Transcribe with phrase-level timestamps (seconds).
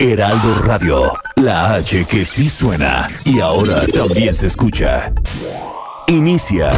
[0.00, 5.12] Heraldo Radio, la H que sí suena y ahora también se escucha.
[6.06, 6.70] Inicia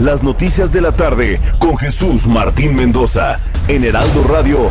[0.00, 4.68] las noticias de la tarde con Jesús Martín Mendoza en Heraldo Radio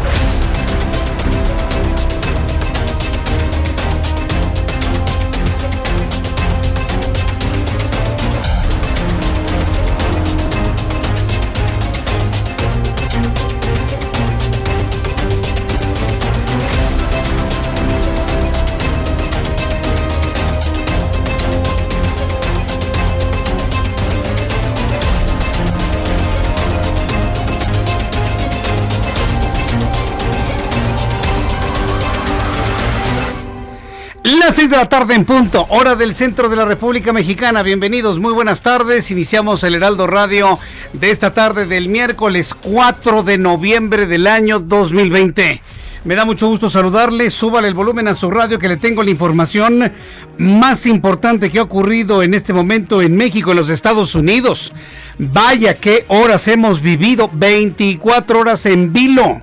[34.68, 37.64] 6 de la tarde en punto, hora del centro de la República Mexicana.
[37.64, 39.12] Bienvenidos, muy buenas tardes.
[39.12, 40.60] Iniciamos el Heraldo Radio
[40.92, 45.62] de esta tarde del miércoles 4 de noviembre del año 2020.
[46.04, 47.32] Me da mucho gusto saludarle.
[47.32, 49.90] Súbale el volumen a su radio que le tengo la información
[50.38, 54.74] más importante que ha ocurrido en este momento en México, en los Estados Unidos.
[55.18, 57.30] Vaya qué horas hemos vivido.
[57.32, 59.42] 24 horas en vilo.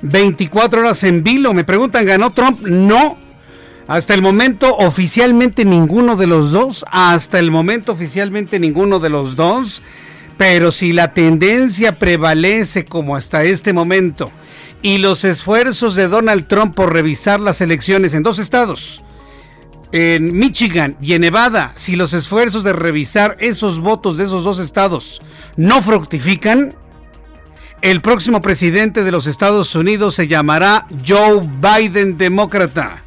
[0.00, 1.52] 24 horas en vilo.
[1.52, 2.60] Me preguntan, ¿ganó Trump?
[2.62, 3.21] No.
[3.92, 9.36] Hasta el momento oficialmente ninguno de los dos, hasta el momento oficialmente ninguno de los
[9.36, 9.82] dos,
[10.38, 14.32] pero si la tendencia prevalece como hasta este momento
[14.80, 19.02] y los esfuerzos de Donald Trump por revisar las elecciones en dos estados,
[19.92, 24.58] en Michigan y en Nevada, si los esfuerzos de revisar esos votos de esos dos
[24.58, 25.20] estados
[25.56, 26.74] no fructifican,
[27.82, 33.01] el próximo presidente de los Estados Unidos se llamará Joe Biden demócrata.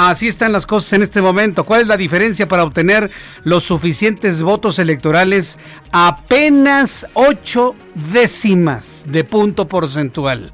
[0.00, 1.64] Así están las cosas en este momento.
[1.64, 3.10] ¿Cuál es la diferencia para obtener
[3.42, 5.58] los suficientes votos electorales?
[5.90, 7.74] Apenas ocho
[8.12, 10.52] décimas de punto porcentual.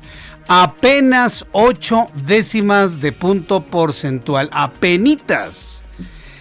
[0.48, 4.48] Apenas ocho décimas de punto porcentual.
[4.50, 5.84] Apenitas.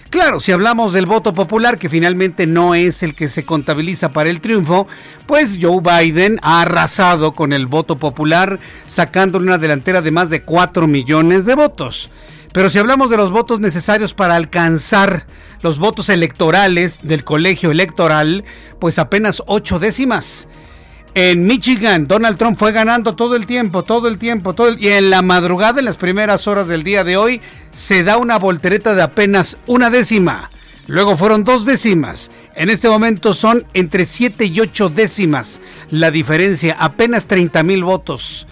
[0.10, 4.30] Claro, si hablamos del voto popular, que finalmente no es el que se contabiliza para
[4.30, 4.88] el triunfo,
[5.26, 10.44] pues Joe Biden ha arrasado con el voto popular, sacándole una delantera de más de
[10.44, 12.10] 4 millones de votos.
[12.54, 15.26] Pero si hablamos de los votos necesarios para alcanzar
[15.62, 18.46] los votos electorales del colegio electoral,
[18.80, 20.48] pues apenas ocho décimas.
[21.16, 25.10] En Michigan, Donald Trump fue ganando todo el tiempo, todo el tiempo, todo y en
[25.10, 29.02] la madrugada, en las primeras horas del día de hoy, se da una voltereta de
[29.02, 30.52] apenas una décima.
[30.86, 32.30] Luego fueron dos décimas.
[32.56, 35.60] En este momento son entre siete y ocho décimas
[35.90, 38.48] la diferencia, apenas 30 mil votos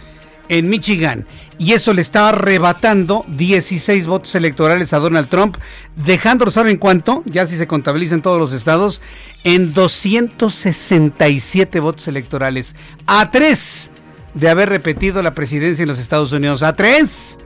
[0.51, 1.25] en Michigan
[1.57, 5.55] y eso le está arrebatando 16 votos electorales a Donald Trump,
[5.95, 7.23] dejándolo, ¿saben cuánto?
[7.25, 8.99] Ya si se contabilizan todos los estados,
[9.45, 12.75] en 267 votos electorales.
[13.07, 13.91] A tres
[14.33, 16.63] de haber repetido la presidencia en los Estados Unidos.
[16.63, 17.37] A tres.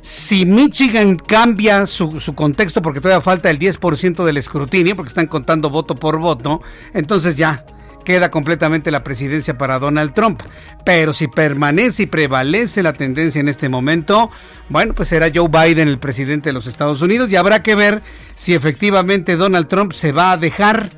[0.00, 5.26] Si Michigan cambia su, su contexto, porque todavía falta el 10% del escrutinio, porque están
[5.26, 6.60] contando voto por voto,
[6.92, 7.64] entonces ya
[8.04, 10.42] queda completamente la presidencia para Donald Trump.
[10.84, 14.30] Pero si permanece y prevalece la tendencia en este momento,
[14.68, 18.02] bueno, pues será Joe Biden el presidente de los Estados Unidos y habrá que ver
[18.34, 20.90] si efectivamente Donald Trump se va a dejar.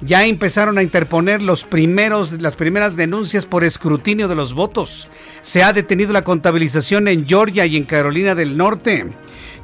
[0.00, 5.08] Ya empezaron a interponer los primeros, las primeras denuncias por escrutinio de los votos.
[5.42, 9.06] Se ha detenido la contabilización en Georgia y en Carolina del Norte.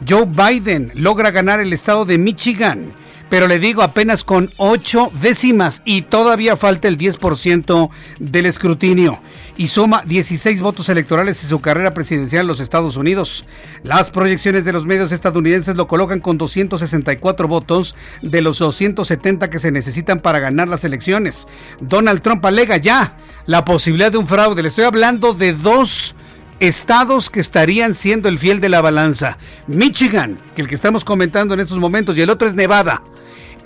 [0.09, 2.93] Joe Biden logra ganar el estado de Michigan
[3.35, 7.91] pero le digo apenas con ocho décimas y todavía falta el 10%
[8.21, 9.19] del escrutinio
[9.57, 13.45] y suma 16 votos electorales en su carrera presidencial en los Estados Unidos.
[13.83, 19.59] Las proyecciones de los medios estadounidenses lo colocan con 264 votos de los 270 que
[19.59, 21.49] se necesitan para ganar las elecciones.
[21.81, 23.17] Donald Trump alega ya
[23.47, 24.63] la posibilidad de un fraude.
[24.63, 26.15] Le estoy hablando de dos
[26.61, 29.39] estados que estarían siendo el fiel de la balanza.
[29.67, 33.03] Michigan, que el que estamos comentando en estos momentos, y el otro es Nevada.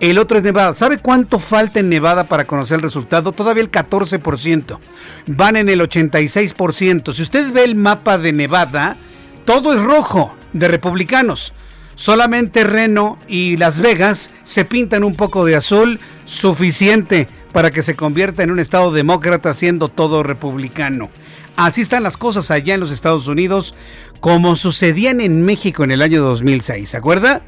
[0.00, 0.74] El otro es Nevada.
[0.74, 3.32] ¿Sabe cuánto falta en Nevada para conocer el resultado?
[3.32, 4.78] Todavía el 14%.
[5.26, 7.12] Van en el 86%.
[7.12, 8.96] Si usted ve el mapa de Nevada,
[9.44, 11.52] todo es rojo de republicanos.
[11.96, 17.96] Solamente Reno y Las Vegas se pintan un poco de azul, suficiente para que se
[17.96, 21.10] convierta en un estado demócrata siendo todo republicano.
[21.56, 23.74] Así están las cosas allá en los Estados Unidos,
[24.20, 26.88] como sucedían en México en el año 2006.
[26.88, 27.42] ¿Se acuerda?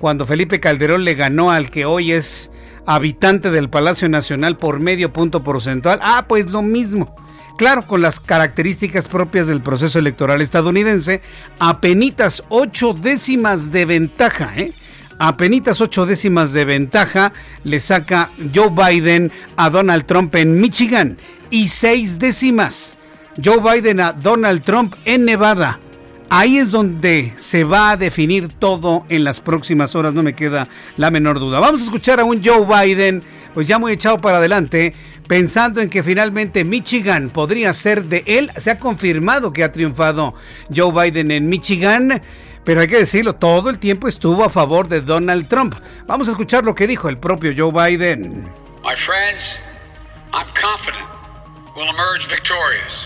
[0.00, 2.50] Cuando Felipe Calderón le ganó al que hoy es
[2.86, 5.98] habitante del Palacio Nacional por medio punto porcentual.
[6.02, 7.14] Ah, pues lo mismo.
[7.56, 11.22] Claro, con las características propias del proceso electoral estadounidense,
[11.58, 14.72] apenitas ocho décimas de ventaja, ¿eh?
[15.18, 17.32] Apenitas ocho décimas de ventaja
[17.64, 21.16] le saca Joe Biden a Donald Trump en Michigan
[21.48, 22.98] y seis décimas.
[23.42, 25.80] Joe Biden a Donald Trump en Nevada.
[26.28, 30.66] Ahí es donde se va a definir todo en las próximas horas, no me queda
[30.96, 31.60] la menor duda.
[31.60, 33.22] Vamos a escuchar a un Joe Biden,
[33.54, 34.92] pues ya muy echado para adelante,
[35.28, 38.50] pensando en que finalmente Michigan podría ser de él.
[38.56, 40.34] Se ha confirmado que ha triunfado
[40.74, 42.20] Joe Biden en Michigan.
[42.64, 45.76] Pero hay que decirlo, todo el tiempo estuvo a favor de Donald Trump.
[46.08, 48.48] Vamos a escuchar lo que dijo el propio Joe Biden.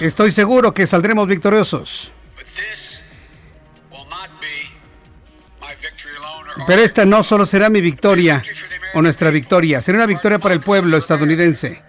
[0.01, 2.13] Estoy seguro que saldremos victoriosos.
[6.67, 8.43] Pero esta no solo será mi victoria
[8.95, 11.83] o nuestra victoria, será una victoria para el pueblo estadounidense.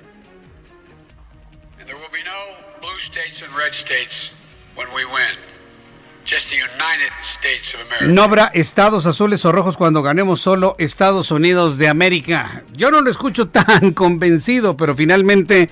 [8.02, 12.64] No habrá estados azules o rojos cuando ganemos solo Estados Unidos de América.
[12.74, 15.70] Yo no lo escucho tan convencido, pero finalmente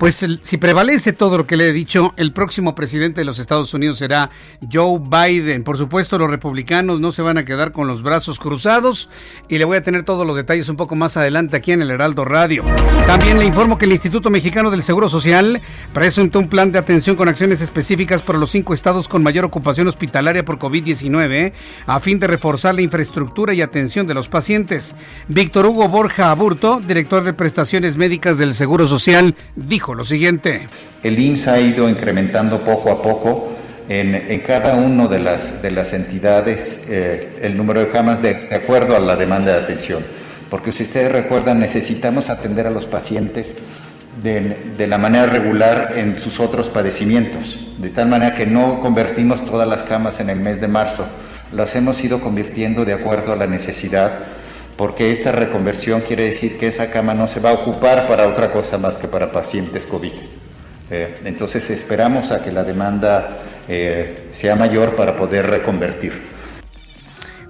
[0.00, 3.74] pues si prevalece todo lo que le he dicho, el próximo presidente de los Estados
[3.74, 4.30] Unidos será
[4.72, 5.62] Joe Biden.
[5.62, 9.10] Por supuesto, los republicanos no se van a quedar con los brazos cruzados
[9.50, 11.90] y le voy a tener todos los detalles un poco más adelante aquí en el
[11.90, 12.64] Heraldo Radio.
[13.06, 15.60] También le informo que el Instituto Mexicano del Seguro Social
[15.92, 19.86] presentó un plan de atención con acciones específicas para los cinco estados con mayor ocupación
[19.86, 21.52] hospitalaria por COVID-19
[21.84, 24.94] a fin de reforzar la infraestructura y atención de los pacientes.
[25.28, 30.66] Víctor Hugo Borja Aburto, director de prestaciones médicas del Seguro Social, dijo lo siguiente.
[31.02, 33.50] El IMSS ha ido incrementando poco a poco
[33.88, 38.94] en, cada una de las, de las entidades eh, el número de camas de, acuerdo
[38.96, 40.04] a la demanda de atención.
[40.48, 43.54] Porque si ustedes recuerdan, necesitamos atender a los pacientes
[44.22, 49.44] de, de, la manera regular en sus otros padecimientos, de tal manera que no convertimos
[49.44, 51.06] todas las camas en el mes de marzo,
[51.52, 54.20] las hemos ido convirtiendo de acuerdo a la necesidad
[54.80, 58.50] porque esta reconversión quiere decir que esa cama no se va a ocupar para otra
[58.50, 60.14] cosa más que para pacientes COVID.
[60.90, 66.29] Eh, entonces esperamos a que la demanda eh, sea mayor para poder reconvertir.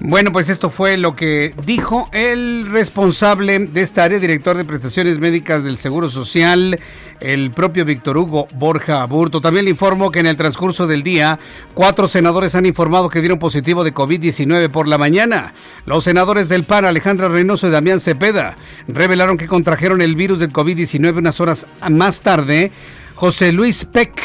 [0.02, 5.18] Bueno, pues esto fue lo que dijo el responsable de esta área, director de prestaciones
[5.18, 6.80] médicas del Seguro Social,
[7.20, 9.42] el propio Víctor Hugo Borja Aburto.
[9.42, 11.38] También le informo que en el transcurso del día,
[11.74, 15.52] cuatro senadores han informado que dieron positivo de COVID-19 por la mañana.
[15.84, 18.56] Los senadores del PAN, Alejandra Reynoso y Damián Cepeda,
[18.88, 22.72] revelaron que contrajeron el virus del COVID-19 unas horas más tarde.
[23.16, 24.18] José Luis Peck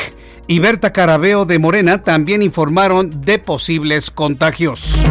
[0.47, 5.03] y Berta Carabeo de Morena también informaron de posibles contagios.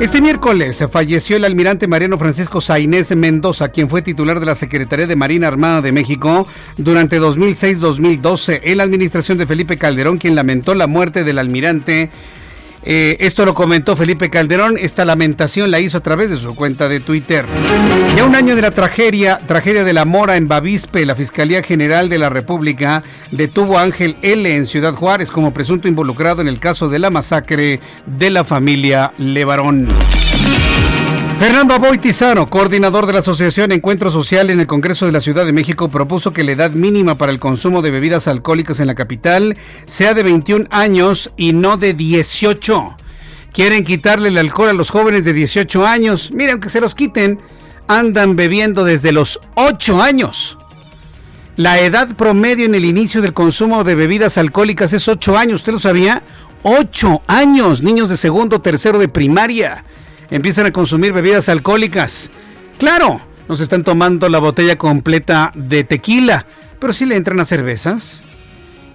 [0.00, 5.06] Este miércoles falleció el almirante Mariano Francisco Sainés Mendoza, quien fue titular de la Secretaría
[5.06, 10.74] de Marina Armada de México durante 2006-2012 en la administración de Felipe Calderón, quien lamentó
[10.74, 12.10] la muerte del almirante
[12.84, 14.76] eh, esto lo comentó Felipe Calderón.
[14.78, 17.46] Esta lamentación la hizo a través de su cuenta de Twitter.
[18.16, 22.08] Ya un año de la tragedia, tragedia de la Mora en Bavispe, la Fiscalía General
[22.08, 24.54] de la República detuvo a Ángel L.
[24.54, 29.12] en Ciudad Juárez como presunto involucrado en el caso de la masacre de la familia
[29.18, 29.88] Levarón.
[31.46, 35.44] Fernando Aboy Tizano, coordinador de la Asociación Encuentro Social en el Congreso de la Ciudad
[35.44, 38.94] de México, propuso que la edad mínima para el consumo de bebidas alcohólicas en la
[38.94, 42.96] capital sea de 21 años y no de 18.
[43.52, 46.30] Quieren quitarle el alcohol a los jóvenes de 18 años.
[46.32, 47.40] Miren, que se los quiten,
[47.88, 50.56] andan bebiendo desde los 8 años.
[51.56, 55.60] La edad promedio en el inicio del consumo de bebidas alcohólicas es 8 años.
[55.60, 56.22] ¿Usted lo sabía?
[56.62, 59.84] 8 años, niños de segundo, tercero de primaria
[60.34, 62.28] empiezan a consumir bebidas alcohólicas.
[62.78, 66.44] Claro, nos están tomando la botella completa de tequila,
[66.80, 68.20] pero si le entran a cervezas.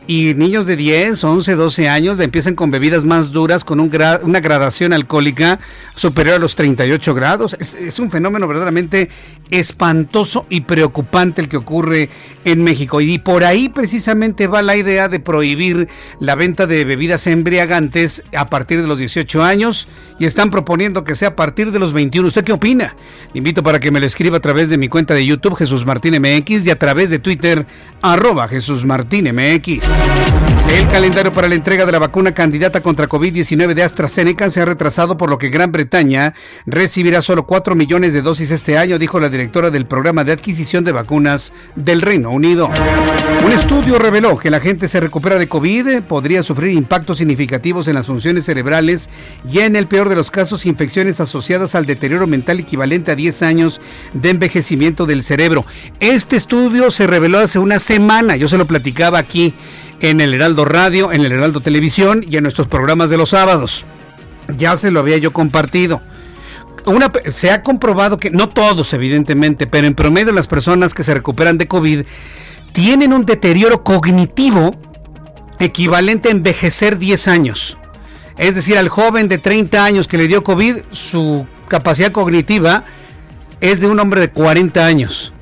[0.05, 4.91] Y niños de 10, 11, 12 años empiezan con bebidas más duras, con una gradación
[4.91, 5.59] alcohólica
[5.95, 7.55] superior a los 38 grados.
[7.59, 9.09] Es, un fenómeno verdaderamente
[9.51, 12.09] espantoso y preocupante el que ocurre
[12.43, 13.01] en México.
[13.01, 15.87] Y por ahí precisamente va la idea de prohibir
[16.19, 19.87] la venta de bebidas embriagantes a partir de los 18 años
[20.19, 22.27] y están proponiendo que sea a partir de los 21.
[22.27, 22.95] ¿Usted qué opina?
[23.33, 25.85] Le invito para que me lo escriba a través de mi cuenta de YouTube Jesús
[25.85, 27.65] Martín MX y a través de Twitter
[28.01, 30.48] arroba Jesús Martín MX.
[30.71, 34.65] El calendario para la entrega de la vacuna candidata contra COVID-19 de AstraZeneca se ha
[34.65, 36.35] retrasado por lo que Gran Bretaña
[36.67, 40.83] recibirá solo 4 millones de dosis este año, dijo la directora del programa de adquisición
[40.83, 42.69] de vacunas del Reino Unido.
[43.43, 47.95] Un estudio reveló que la gente se recupera de COVID podría sufrir impactos significativos en
[47.95, 49.09] las funciones cerebrales
[49.51, 53.41] y en el peor de los casos infecciones asociadas al deterioro mental equivalente a 10
[53.41, 53.81] años
[54.13, 55.65] de envejecimiento del cerebro.
[55.99, 59.55] Este estudio se reveló hace una semana, yo se lo platicaba aquí
[60.01, 63.85] en el Heraldo Radio, en el Heraldo Televisión y en nuestros programas de los sábados.
[64.57, 66.01] Ya se lo había yo compartido.
[67.31, 71.57] Se ha comprobado que, no todos evidentemente, pero en promedio las personas que se recuperan
[71.57, 72.05] de COVID
[72.71, 74.75] tienen un deterioro cognitivo
[75.59, 77.77] equivalente a envejecer 10 años.
[78.37, 82.85] Es decir, al joven de 30 años que le dio COVID, su capacidad cognitiva
[83.59, 85.33] es de un hombre de 40 años.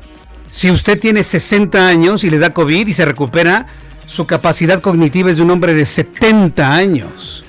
[0.52, 3.68] Si usted tiene 60 años y le da COVID y se recupera,
[4.08, 7.44] su capacidad cognitiva es de un hombre de 70 años.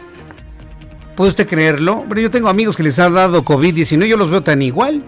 [1.17, 2.05] ¿Puede usted creerlo?
[2.09, 5.03] Pero yo tengo amigos que les ha dado COVID-19, yo los veo tan igual.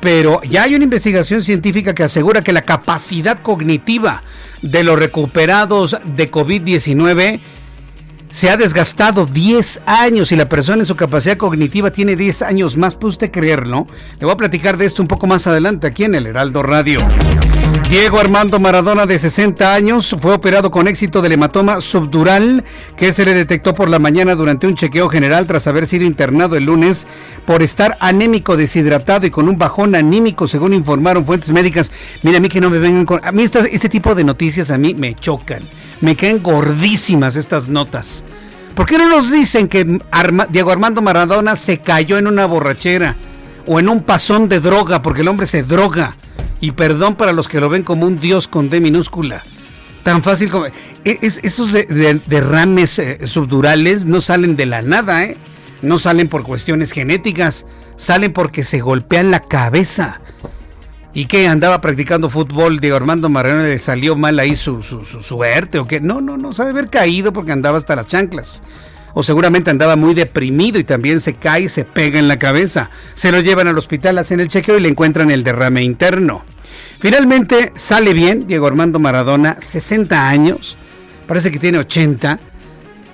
[0.00, 4.22] Pero ya hay una investigación científica que asegura que la capacidad cognitiva
[4.62, 7.40] de los recuperados de COVID-19
[8.30, 12.76] se ha desgastado 10 años y la persona en su capacidad cognitiva tiene 10 años
[12.76, 12.94] más.
[12.94, 13.86] ¿Puede usted creerlo?
[14.18, 17.00] Le voy a platicar de esto un poco más adelante aquí en el Heraldo Radio.
[17.88, 22.62] Diego Armando Maradona, de 60 años, fue operado con éxito del hematoma subdural
[22.98, 26.56] que se le detectó por la mañana durante un chequeo general tras haber sido internado
[26.56, 27.06] el lunes
[27.46, 31.90] por estar anémico, deshidratado y con un bajón anímico, según informaron fuentes médicas.
[32.22, 33.24] Mira, a mí que no me vengan con...
[33.24, 35.62] A mí este tipo de noticias a mí me chocan.
[36.02, 38.22] Me caen gordísimas estas notas.
[38.74, 39.98] ¿Por qué no nos dicen que
[40.50, 43.16] Diego Armando Maradona se cayó en una borrachera
[43.66, 46.16] o en un pasón de droga porque el hombre se droga?
[46.60, 49.42] Y perdón para los que lo ven como un dios con D minúscula.
[50.02, 50.66] Tan fácil como...
[50.66, 50.72] E,
[51.22, 55.36] esos derrames eh, subdurales no salen de la nada, ¿eh?
[55.82, 57.64] No salen por cuestiones genéticas,
[57.96, 60.20] salen porque se golpean la cabeza.
[61.14, 61.46] ¿Y qué?
[61.46, 62.80] ¿Andaba practicando fútbol?
[62.80, 66.00] de Armando Maradona le salió mal ahí su suerte o qué?
[66.00, 68.62] No, no, no, se debe haber caído porque andaba hasta las chanclas
[69.14, 72.90] o seguramente andaba muy deprimido y también se cae y se pega en la cabeza.
[73.14, 76.44] Se lo llevan al hospital, hacen el chequeo y le encuentran el derrame interno.
[76.98, 80.76] Finalmente sale bien Diego Armando Maradona, 60 años,
[81.26, 82.38] parece que tiene 80,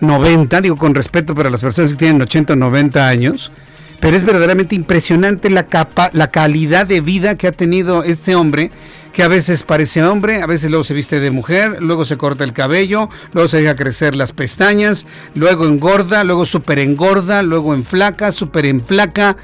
[0.00, 3.52] 90, digo con respeto para las personas que tienen 80 o 90 años,
[4.00, 8.70] pero es verdaderamente impresionante la, capa, la calidad de vida que ha tenido este hombre
[9.14, 12.42] que a veces parece hombre, a veces luego se viste de mujer, luego se corta
[12.42, 18.32] el cabello, luego se deja crecer las pestañas, luego engorda, luego super engorda, luego enflaca,
[18.32, 19.36] super enflaca.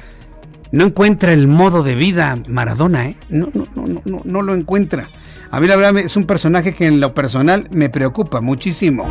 [0.73, 3.17] No encuentra el modo de vida Maradona, ¿eh?
[3.29, 5.07] No, no, no, no, no lo encuentra.
[5.49, 9.09] A mí la verdad es un personaje que en lo personal me preocupa muchísimo.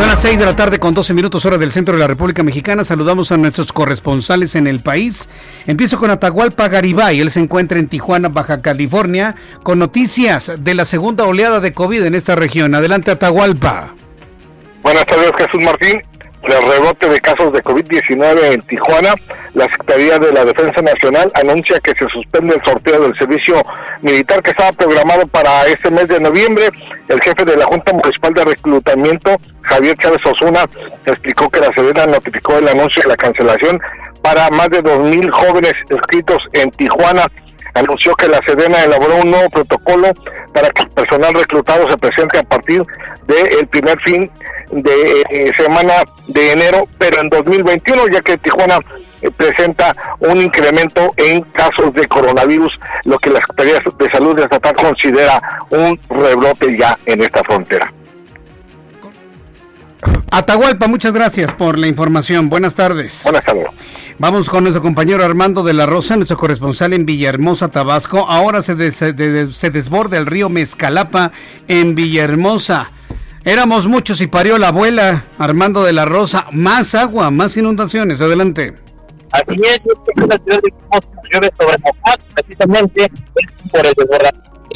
[0.00, 2.42] Son las 6 de la tarde con 12 minutos hora del centro de la República
[2.42, 2.84] Mexicana.
[2.84, 5.28] Saludamos a nuestros corresponsales en el país.
[5.66, 7.20] Empiezo con Atahualpa Garibay.
[7.20, 12.02] Él se encuentra en Tijuana, Baja California, con noticias de la segunda oleada de COVID
[12.04, 12.74] en esta región.
[12.74, 13.94] Adelante, Atahualpa.
[14.82, 16.00] Buenas tardes, Jesús Martín
[16.42, 19.14] el rebote de casos de COVID-19 en Tijuana,
[19.54, 23.62] la Secretaría de la Defensa Nacional anuncia que se suspende el sorteo del servicio
[24.00, 26.70] militar que estaba programado para este mes de noviembre.
[27.08, 30.64] El jefe de la Junta Municipal de Reclutamiento, Javier Chávez Osuna,
[31.04, 33.78] explicó que la Sedena notificó el anuncio de la cancelación
[34.22, 37.26] para más de 2.000 jóvenes inscritos en Tijuana
[37.74, 40.08] anunció que la Sedena elaboró un nuevo protocolo
[40.52, 42.84] para que el personal reclutado se presente a partir
[43.26, 44.30] del primer fin
[44.70, 45.94] de eh, semana
[46.28, 48.78] de enero, pero en 2021, ya que Tijuana
[49.20, 52.72] eh, presenta un incremento en casos de coronavirus,
[53.04, 57.92] lo que la Secretaría de Salud Estatal considera un rebrote ya en esta frontera.
[60.30, 62.48] Atahualpa, muchas gracias por la información.
[62.48, 63.22] Buenas tardes.
[63.24, 63.66] Buenas tardes.
[64.18, 68.26] Vamos con nuestro compañero Armando de la Rosa, nuestro corresponsal en Villahermosa, Tabasco.
[68.28, 71.32] Ahora se, se desborda el río Mezcalapa
[71.68, 72.92] en Villahermosa.
[73.44, 76.46] Éramos muchos y parió la abuela Armando de la Rosa.
[76.52, 78.20] Más agua, más inundaciones.
[78.20, 78.74] Adelante.
[79.32, 80.72] Así es, la ciudad de
[82.34, 83.10] precisamente
[83.70, 83.94] por el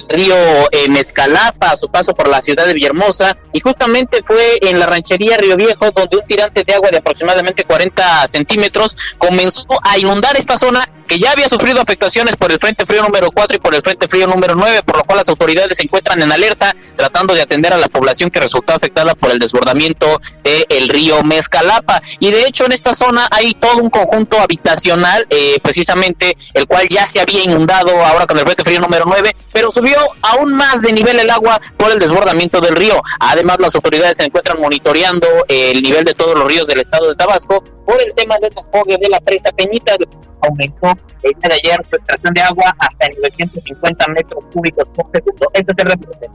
[0.08, 0.34] río
[0.72, 4.86] en Mezcalapa a su paso por la ciudad de Villahermosa y justamente fue en la
[4.86, 10.36] ranchería Río Viejo donde un tirante de agua de aproximadamente 40 centímetros comenzó a inundar
[10.36, 13.74] esta zona que ya había sufrido afectaciones por el Frente Frío número 4 y por
[13.74, 17.34] el Frente Frío número 9, por lo cual las autoridades se encuentran en alerta tratando
[17.34, 22.02] de atender a la población que resultó afectada por el desbordamiento del río Mezcalapa.
[22.20, 26.88] Y de hecho en esta zona hay todo un conjunto habitacional, eh, precisamente el cual
[26.88, 30.82] ya se había inundado ahora con el Frente Frío número 9, pero subió aún más
[30.82, 33.00] de nivel el agua por el desbordamiento del río.
[33.20, 37.16] Además las autoridades se encuentran monitoreando el nivel de todos los ríos del estado de
[37.16, 39.96] Tabasco por el tema del desfogue de la presa Peñita
[40.42, 45.50] aumentó el día de ayer su extracción de agua hasta 950 metros cúbicos por segundo.
[45.52, 46.26] Este es el reporte.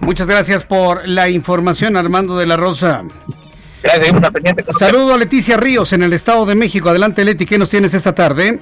[0.00, 3.04] Muchas gracias por la información, Armando de la Rosa.
[3.82, 4.12] Gracias,
[4.78, 6.88] Saludo a Leticia Ríos en el Estado de México.
[6.88, 8.60] Adelante, Leti, ¿qué nos tienes esta tarde?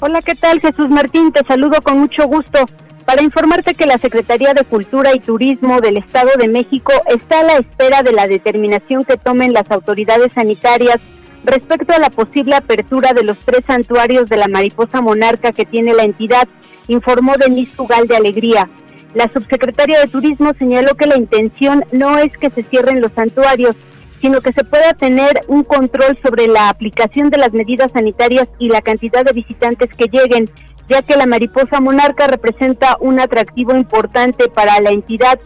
[0.00, 0.60] Hola, ¿qué tal?
[0.60, 2.66] Jesús Martín, te saludo con mucho gusto
[3.04, 7.42] para informarte que la Secretaría de Cultura y Turismo del Estado de México está a
[7.42, 10.98] la espera de la determinación que tomen las autoridades sanitarias
[11.44, 15.94] respecto a la posible apertura de los tres santuarios de la mariposa monarca que tiene
[15.94, 16.48] la entidad,
[16.88, 18.68] informó Denise Fugal de Alegría.
[19.14, 23.74] La subsecretaria de Turismo señaló que la intención no es que se cierren los santuarios,
[24.20, 28.68] sino que se pueda tener un control sobre la aplicación de las medidas sanitarias y
[28.68, 30.50] la cantidad de visitantes que lleguen,
[30.88, 35.40] ya que la mariposa monarca representa un atractivo importante para la entidad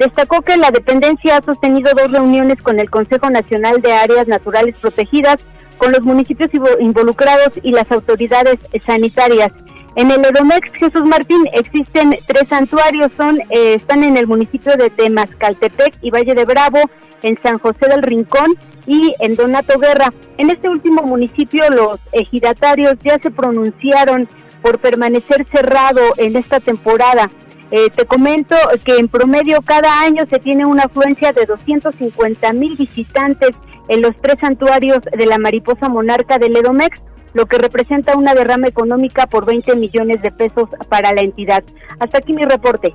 [0.00, 4.74] Destacó que la dependencia ha sostenido dos reuniones con el Consejo Nacional de Áreas Naturales
[4.78, 5.36] Protegidas,
[5.76, 6.48] con los municipios
[6.80, 9.52] involucrados y las autoridades sanitarias.
[9.96, 14.88] En el Edomex Jesús Martín existen tres santuarios, son eh, están en el municipio de
[14.88, 16.78] Temascaltepec y Valle de Bravo,
[17.22, 18.54] en San José del Rincón
[18.86, 20.14] y en Donato Guerra.
[20.38, 24.30] En este último municipio los ejidatarios ya se pronunciaron
[24.62, 27.30] por permanecer cerrado en esta temporada.
[27.70, 32.76] Eh, te comento que en promedio cada año se tiene una afluencia de 250 mil
[32.76, 33.50] visitantes
[33.88, 37.00] en los tres santuarios de la mariposa monarca del Edomex,
[37.32, 41.62] lo que representa una derrama económica por 20 millones de pesos para la entidad.
[42.00, 42.92] Hasta aquí mi reporte.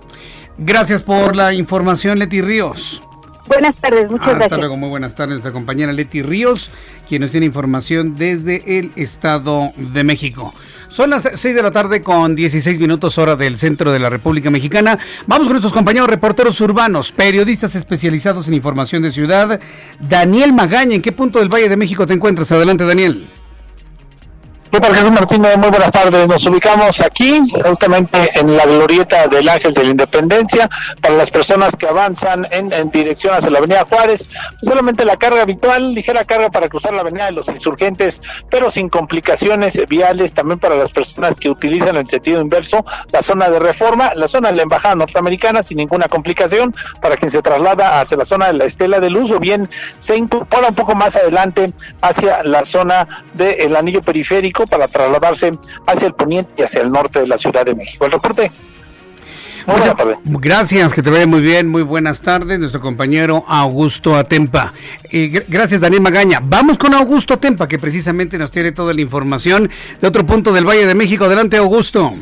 [0.58, 3.01] Gracias por la información, Leti Ríos.
[3.48, 4.44] Buenas tardes, muchas gracias.
[4.46, 5.34] Hasta luego, muy buenas tardes.
[5.34, 6.72] Nuestra compañera Leti Ríos,
[7.08, 10.54] quien nos tiene información desde el Estado de México.
[10.88, 14.50] Son las 6 de la tarde con 16 minutos hora del centro de la República
[14.50, 14.98] Mexicana.
[15.28, 19.60] Vamos con nuestros compañeros reporteros urbanos, periodistas especializados en información de ciudad.
[20.00, 22.52] Daniel Magaña, ¿en qué punto del Valle de México te encuentras?
[22.52, 23.28] Adelante, Daniel.
[24.72, 25.57] ¿Qué tal, Jesús Martínez?
[25.57, 26.27] Muy buenas tardes.
[26.27, 30.69] Nos ubicamos aquí, justamente en la glorieta del Ángel de la Independencia,
[31.00, 34.27] para las personas que avanzan en, dirección hacia la Avenida Juárez.
[34.27, 38.19] Pues solamente la carga habitual, ligera carga para cruzar la Avenida de los Insurgentes,
[38.50, 40.34] pero sin complicaciones viales.
[40.34, 44.49] También para las personas que utilizan el sentido inverso, la zona de reforma, la zona
[44.49, 46.75] de la Embajada Norteamericana, sin ninguna complicación.
[47.01, 50.17] Para quien se traslada hacia la zona de la Estela de Luz, o bien se
[50.17, 55.52] incorpora un poco más adelante hacia la zona del anillo periférico para trasladarse
[55.86, 58.06] hacia el poniente y hacia el norte de la Ciudad de México.
[58.06, 58.52] El reporte.
[59.68, 64.74] Muchas gracias, que te vaya muy bien, muy buenas tardes, nuestro compañero Augusto Atempa.
[65.12, 66.39] Eh, gracias, Daniel Magaña.
[66.44, 70.65] Vamos con Augusto Atempa, que precisamente nos tiene toda la información de otro punto del
[70.65, 71.26] Valle de México.
[71.26, 72.13] Adelante, Augusto.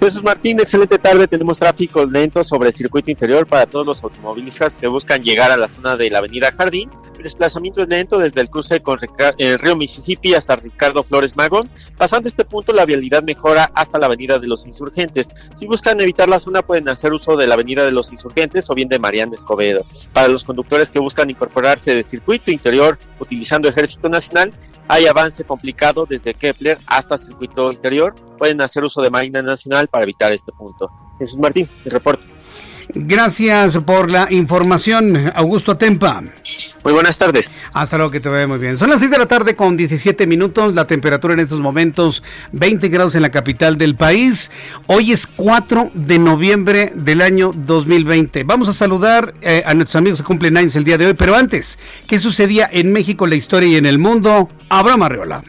[0.00, 1.26] Jesús Martín, excelente tarde.
[1.26, 5.56] Tenemos tráfico lento sobre el circuito interior para todos los automovilistas que buscan llegar a
[5.56, 6.88] la zona de la Avenida Jardín.
[7.22, 8.98] Desplazamiento es lento desde el cruce con
[9.38, 11.68] el río Mississippi hasta Ricardo Flores Magón.
[11.96, 15.28] Pasando este punto, la vialidad mejora hasta la Avenida de los Insurgentes.
[15.56, 18.74] Si buscan evitar la zona, pueden hacer uso de la Avenida de los Insurgentes o
[18.74, 19.84] bien de Mariano Escobedo.
[20.12, 24.52] Para los conductores que buscan incorporarse del circuito interior utilizando Ejército Nacional,
[24.86, 28.14] hay avance complicado desde Kepler hasta circuito interior.
[28.38, 30.90] Pueden hacer uso de Marina Nacional para evitar este punto.
[31.18, 32.24] Jesús Martín, el reporte.
[32.94, 36.22] Gracias por la información, Augusto Tempa.
[36.82, 37.58] Muy buenas tardes.
[37.74, 38.78] Hasta luego, que te vaya muy bien.
[38.78, 40.74] Son las 6 de la tarde con 17 minutos.
[40.74, 42.22] La temperatura en estos momentos
[42.52, 44.50] 20 grados en la capital del país.
[44.86, 48.44] Hoy es 4 de noviembre del año 2020.
[48.44, 51.14] Vamos a saludar eh, a nuestros amigos que cumplen años el día de hoy.
[51.14, 54.48] Pero antes, ¿qué sucedía en México, la historia y en el mundo?
[54.70, 55.42] Abraham Arreola.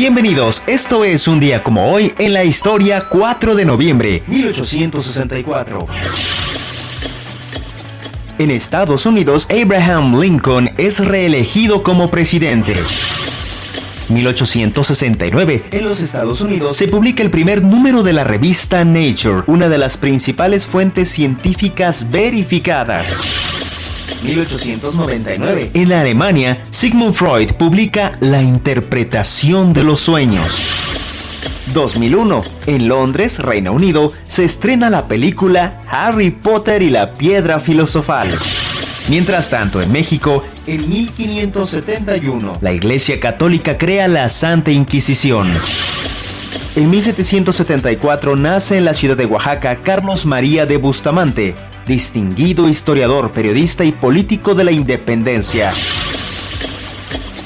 [0.00, 5.86] Bienvenidos, esto es un día como hoy en la historia 4 de noviembre 1864.
[8.38, 12.76] En Estados Unidos, Abraham Lincoln es reelegido como presidente.
[14.08, 19.68] 1869, en los Estados Unidos se publica el primer número de la revista Nature, una
[19.68, 23.47] de las principales fuentes científicas verificadas.
[24.22, 25.70] 1899.
[25.74, 30.78] En Alemania, Sigmund Freud publica La interpretación de los sueños.
[31.72, 32.42] 2001.
[32.66, 38.28] En Londres, Reino Unido, se estrena la película Harry Potter y la piedra filosofal.
[39.08, 45.50] Mientras tanto, en México, en 1571, la Iglesia Católica crea la Santa Inquisición.
[46.76, 51.56] En 1774 nace en la ciudad de Oaxaca Carlos María de Bustamante,
[51.88, 55.70] distinguido historiador, periodista y político de la independencia.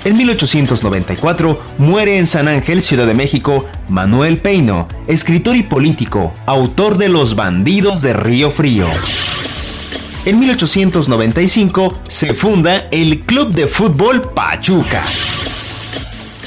[0.04, 6.98] En 1894 muere en San Ángel, Ciudad de México, Manuel Peino, escritor y político, autor
[6.98, 8.88] de Los bandidos de Río Frío.
[10.24, 15.00] En 1895 se funda el Club de Fútbol Pachuca.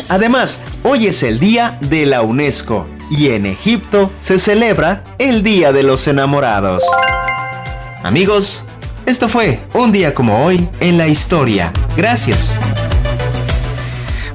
[0.10, 5.72] Además, hoy es el Día de la UNESCO y en Egipto se celebra el Día
[5.72, 6.84] de los Enamorados.
[8.06, 8.64] Amigos,
[9.08, 11.74] esto fue un día como hoy en la historia.
[11.98, 12.54] Gracias.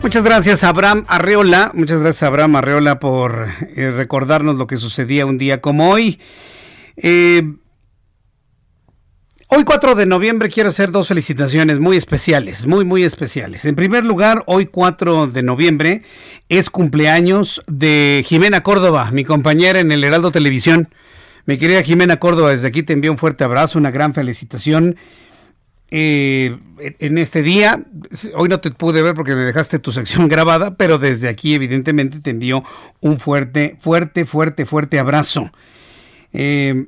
[0.03, 5.39] Muchas gracias Abraham Arreola, muchas gracias Abraham Arreola por eh, recordarnos lo que sucedía un
[5.39, 6.19] día como hoy.
[6.97, 7.45] Eh,
[9.53, 13.65] Hoy 4 de noviembre quiero hacer dos felicitaciones muy especiales, muy, muy especiales.
[13.65, 16.03] En primer lugar, hoy 4 de noviembre
[16.49, 20.89] es cumpleaños de Jimena Córdoba, mi compañera en el Heraldo Televisión.
[21.47, 24.97] Mi querida Jimena Córdoba, desde aquí te envío un fuerte abrazo, una gran felicitación.
[25.93, 27.85] Eh, en este día,
[28.37, 32.21] hoy no te pude ver porque me dejaste tu sección grabada, pero desde aquí evidentemente
[32.21, 32.63] te envío
[33.01, 35.51] un fuerte, fuerte, fuerte, fuerte abrazo.
[36.33, 36.87] Eh,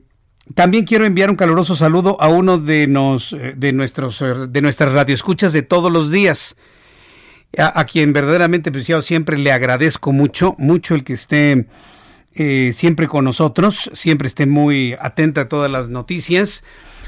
[0.55, 4.61] también quiero enviar un caluroso saludo a uno de, nos, eh, de, nuestros, eh, de
[4.61, 6.57] nuestras radioescuchas de todos los días,
[7.59, 11.67] a, quien verdaderamente apreciado siempre le agradezco mucho, mucho el que esté
[12.35, 16.64] eh, siempre con nosotros, siempre esté muy atenta a todas las noticias.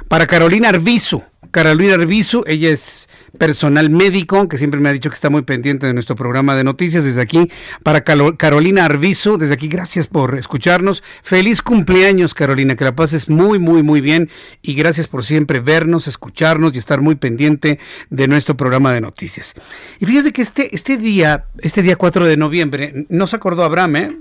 [0.08, 3.08] Para Carolina Arbizu, Carolina Arbizu, ella es
[3.38, 6.64] personal médico, que siempre me ha dicho que está muy pendiente de nuestro programa de
[6.64, 7.04] noticias.
[7.04, 7.50] Desde aquí,
[7.82, 11.02] para Carolina Arbizu, desde aquí, gracias por escucharnos.
[11.22, 14.30] Feliz cumpleaños, Carolina, que la pases muy, muy, muy bien.
[14.62, 17.78] Y gracias por siempre vernos, escucharnos y estar muy pendiente
[18.10, 19.54] de nuestro programa de noticias.
[20.00, 23.96] Y fíjese que este, este día, este día 4 de noviembre, no se acordó Abraham,
[23.96, 24.18] ¿eh?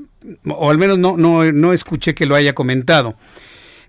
[0.48, 3.16] O al menos no, no, no escuché que lo haya comentado.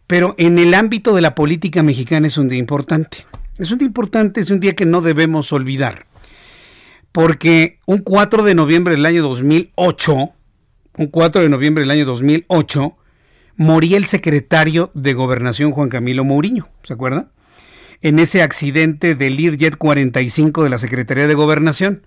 [0.07, 3.19] Pero en el ámbito de la política mexicana es un día importante.
[3.59, 6.07] Es un día importante, es un día que no debemos olvidar.
[7.13, 10.33] Porque un 4 de noviembre del año 2008,
[10.99, 12.97] un 4 de noviembre del año 2008,
[13.57, 17.31] moría el secretario de Gobernación Juan Camilo Mourinho, ¿se acuerda?
[18.03, 22.07] En ese accidente del Learjet 45 de la Secretaría de Gobernación.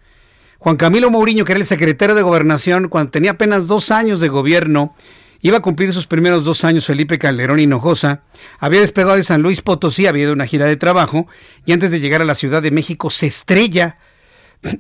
[0.60, 4.28] Juan Camilo Mourinho, que era el secretario de Gobernación cuando tenía apenas dos años de
[4.28, 4.96] gobierno,
[5.42, 8.22] Iba a cumplir sus primeros dos años Felipe Calderón Hinojosa,
[8.60, 11.28] había despegado de San Luis Potosí, había ido una gira de trabajo,
[11.66, 13.98] y antes de llegar a la Ciudad de México se estrella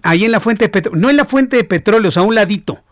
[0.01, 2.83] ahí en la fuente de petróleo, no en la fuente de petróleos, a un ladito,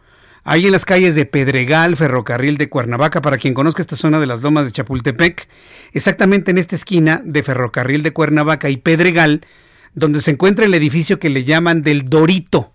[0.44, 4.28] ahí en las calles de Pedregal, Ferrocarril de Cuernavaca, para quien conozca esta zona de
[4.28, 5.48] las lomas de Chapultepec,
[5.92, 9.42] exactamente en esta esquina de Ferrocarril de Cuernavaca y Pedregal,
[9.96, 12.75] donde se encuentra el edificio que le llaman del Dorito.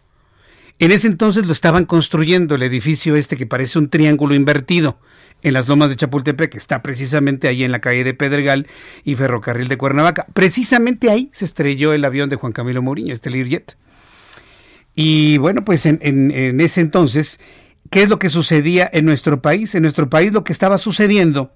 [0.81, 4.99] En ese entonces lo estaban construyendo el edificio este que parece un triángulo invertido
[5.43, 8.67] en las lomas de Chapultepec, que está precisamente ahí en la calle de Pedregal
[9.05, 10.25] y Ferrocarril de Cuernavaca.
[10.33, 13.77] Precisamente ahí se estrelló el avión de Juan Camilo Mourinho, este Learjet.
[14.95, 17.41] Y bueno, pues en, ese entonces,
[17.91, 19.75] ¿qué es lo que sucedía en nuestro país?
[19.75, 21.53] En nuestro país lo que estaba sucediendo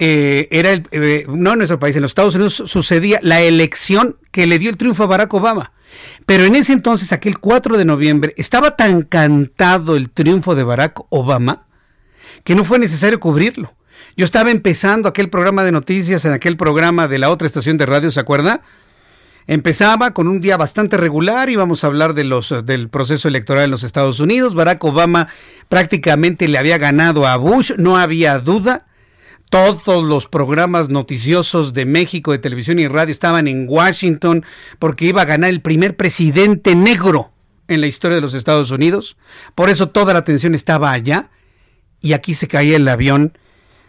[0.00, 4.16] eh, era el, eh, no en nuestro país, en los Estados Unidos sucedía la elección
[4.32, 5.72] que le dio el triunfo a Barack Obama.
[6.26, 11.00] Pero en ese entonces, aquel 4 de noviembre, estaba tan cantado el triunfo de Barack
[11.10, 11.66] Obama
[12.44, 13.74] que no fue necesario cubrirlo.
[14.16, 17.86] Yo estaba empezando aquel programa de noticias en aquel programa de la otra estación de
[17.86, 18.62] radio, ¿se acuerda?
[19.46, 24.18] Empezaba con un día bastante regular, íbamos a hablar del proceso electoral en los Estados
[24.18, 24.54] Unidos.
[24.54, 25.28] Barack Obama
[25.68, 28.86] prácticamente le había ganado a Bush, no había duda.
[29.50, 34.44] Todos los programas noticiosos de México de televisión y radio estaban en Washington
[34.78, 37.30] porque iba a ganar el primer presidente negro
[37.68, 39.16] en la historia de los Estados Unidos.
[39.54, 41.30] Por eso toda la atención estaba allá
[42.00, 43.38] y aquí se caía el avión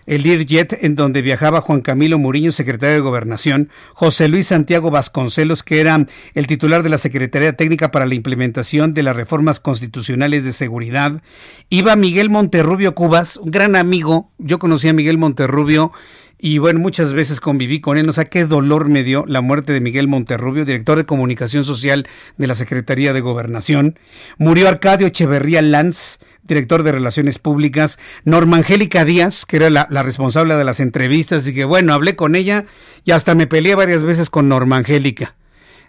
[0.08, 5.62] el Learjet, en donde viajaba Juan Camilo Muriño, secretario de Gobernación, José Luis Santiago Vasconcelos,
[5.62, 10.44] que era el titular de la Secretaría Técnica para la implementación de las reformas constitucionales
[10.44, 11.22] de seguridad,
[11.70, 15.92] iba Miguel Monterrubio Cubas, un gran amigo, yo conocí a Miguel Monterrubio
[16.40, 18.08] y bueno, muchas veces conviví con él.
[18.10, 22.08] O sea, qué dolor me dio la muerte de Miguel Monterrubio, director de comunicación social
[22.38, 24.00] de la Secretaría de Gobernación.
[24.38, 30.56] Murió Arcadio Echeverría Lanz, director de Relaciones Públicas, Norma Angélica Díaz, que era la, responsable
[30.56, 32.66] de las entrevistas, y que bueno, hablé con ella
[33.04, 35.36] y hasta me peleé varias veces con Norma Angélica.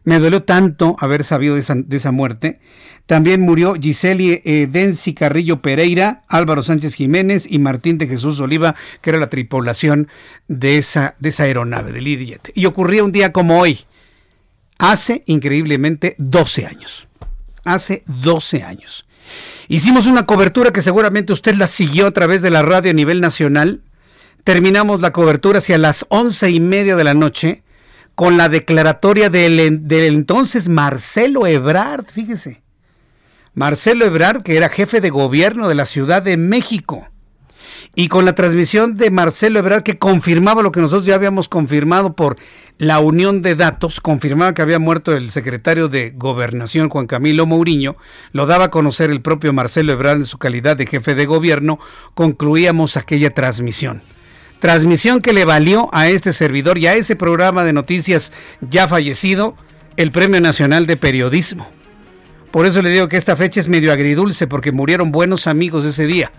[0.04, 2.60] Me dolió tanto haber sabido de esa, de esa muerte.
[3.08, 8.74] También murió Giseli eh, Densi Carrillo Pereira, Álvaro Sánchez Jiménez y Martín de Jesús Oliva,
[9.00, 10.08] que era la tripulación
[10.46, 12.52] de esa, de esa aeronave, del Learjet.
[12.54, 13.86] Y ocurría un día como hoy,
[14.76, 17.08] hace increíblemente 12 años.
[17.64, 19.06] Hace 12 años.
[19.68, 23.22] Hicimos una cobertura que seguramente usted la siguió a través de la radio a nivel
[23.22, 23.80] nacional.
[24.44, 27.62] Terminamos la cobertura hacia las once y media de la noche
[28.14, 32.67] con la declaratoria del, del entonces Marcelo Ebrard, fíjese.
[33.58, 37.08] Marcelo Ebrard, que era jefe de gobierno de la Ciudad de México.
[37.96, 42.12] Y con la transmisión de Marcelo Ebrard, que confirmaba lo que nosotros ya habíamos confirmado
[42.14, 42.36] por
[42.78, 47.96] la unión de datos, confirmaba que había muerto el secretario de Gobernación, Juan Camilo Mourinho,
[48.30, 51.80] lo daba a conocer el propio Marcelo Ebrard en su calidad de jefe de gobierno,
[52.14, 54.02] concluíamos aquella transmisión.
[54.60, 59.56] Transmisión que le valió a este servidor y a ese programa de noticias ya fallecido
[59.96, 61.76] el Premio Nacional de Periodismo.
[62.50, 66.06] Por eso le digo que esta fecha es medio agridulce porque murieron buenos amigos ese
[66.06, 66.32] día.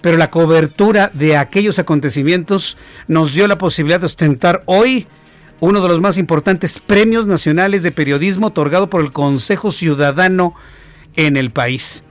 [0.00, 5.06] Pero la cobertura de aquellos acontecimientos nos dio la posibilidad de ostentar hoy
[5.60, 10.54] uno de los más importantes premios nacionales de periodismo otorgado por el Consejo Ciudadano
[11.16, 12.02] en el país.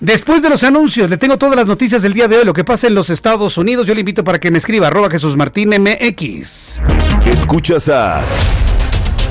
[0.00, 2.64] Después de los anuncios, le tengo todas las noticias del día de hoy, lo que
[2.64, 3.86] pasa en los Estados Unidos.
[3.86, 6.78] Yo le invito para que me escriba arroba Jesús Martín MX.
[7.26, 8.22] Escuchas a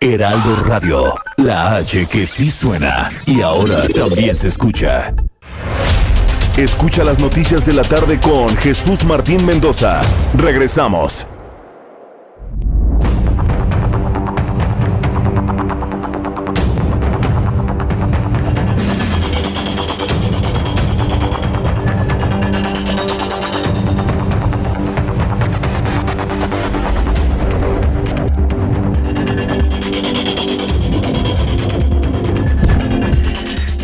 [0.00, 5.12] Heraldo Radio, la H que sí suena y ahora también se escucha.
[6.56, 10.00] Escucha las noticias de la tarde con Jesús Martín Mendoza.
[10.34, 11.26] Regresamos.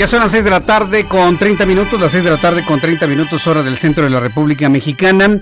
[0.06, 2.78] Son las 6 de la tarde con 30 minutos, las 6 de la tarde con
[2.78, 5.40] 30 minutos hora del centro de la República Mexicana.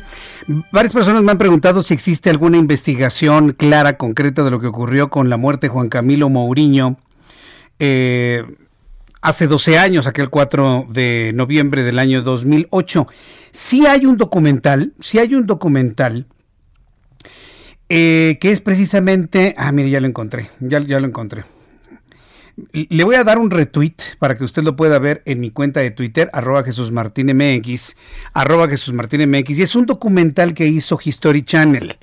[0.71, 5.11] Varias personas me han preguntado si existe alguna investigación clara, concreta de lo que ocurrió
[5.11, 6.97] con la muerte de Juan Camilo Mourinho
[7.81, 8.45] eh,
[9.21, 13.09] hace 12 años, aquel 4 de noviembre del año 2008.
[13.51, 16.27] Sí hay un documental, sí hay un documental
[17.89, 19.57] eh, que es precisamente...
[19.59, 21.45] Ah, mire, ya lo encontré, ya lo encontré.
[22.73, 25.81] Le voy a dar un retweet para que usted lo pueda ver en mi cuenta
[25.81, 27.97] de Twitter, arroba Jesús Martín MX,
[28.35, 31.97] arroba Jesús Martín MX, y es un documental que hizo History Channel.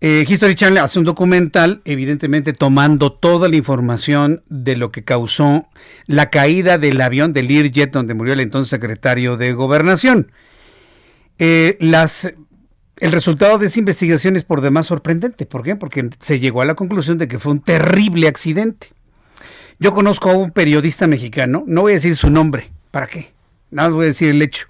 [0.00, 5.68] Eh, History Channel hace un documental, evidentemente tomando toda la información de lo que causó
[6.06, 10.32] la caída del avión del Learjet donde murió el entonces secretario de Gobernación.
[11.38, 11.78] Eh,
[12.98, 15.46] el resultado de esa investigación es por demás sorprendente.
[15.46, 15.76] ¿Por qué?
[15.76, 18.88] Porque se llegó a la conclusión de que fue un terrible accidente.
[19.82, 23.32] Yo conozco a un periodista mexicano, no voy a decir su nombre, ¿para qué?
[23.72, 24.68] Nada más voy a decir el hecho,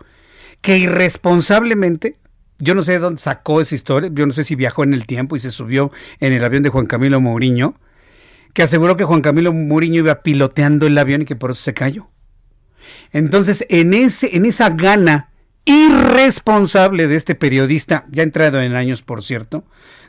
[0.63, 2.17] que irresponsablemente,
[2.59, 5.07] yo no sé de dónde sacó esa historia, yo no sé si viajó en el
[5.07, 7.75] tiempo y se subió en el avión de Juan Camilo Mourinho,
[8.55, 11.75] que aseguró que Juan Camilo Mourinho iba piloteando el avión y que por eso se
[11.75, 12.09] cayó.
[13.13, 15.29] Entonces, en, ese, en esa gana
[15.67, 19.65] irresponsable de este periodista, ya entrado en años, por cierto,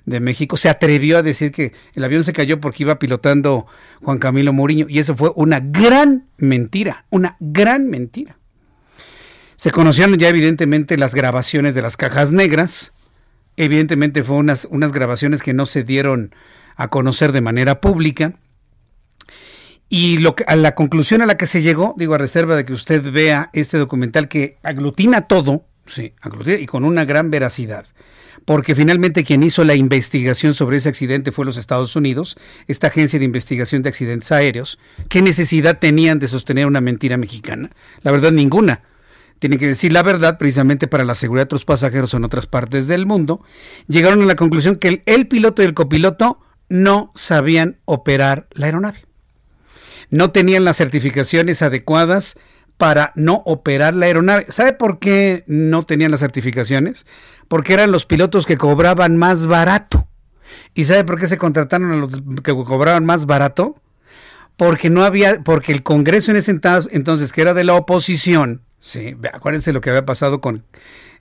[0.05, 3.65] de México se atrevió a decir que el avión se cayó porque iba pilotando
[4.01, 8.37] Juan Camilo Mourinho y eso fue una gran mentira, una gran mentira.
[9.55, 12.91] Se conocieron ya evidentemente las grabaciones de las cajas negras,
[13.55, 16.35] evidentemente fue unas, unas grabaciones que no se dieron
[16.75, 18.33] a conocer de manera pública.
[19.87, 22.73] Y lo a la conclusión a la que se llegó, digo a reserva de que
[22.73, 26.13] usted vea este documental que aglutina todo, sí,
[26.59, 27.85] y con una gran veracidad
[28.45, 33.19] porque finalmente quien hizo la investigación sobre ese accidente fue los Estados Unidos, esta agencia
[33.19, 34.79] de investigación de accidentes aéreos.
[35.09, 37.69] ¿Qué necesidad tenían de sostener una mentira mexicana?
[38.01, 38.81] La verdad, ninguna.
[39.39, 42.87] Tienen que decir la verdad precisamente para la seguridad de otros pasajeros en otras partes
[42.87, 43.41] del mundo.
[43.87, 46.37] Llegaron a la conclusión que el, el piloto y el copiloto
[46.69, 49.05] no sabían operar la aeronave.
[50.09, 52.37] No tenían las certificaciones adecuadas
[52.77, 54.45] para no operar la aeronave.
[54.49, 57.05] ¿Sabe por qué no tenían las certificaciones?
[57.47, 60.07] Porque eran los pilotos que cobraban más barato.
[60.73, 62.11] ¿Y sabe por qué se contrataron a los
[62.43, 63.75] que cobraban más barato?
[64.57, 69.15] Porque no había, porque el Congreso en ese entonces, que era de la oposición, Sí,
[69.31, 70.65] acuérdense lo que había pasado con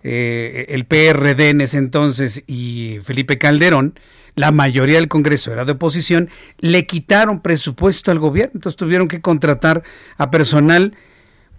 [0.02, 4.00] eh, el PRD en ese entonces y Felipe Calderón,
[4.34, 9.20] la mayoría del Congreso era de oposición, le quitaron presupuesto al gobierno, entonces tuvieron que
[9.20, 9.84] contratar
[10.16, 10.96] a personal,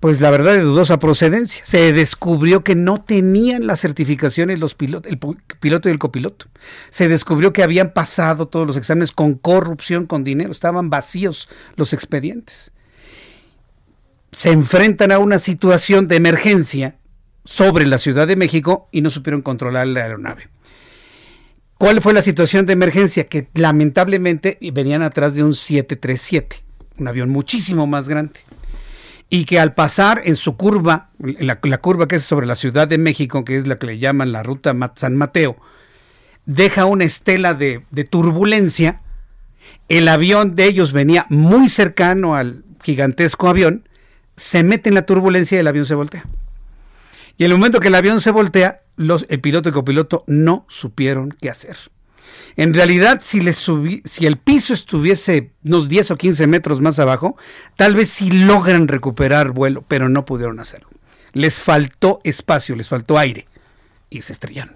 [0.04, 1.62] pues la verdad de dudosa procedencia.
[1.64, 5.18] Se descubrió que no tenían las certificaciones los pilotos, el
[5.62, 6.48] piloto y el copiloto.
[6.90, 11.94] Se descubrió que habían pasado todos los exámenes con corrupción, con dinero, estaban vacíos los
[11.94, 12.74] expedientes.
[14.34, 16.98] Se enfrentan a una situación de emergencia
[17.46, 20.50] sobre la Ciudad de México y no supieron controlar la aeronave.
[21.78, 23.28] ¿Cuál fue la situación de emergencia?
[23.28, 26.58] Que lamentablemente venían atrás de un 737,
[26.98, 28.42] un avión muchísimo más grande.
[29.34, 33.00] Y que al pasar en su curva, la, curva que es sobre la Ciudad de
[33.00, 35.58] México, que es la que le llaman la ruta San Mateo,
[36.46, 39.02] deja una estela de, de turbulencia.
[39.90, 43.90] El avión de ellos venía muy cercano al gigantesco avión,
[44.36, 46.28] se mete en la turbulencia y el avión se voltea.
[47.36, 50.68] Y en el momento que el avión se voltea, los, el piloto y copiloto no
[50.70, 51.78] supieron qué hacer.
[52.56, 57.36] En realidad, si, el piso estuviese unos 10 o 15 metros más abajo,
[57.76, 60.90] tal vez sí logran recuperar vuelo, pero no pudieron hacerlo.
[61.34, 63.48] Les faltó espacio, les faltó aire
[64.10, 64.76] y se estrellaron.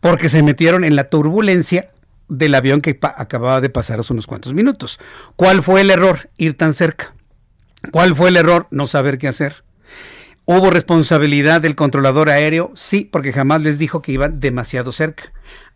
[0.00, 1.90] Porque se metieron en la turbulencia
[2.28, 5.00] del avión que acababa de pasar hace unos cuantos minutos.
[5.36, 6.30] ¿Cuál fue el error?
[6.36, 7.14] Ir tan cerca.
[7.90, 8.68] ¿Cuál fue el error?
[8.70, 9.64] No saber qué hacer.
[10.44, 12.72] ¿Hubo responsabilidad del controlador aéreo?
[12.74, 15.32] Sí, porque jamás les dijo que iban demasiado cerca.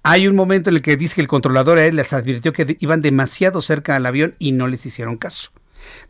[0.08, 3.02] Hay un momento en el que dice que el controlador aéreo les advirtió que iban
[3.02, 5.50] demasiado cerca al avión y no les hicieron caso.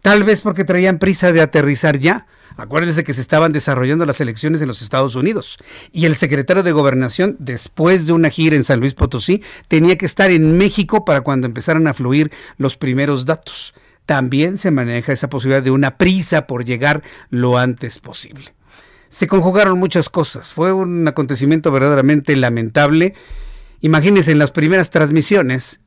[0.02, 2.26] Tal vez porque traían prisa de aterrizar ya.
[2.58, 5.56] Acuérdense que se estaban desarrollando las elecciones en los Estados Unidos
[5.92, 10.04] y el secretario de Gobernación, después de una gira en San Luis Potosí, tenía que
[10.04, 13.72] estar en México para cuando empezaran a fluir los primeros datos
[14.04, 18.54] también se maneja esa posibilidad de una prisa por llegar lo antes posible.
[19.08, 23.14] Se conjugaron muchas cosas, fue un acontecimiento verdaderamente lamentable.
[23.80, 25.80] Imagínense en las primeras transmisiones,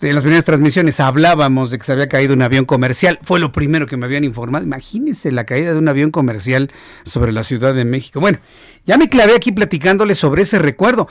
[0.00, 3.18] en las primeras transmisiones hablábamos de que se había caído un avión comercial.
[3.22, 4.64] Fue lo primero que me habían informado.
[4.64, 6.72] Imagínense la caída de un avión comercial
[7.04, 8.20] sobre la Ciudad de México.
[8.20, 8.38] Bueno,
[8.84, 11.08] ya me clavé aquí platicándole sobre ese recuerdo.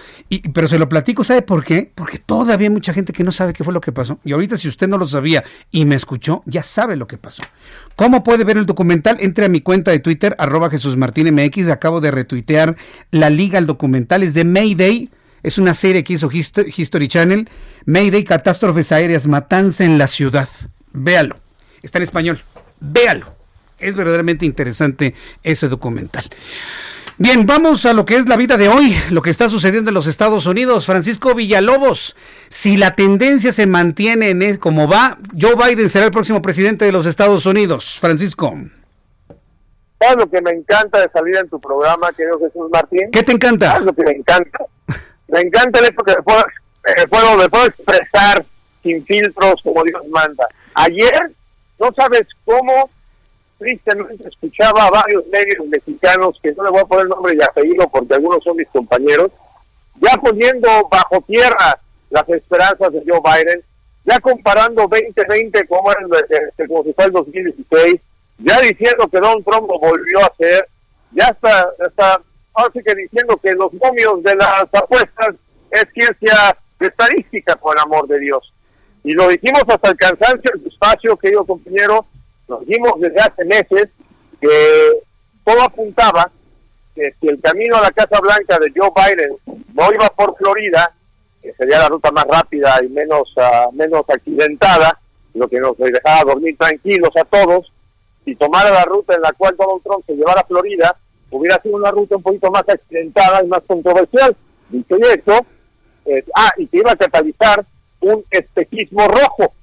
[0.53, 1.91] Pero se lo platico, ¿sabe por qué?
[1.95, 4.19] Porque todavía hay mucha gente que no sabe qué fue lo que pasó.
[4.25, 7.43] Y ahorita si usted no lo sabía y me escuchó, ya sabe lo que pasó.
[7.95, 9.17] ¿Cómo puede ver el documental?
[9.21, 11.69] Entre a mi cuenta de Twitter, arroba Jesús Martín MX.
[11.69, 12.75] Acabo de retuitear
[13.11, 14.23] la liga al documental.
[14.23, 15.09] Es de Mayday
[15.43, 17.49] es una serie que hizo History Channel.
[17.85, 20.49] Mayday, catástrofes aéreas, matanza en la ciudad.
[20.93, 21.35] Véalo.
[21.81, 22.41] Está en español.
[22.79, 23.27] Véalo.
[23.77, 26.23] Es verdaderamente interesante ese documental.
[27.17, 29.93] Bien, vamos a lo que es la vida de hoy, lo que está sucediendo en
[29.93, 30.87] los Estados Unidos.
[30.87, 32.15] Francisco Villalobos,
[32.49, 36.91] si la tendencia se mantiene en como va, Joe Biden será el próximo presidente de
[36.91, 37.99] los Estados Unidos.
[37.99, 38.55] Francisco.
[39.99, 43.11] ¿Sabes lo que me encanta de salir en tu programa, querido Jesús Martín?
[43.11, 43.73] ¿Qué te encanta?
[43.73, 44.65] ¿Sabes lo que me encanta?
[45.33, 46.45] Me encanta el hecho que me puedo,
[46.85, 48.45] eh, puedo, expresar
[48.83, 50.47] sin filtros como Dios manda.
[50.75, 51.31] Ayer,
[51.79, 52.87] no sabes cómo,
[53.57, 57.89] tristemente escuchaba a varios medios mexicanos, que no le voy a poner nombre y apellido
[57.89, 59.31] porque algunos son mis compañeros,
[59.95, 61.79] ya poniendo bajo tierra
[62.11, 63.63] las esperanzas de Joe Biden,
[64.05, 66.01] ya comparando 2020 como, era
[66.59, 67.95] el, como si fue el 2016,
[68.37, 70.69] ya diciendo que Donald Trump volvió a hacer,
[71.11, 72.21] ya está, está
[72.53, 75.35] así que diciendo que los momios de las apuestas
[75.71, 78.53] es ciencia estadística, por amor de Dios.
[79.03, 82.05] Y lo dijimos hasta el cansancio, el espacio, querido compañero,
[82.47, 83.89] lo dijimos desde hace meses,
[84.39, 85.03] que
[85.43, 86.31] todo apuntaba
[86.95, 89.37] que si el camino a la Casa Blanca de Joe Biden
[89.73, 90.93] no iba por Florida,
[91.41, 94.99] que sería la ruta más rápida y menos, uh, menos accidentada,
[95.33, 97.71] lo que nos dejaba dormir tranquilos a todos,
[98.23, 100.95] si tomara la ruta en la cual Donald Trump se llevara a Florida,
[101.37, 104.35] hubiera sido una ruta un poquito más accidentada y más controversial.
[104.69, 105.45] Dicho esto,
[106.35, 107.65] ah, y que iba a catalizar
[108.01, 109.53] un espejismo rojo,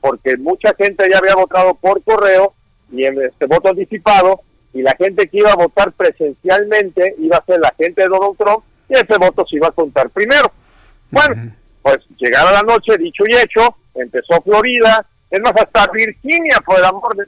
[0.00, 2.54] porque mucha gente ya había votado por correo
[2.90, 4.40] y en este voto anticipado,
[4.72, 8.36] y la gente que iba a votar presencialmente iba a ser la gente de Donald
[8.36, 10.52] Trump, y ese voto se iba a contar primero.
[11.10, 11.52] Bueno,
[11.82, 16.84] pues llegada la noche, dicho y hecho, empezó Florida, es más, hasta Virginia, por el
[16.84, 17.26] amor de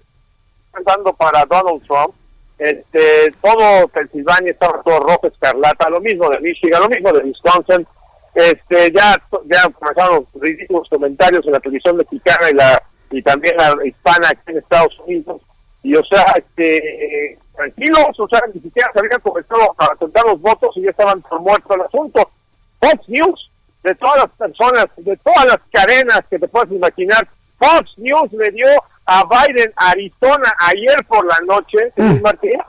[0.85, 2.15] dando para Donald Trump,
[2.61, 7.87] este, todo Pensilvania estaba todo rojo, escarlata, lo mismo de Michigan, lo mismo de Wisconsin,
[8.35, 13.57] este, ya, ya comenzaron los ridículos comentarios en la televisión mexicana y la y también
[13.57, 15.43] la hispana aquí en Estados Unidos,
[15.83, 20.41] y o sea, este, tranquilos, o sea, ni siquiera se habían comenzado a contar los
[20.41, 22.31] votos y ya estaban por muerto el asunto.
[22.79, 23.51] Fox News,
[23.83, 27.27] de todas las personas, de todas las cadenas que te puedas imaginar,
[27.59, 28.67] Fox News le dio
[29.13, 32.23] a Biden Arizona ayer por la noche, mm.
[32.23, 32.61] Martín,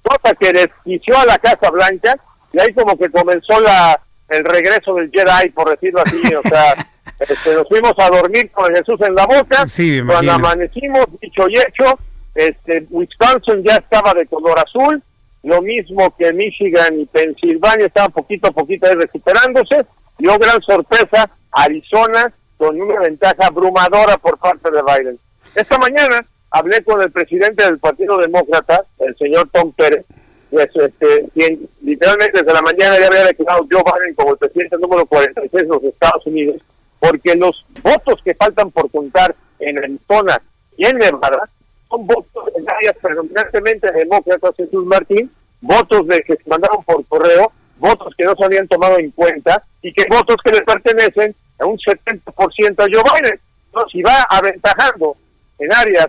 [0.00, 2.14] cosa que desquició a la Casa Blanca,
[2.52, 6.74] y ahí como que comenzó la el regreso del Jedi, por decirlo así, o sea,
[7.18, 9.64] este, nos fuimos a dormir con Jesús en la boca,
[10.06, 11.98] cuando amanecimos, dicho y hecho,
[12.34, 15.02] este, Wisconsin ya estaba de color azul,
[15.42, 19.84] lo mismo que Michigan y Pensilvania estaban poquito a poquito ahí recuperándose,
[20.28, 25.18] oh gran sorpresa, Arizona con una ventaja abrumadora por parte de Biden.
[25.58, 30.06] Esta mañana hablé con el presidente del Partido Demócrata, el señor Tom Pérez,
[30.50, 34.76] pues, este, quien literalmente desde la mañana ya había declarado Joe Biden como el presidente
[34.78, 36.62] número 46 de los Estados Unidos,
[37.00, 40.40] porque los votos que faltan por contar en Arizona
[40.76, 41.50] y en Nevada
[41.88, 45.28] son votos en áreas predominantemente demócratas, Jesús Martín,
[45.60, 49.64] votos de que se mandaron por correo, votos que no se habían tomado en cuenta
[49.82, 53.40] y que votos que le pertenecen a un 70% a Joe Biden.
[53.66, 55.16] Entonces, si va aventajando
[55.58, 56.08] en áreas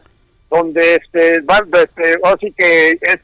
[0.49, 3.19] donde este, este, así que es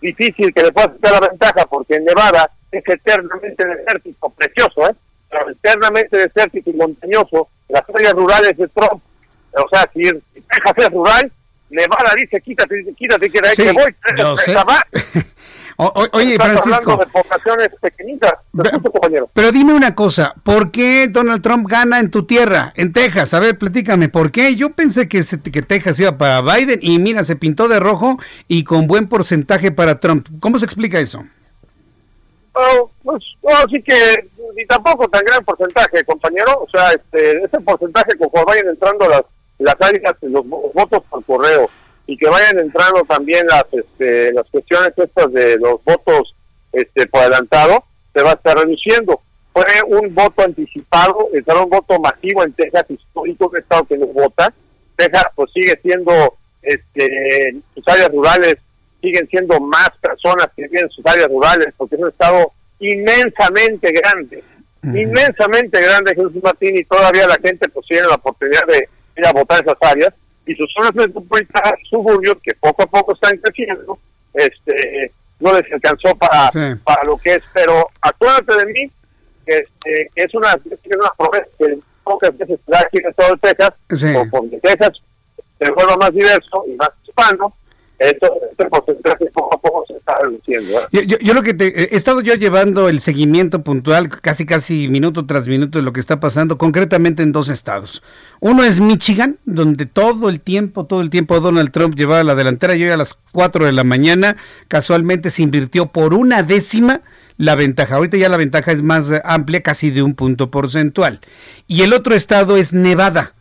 [0.00, 4.94] difícil que le pueda quitar la ventaja porque en Nevada es eternamente desértico, precioso, ¿eh?
[5.30, 9.02] Pero eternamente desértico y montañoso, las áreas rurales de Trump,
[9.52, 11.32] o sea, si Texas es rural,
[11.70, 13.94] Nevada dice, quítate, quítate, que de ahí que voy,
[15.78, 16.96] oye, Francisco.
[16.96, 18.34] De poblaciones pequeñitas.
[18.52, 18.80] Pero,
[19.32, 23.32] pero dime una cosa, ¿por qué Donald Trump gana en tu tierra, en Texas?
[23.34, 24.56] A ver, platícame, ¿por qué?
[24.56, 25.22] Yo pensé que,
[25.52, 28.18] que Texas iba para Biden y mira, se pintó de rojo
[28.48, 30.26] y con buen porcentaje para Trump.
[30.40, 31.24] ¿Cómo se explica eso?
[32.54, 33.22] Oh, pues,
[33.70, 36.60] sí que ni tampoco tan gran porcentaje, compañero.
[36.60, 39.22] O sea, este, ese porcentaje conforme vayan entrando las,
[39.58, 41.70] las áreas, los votos por correo
[42.08, 46.34] y que vayan entrando también las este, las cuestiones estas de los votos
[46.72, 47.84] este por adelantado
[48.14, 49.20] se va a estar reduciendo.
[49.52, 54.06] Fue un voto anticipado era un voto masivo en Texas histórico que estado que no
[54.06, 54.52] vota.
[54.96, 58.56] Texas pues sigue siendo este sus áreas rurales
[59.02, 63.92] siguen siendo más personas que viven en sus áreas rurales porque es un estado inmensamente
[63.92, 64.42] grande
[64.82, 68.88] inmensamente grande Jesús Martín y todavía la gente pues tiene la oportunidad de
[69.18, 70.14] ir a votar esas áreas
[70.48, 73.98] y sus zonas metropolitanas, suburbios que poco a poco están creciendo,
[74.32, 76.50] este, no les alcanzó para,
[76.82, 78.90] para lo que es, pero acuérdate de mí,
[79.46, 83.10] que, este, es una, es una promesa que pocas veces se da aquí en el
[83.10, 83.74] estado de Texas,
[84.16, 84.92] o porque Texas
[85.58, 87.54] se vuelva más diverso y más hispano,
[87.98, 88.66] esto, este
[89.32, 90.80] poco a poco se está reduciendo.
[90.80, 91.06] ¿eh?
[91.06, 95.26] Yo, yo, lo que te, he estado yo llevando el seguimiento puntual, casi casi minuto
[95.26, 98.02] tras minuto de lo que está pasando, concretamente en dos estados.
[98.40, 102.76] Uno es Michigan, donde todo el tiempo, todo el tiempo Donald Trump llevaba la delantera.
[102.76, 104.36] Yo a las 4 de la mañana
[104.68, 107.02] casualmente se invirtió por una décima
[107.36, 107.96] la ventaja.
[107.96, 111.20] Ahorita ya la ventaja es más amplia, casi de un punto porcentual.
[111.66, 113.34] Y el otro estado es Nevada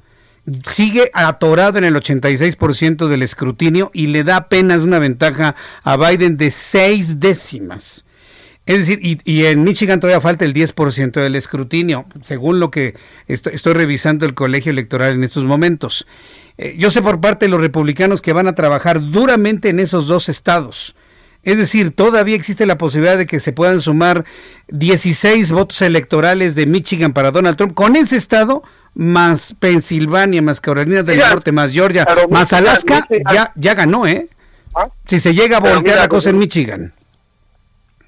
[0.65, 6.37] sigue atorado en el 86% del escrutinio y le da apenas una ventaja a Biden
[6.37, 8.05] de seis décimas.
[8.65, 12.95] Es decir, y, en Michigan todavía falta el 10% del escrutinio, según lo que
[13.27, 16.05] estoy, revisando el colegio electoral en estos momentos.
[16.57, 20.07] Eh, yo sé por parte de los republicanos que van a trabajar duramente en esos
[20.07, 20.95] dos estados.
[21.43, 24.25] Es decir, todavía existe la posibilidad de que se puedan sumar
[24.67, 27.73] 16 votos electorales de Michigan para Donald Trump.
[27.73, 28.63] Con ese estado
[28.97, 34.27] más Pensilvania, más Carolina del Norte, más Georgia, más Alaska, ya, ya ganó, ¿eh?
[34.75, 34.89] ¿Ah?
[35.05, 36.93] Si se llega a voltear la cosa en Michigan.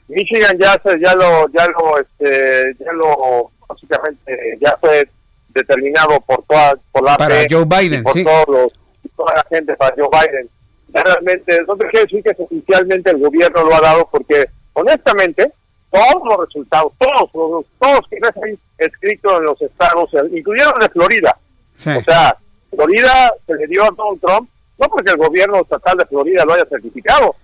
[0.07, 5.07] Michigan ya ya lo ya lo este ya lo básicamente ya fue
[5.49, 8.73] determinado por toda por la para Joe Biden, por todos
[9.15, 10.49] toda la gente para Joe Biden.
[10.91, 15.53] realmente no te quiero decir que oficialmente el gobierno lo ha dado porque honestamente
[15.91, 21.37] todos los resultados, todos, todos, todos que ahí escritos en los estados, incluyendo de Florida.
[21.75, 22.37] O sea,
[22.69, 26.53] Florida se le dio a Donald Trump, no porque el gobierno estatal de Florida lo
[26.53, 27.35] haya certificado,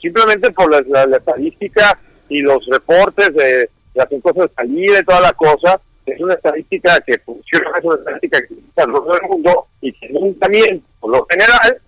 [0.00, 1.98] simplemente por la, estadística
[2.28, 5.80] y los reportes de las encuestas de salida y toda la cosa.
[6.06, 9.92] Es una estadística que funciona, es una estadística que está en todo el mundo y
[9.92, 10.08] que
[10.40, 11.80] también, por lo general,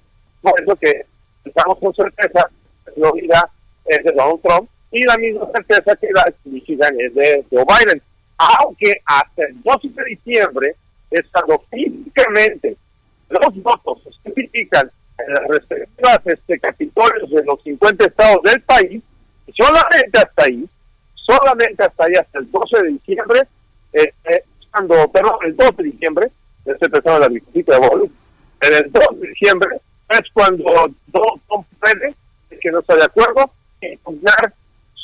[0.43, 1.07] por eso que
[1.45, 2.49] estamos con certeza,
[2.95, 3.51] Florida
[3.87, 8.03] es de Donald Trump y la misma certeza que la Michigan es de Joe Biden.
[8.37, 10.77] Aunque hasta el 12 de diciembre,
[11.11, 12.77] estando físicamente
[13.29, 19.03] los votos se certifican en las respectivas este, capitolios de los 50 estados del país,
[19.57, 20.69] solamente hasta ahí,
[21.15, 23.43] solamente hasta ahí, hasta el 12 de diciembre,
[23.93, 26.31] este, cuando, perdón, el 2 de diciembre,
[26.65, 28.11] pensando en la visita de Bolu,
[28.61, 32.15] en el 2 de diciembre es cuando Don puede,
[32.61, 34.55] que no está de acuerdo, impugnar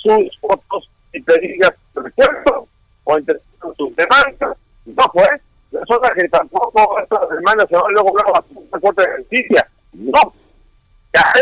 [0.03, 2.69] sus fotos y te digas recuerdo
[3.05, 4.59] o interpretan sus demandas.
[4.87, 5.29] No fue.
[5.71, 9.69] Resulta que tampoco esta demanda se va luego a la Corte de Justicia.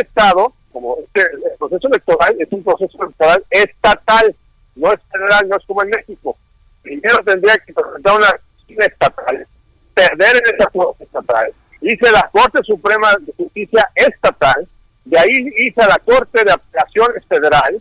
[0.00, 1.22] estado, como este,
[1.58, 4.34] proceso electoral es un proceso electoral estatal,
[4.74, 6.36] no es federal, no es como en México.
[6.82, 9.46] Primero tendría que presentar una estatal,
[9.94, 14.68] perder en esa corte estatal, hice la Corte Suprema de Justicia estatal,
[15.04, 17.80] de ahí hice la Corte de Apelaciones Federal,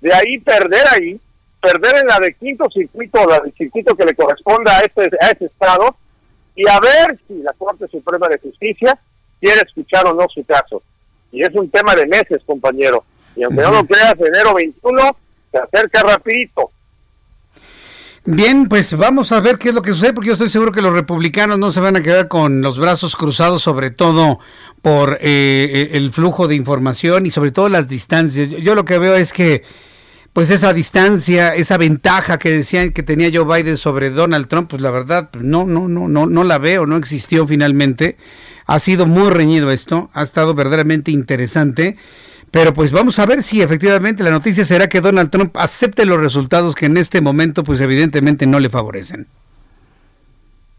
[0.00, 1.20] de ahí perder ahí,
[1.60, 5.28] perder en la de quinto circuito, la del circuito que le corresponda a este, a
[5.28, 5.96] ese estado,
[6.56, 8.98] y a ver si la Corte Suprema de Justicia
[9.40, 10.82] quiere escuchar o no su caso.
[11.32, 13.04] Y es un tema de meses, compañero.
[13.36, 15.16] Y aunque no lo creas, enero 21
[15.52, 16.70] se acerca rapidito.
[18.26, 20.82] Bien, pues vamos a ver qué es lo que sucede, porque yo estoy seguro que
[20.82, 24.40] los republicanos no se van a quedar con los brazos cruzados, sobre todo
[24.82, 28.50] por eh, el flujo de información y sobre todo las distancias.
[28.50, 29.62] Yo, lo que veo es que
[30.32, 34.80] pues esa distancia, esa ventaja que decían que tenía Joe Biden sobre Donald Trump, pues
[34.80, 38.16] la verdad pues no, no, no, no, no la veo, no existió finalmente.
[38.66, 41.96] Ha sido muy reñido esto, ha estado verdaderamente interesante.
[42.50, 46.20] Pero pues vamos a ver si efectivamente la noticia será que Donald Trump acepte los
[46.20, 49.28] resultados que en este momento pues evidentemente no le favorecen.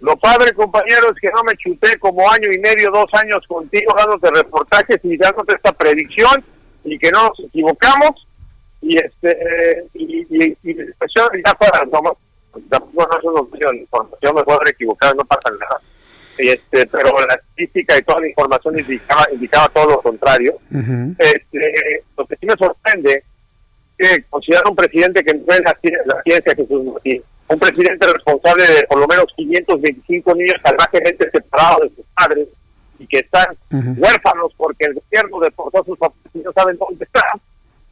[0.01, 3.93] Lo padre, compañero, es que no me chuté como año y medio, dos años contigo
[3.95, 6.43] dándote reportajes y dándote esta predicción
[6.83, 8.27] y que no nos equivocamos
[8.81, 10.75] y este y, y, y,
[11.15, 12.17] ya fuera, no, no,
[12.69, 15.81] no, no, no, información, me puedo equivocar, no pasa nada
[16.37, 20.57] este, pero la estadística y toda la información indicaba, indicaba todo lo contrario.
[21.17, 23.23] este, lo que sí me sorprende
[23.97, 28.07] es que considera un presidente que no es la, la ciencia Jesús Martín, un presidente
[28.07, 32.47] responsable de por lo menos 525 niños salvajemente separados de sus padres
[32.97, 37.05] y que están huérfanos porque el gobierno deportó a sus papás y no saben dónde
[37.05, 37.41] están.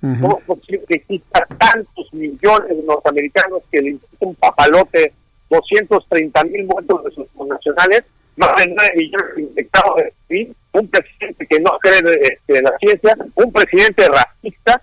[0.02, 5.14] ¿Cómo es posible que exista tantos millones de norteamericanos que le un papalote
[5.50, 8.04] 230 mil muertos de sus nacionales
[8.40, 9.96] más de 9 millones infectados
[10.30, 14.82] de un presidente que no cree este, en la ciencia, un presidente racista.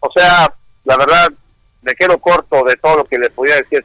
[0.00, 0.52] O sea,
[0.84, 1.28] la verdad,
[1.82, 3.84] me quedo corto de todo lo que le podía decir.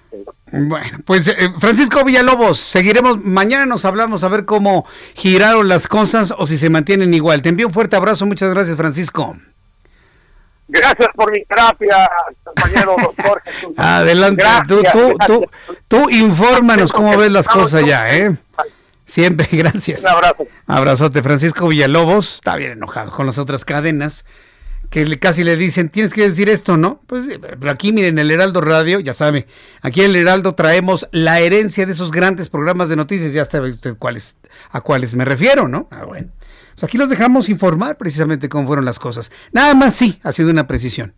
[0.51, 6.33] Bueno, pues eh, Francisco Villalobos, seguiremos, mañana nos hablamos a ver cómo giraron las cosas
[6.35, 7.41] o si se mantienen igual.
[7.41, 9.35] Te envío un fuerte abrazo, muchas gracias Francisco.
[10.67, 12.09] Gracias por mi terapia,
[12.43, 13.41] compañero doctor
[13.77, 15.45] Adelante, tú, tú, tú,
[15.87, 18.35] tú, infórmanos cómo ves las cosas ya, ¿eh?
[19.05, 20.01] Siempre, gracias.
[20.01, 20.47] Un abrazo.
[20.65, 24.25] Abrazote, Francisco Villalobos, está bien enojado con las otras cadenas,
[24.89, 27.01] que le, casi le dicen, tienes que decir esto, ¿no?
[27.07, 29.47] Pues pero aquí miren, el Heraldo Radio, ya sabe,
[29.81, 33.71] aquí en el Heraldo traemos la herencia de esos grandes programas de noticias, ya sabe
[33.71, 34.37] usted cuáles,
[34.71, 35.87] a cuáles me refiero, ¿no?
[35.91, 36.29] Ah, bueno.
[36.83, 39.31] Aquí los dejamos informar precisamente cómo fueron las cosas.
[39.53, 41.13] Nada más sí, ha sido una precisión.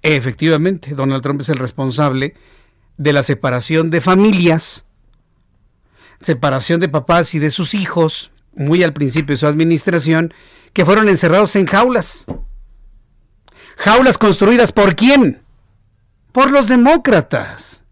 [0.00, 2.34] Efectivamente, Donald Trump es el responsable
[2.96, 4.86] de la separación de familias,
[6.20, 10.32] separación de papás y de sus hijos, muy al principio de su administración,
[10.72, 12.24] que fueron encerrados en jaulas.
[13.76, 15.42] Jaulas construidas por quién?
[16.32, 17.82] Por los demócratas,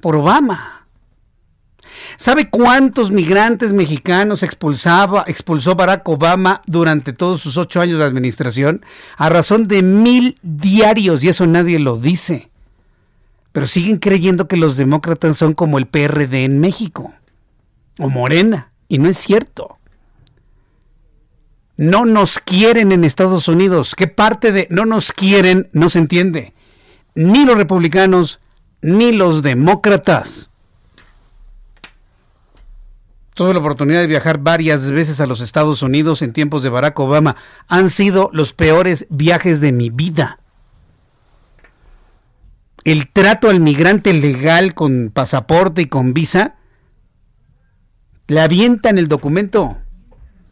[0.00, 0.79] por Obama.
[2.20, 8.84] ¿Sabe cuántos migrantes mexicanos expulsaba, expulsó Barack Obama durante todos sus ocho años de administración?
[9.16, 12.50] A razón de mil diarios, y eso nadie lo dice.
[13.52, 17.14] Pero siguen creyendo que los demócratas son como el PRD en México,
[17.98, 19.78] o Morena, y no es cierto.
[21.78, 23.94] No nos quieren en Estados Unidos.
[23.94, 26.52] ¿Qué parte de no nos quieren no se entiende?
[27.14, 28.40] Ni los republicanos,
[28.82, 30.49] ni los demócratas.
[33.40, 37.00] Tuve la oportunidad de viajar varias veces a los Estados Unidos en tiempos de Barack
[37.00, 37.36] Obama.
[37.68, 40.40] Han sido los peores viajes de mi vida.
[42.84, 46.56] El trato al migrante legal con pasaporte y con visa,
[48.26, 49.78] le avientan el documento.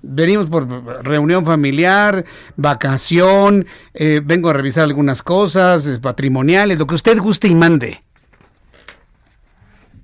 [0.00, 0.66] Venimos por
[1.04, 2.24] reunión familiar,
[2.56, 8.02] vacación, eh, vengo a revisar algunas cosas patrimoniales, lo que usted guste y mande.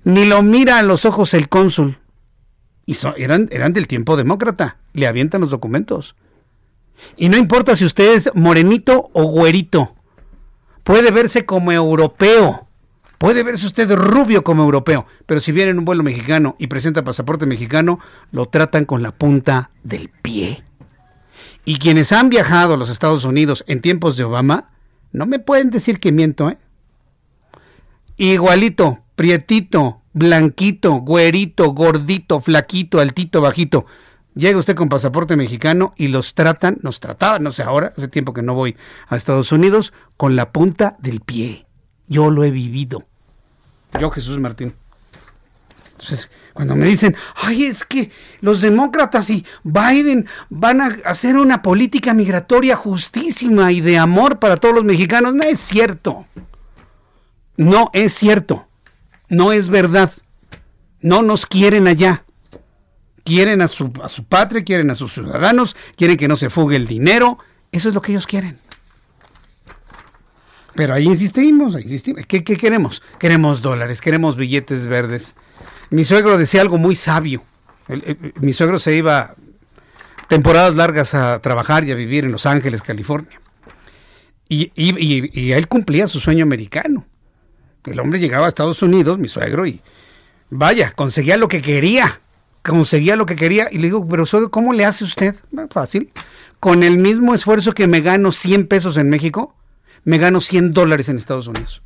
[0.03, 1.97] Ni lo mira a los ojos el cónsul
[2.85, 4.77] y eran, eran del tiempo demócrata.
[4.93, 6.15] Le avientan los documentos.
[7.17, 9.95] Y no importa si usted es morenito o güerito.
[10.83, 12.67] Puede verse como europeo.
[13.17, 15.07] Puede verse usted rubio como europeo.
[15.25, 17.99] Pero si viene en un vuelo mexicano y presenta pasaporte mexicano,
[18.31, 20.63] lo tratan con la punta del pie.
[21.65, 24.69] Y quienes han viajado a los Estados Unidos en tiempos de Obama,
[25.11, 26.57] no me pueden decir que miento, ¿eh?
[28.17, 33.85] Igualito, prietito, blanquito, güerito, gordito, flaquito, altito, bajito.
[34.33, 38.33] Llega usted con pasaporte mexicano y los tratan, nos trataban, no sé ahora, hace tiempo
[38.33, 38.75] que no voy
[39.07, 41.65] a Estados Unidos, con la punta del pie.
[42.07, 43.03] Yo lo he vivido.
[43.99, 44.73] Yo, Jesús Martín.
[45.91, 51.61] Entonces, Cuando me dicen, ay, es que los demócratas y Biden van a hacer una
[51.61, 56.25] política migratoria justísima y de amor para todos los mexicanos, no es cierto.
[57.57, 58.64] No es cierto.
[59.29, 60.11] No es verdad.
[61.01, 62.23] No nos quieren allá.
[63.23, 66.75] Quieren a su, a su patria, quieren a sus ciudadanos, quieren que no se fugue
[66.75, 67.39] el dinero.
[67.71, 68.57] Eso es lo que ellos quieren.
[70.75, 72.25] Pero ahí insistimos, ahí insistimos.
[72.27, 73.01] ¿Qué, ¿Qué, queremos?
[73.17, 75.35] Queremos dólares, queremos billetes verdes.
[75.89, 77.41] Mi suegro decía algo muy sabio.
[78.41, 79.35] mi suegro se iba
[80.27, 83.39] temporadas largas a trabajar y a vivir en Los Ángeles, California.
[84.49, 87.05] Y, y, y, él cumplía su sueño americano.
[87.85, 89.81] El hombre llegaba a Estados Unidos, mi suegro, y
[90.49, 92.21] vaya, conseguía lo que quería.
[92.63, 93.67] Conseguía lo que quería.
[93.71, 95.35] Y le digo, pero suegro, ¿cómo le hace usted?
[95.69, 96.11] Fácil.
[96.59, 99.55] Con el mismo esfuerzo que me gano 100 pesos en México,
[100.03, 101.83] me gano 100 dólares en Estados Unidos.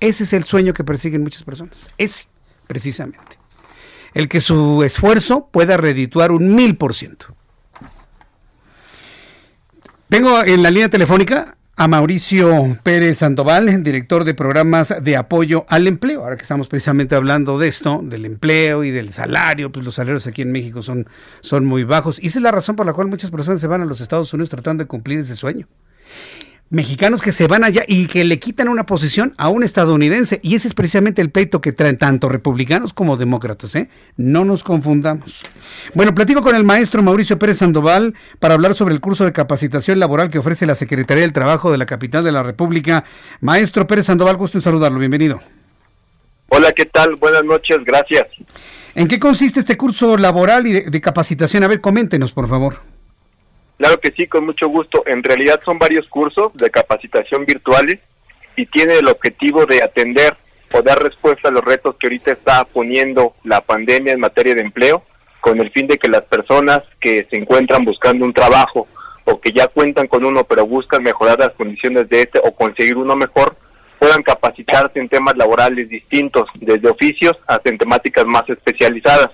[0.00, 1.88] Ese es el sueño que persiguen muchas personas.
[1.98, 2.26] Ese,
[2.66, 3.38] precisamente.
[4.14, 7.34] El que su esfuerzo pueda redituar un mil por ciento.
[10.08, 15.86] Tengo en la línea telefónica a Mauricio Pérez Sandoval, director de programas de apoyo al
[15.86, 16.22] empleo.
[16.22, 20.26] Ahora que estamos precisamente hablando de esto, del empleo y del salario, pues los salarios
[20.26, 21.08] aquí en México son,
[21.40, 22.22] son muy bajos.
[22.22, 24.32] Y esa es la razón por la cual muchas personas se van a los Estados
[24.32, 25.66] Unidos tratando de cumplir ese sueño
[26.72, 30.40] mexicanos que se van allá y que le quitan una posición a un estadounidense.
[30.42, 33.76] Y ese es precisamente el peito que traen tanto republicanos como demócratas.
[33.76, 33.90] ¿eh?
[34.16, 35.42] No nos confundamos.
[35.94, 40.00] Bueno, platico con el maestro Mauricio Pérez Sandoval para hablar sobre el curso de capacitación
[40.00, 43.04] laboral que ofrece la Secretaría del Trabajo de la capital de la República.
[43.40, 44.98] Maestro Pérez Sandoval, gusto en saludarlo.
[44.98, 45.42] Bienvenido.
[46.48, 47.16] Hola, ¿qué tal?
[47.16, 48.24] Buenas noches, gracias.
[48.94, 51.64] ¿En qué consiste este curso laboral y de, de capacitación?
[51.64, 52.91] A ver, coméntenos, por favor.
[53.82, 55.02] Claro que sí, con mucho gusto.
[55.06, 57.98] En realidad son varios cursos de capacitación virtuales
[58.54, 60.36] y tiene el objetivo de atender
[60.72, 64.60] o dar respuesta a los retos que ahorita está poniendo la pandemia en materia de
[64.60, 65.02] empleo,
[65.40, 68.86] con el fin de que las personas que se encuentran buscando un trabajo
[69.24, 72.96] o que ya cuentan con uno pero buscan mejorar las condiciones de este o conseguir
[72.96, 73.56] uno mejor,
[73.98, 79.30] puedan capacitarse en temas laborales distintos, desde oficios hasta en temáticas más especializadas.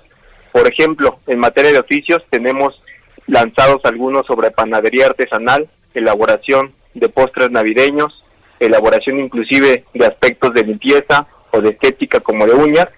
[0.52, 2.80] Por ejemplo, en materia de oficios tenemos
[3.28, 8.24] lanzados algunos sobre panadería artesanal, elaboración de postres navideños,
[8.58, 12.88] elaboración inclusive de aspectos de limpieza o de estética como de uñas.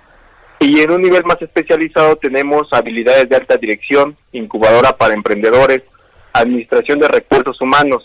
[0.61, 5.83] Y en un nivel más especializado tenemos habilidades de alta dirección, incubadora para emprendedores,
[6.33, 8.05] administración de recursos humanos.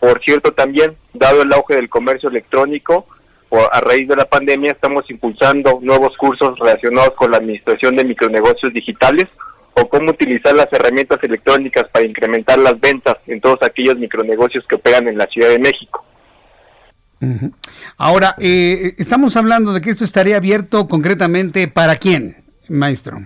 [0.00, 3.06] Por cierto, también, dado el auge del comercio electrónico,
[3.72, 8.72] a raíz de la pandemia estamos impulsando nuevos cursos relacionados con la administración de micronegocios
[8.72, 9.26] digitales
[9.74, 14.76] o cómo utilizar las herramientas electrónicas para incrementar las ventas en todos aquellos micronegocios que
[14.76, 16.04] operan en la Ciudad de México.
[17.96, 22.36] Ahora, eh, estamos hablando de que esto estaría abierto concretamente para quién,
[22.68, 23.18] maestro.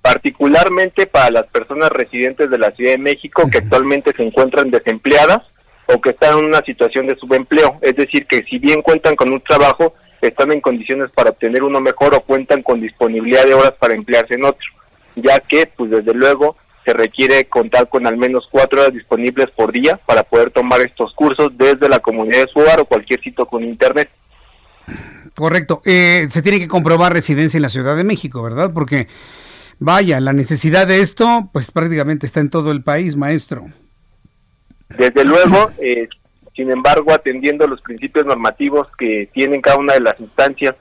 [0.00, 5.40] Particularmente para las personas residentes de la Ciudad de México que actualmente se encuentran desempleadas
[5.86, 7.78] o que están en una situación de subempleo.
[7.82, 11.80] Es decir, que si bien cuentan con un trabajo, están en condiciones para obtener uno
[11.80, 14.66] mejor o cuentan con disponibilidad de horas para emplearse en otro
[15.16, 19.72] ya que pues desde luego se requiere contar con al menos cuatro horas disponibles por
[19.72, 23.46] día para poder tomar estos cursos desde la comunidad de su hogar o cualquier sitio
[23.46, 24.10] con internet.
[25.34, 25.80] Correcto.
[25.84, 28.72] Eh, se tiene que comprobar residencia en la Ciudad de México, ¿verdad?
[28.74, 29.06] Porque,
[29.78, 33.66] vaya, la necesidad de esto, pues prácticamente está en todo el país, maestro.
[34.90, 36.08] Desde luego, eh,
[36.54, 40.74] sin embargo, atendiendo los principios normativos que tienen cada una de las instancias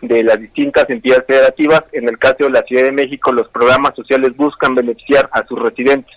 [0.00, 1.82] de las distintas entidades federativas.
[1.92, 5.58] En el caso de la Ciudad de México, los programas sociales buscan beneficiar a sus
[5.58, 6.14] residentes.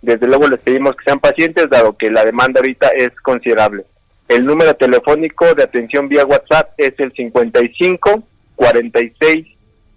[0.01, 3.85] Desde luego les pedimos que sean pacientes, dado que la demanda ahorita es considerable.
[4.27, 8.23] El número telefónico de atención vía WhatsApp es el 55
[8.55, 9.47] 46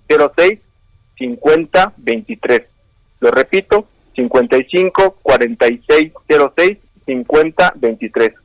[0.08, 0.58] 06
[1.18, 2.62] 50 23.
[3.20, 6.12] Lo repito, 55 46
[6.56, 8.41] 06 50 23.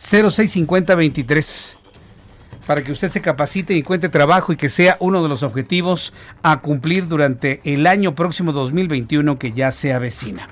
[0.01, 1.77] 065023
[2.67, 6.13] para que usted se capacite y encuentre trabajo y que sea uno de los objetivos
[6.43, 10.51] a cumplir durante el año próximo 2021 que ya se avecina.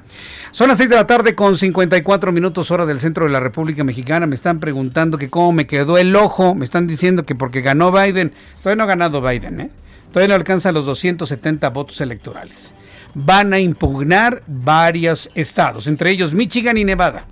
[0.51, 3.84] Son las 6 de la tarde con 54 minutos hora del centro de la República
[3.84, 4.26] Mexicana.
[4.26, 6.57] Me están preguntando que cómo me quedó el ojo.
[6.57, 8.32] Me están diciendo que porque ganó Biden.
[8.62, 9.70] Todavía no ha ganado Biden, ¿eh?
[10.12, 12.74] Todavía no alcanza los 270 votos electorales.
[13.14, 17.26] Van a impugnar varios estados, entre ellos Michigan y Nevada.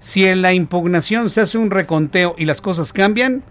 [0.00, 3.44] Si en la impugnación se hace un reconteo y las cosas cambian,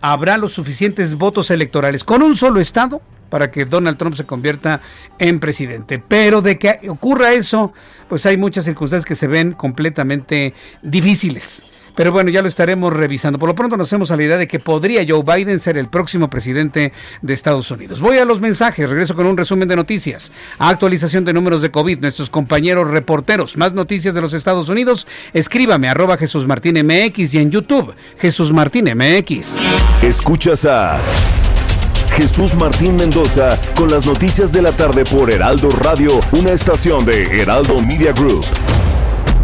[0.00, 4.80] habrá los suficientes votos electorales con un solo estado para que Donald Trump se convierta
[5.18, 5.98] en presidente.
[5.98, 7.72] Pero de que ocurra eso,
[8.08, 11.64] pues hay muchas circunstancias que se ven completamente difíciles.
[11.98, 13.40] Pero bueno, ya lo estaremos revisando.
[13.40, 15.88] Por lo pronto nos hacemos a la idea de que podría Joe Biden ser el
[15.88, 16.92] próximo presidente
[17.22, 18.00] de Estados Unidos.
[18.00, 20.30] Voy a los mensajes, regreso con un resumen de noticias.
[20.60, 23.56] Actualización de números de COVID, nuestros compañeros reporteros.
[23.56, 25.08] Más noticias de los Estados Unidos.
[25.32, 29.56] Escríbame arroba Jesús Martín MX y en YouTube Jesús Martín MX.
[30.00, 31.00] Escuchas a
[32.12, 37.42] Jesús Martín Mendoza con las noticias de la tarde por Heraldo Radio, una estación de
[37.42, 38.44] Heraldo Media Group.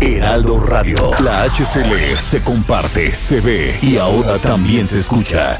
[0.06, 1.12] Heraldo Radio.
[1.20, 5.56] La HCL se comparte, se ve y ahora también se escucha.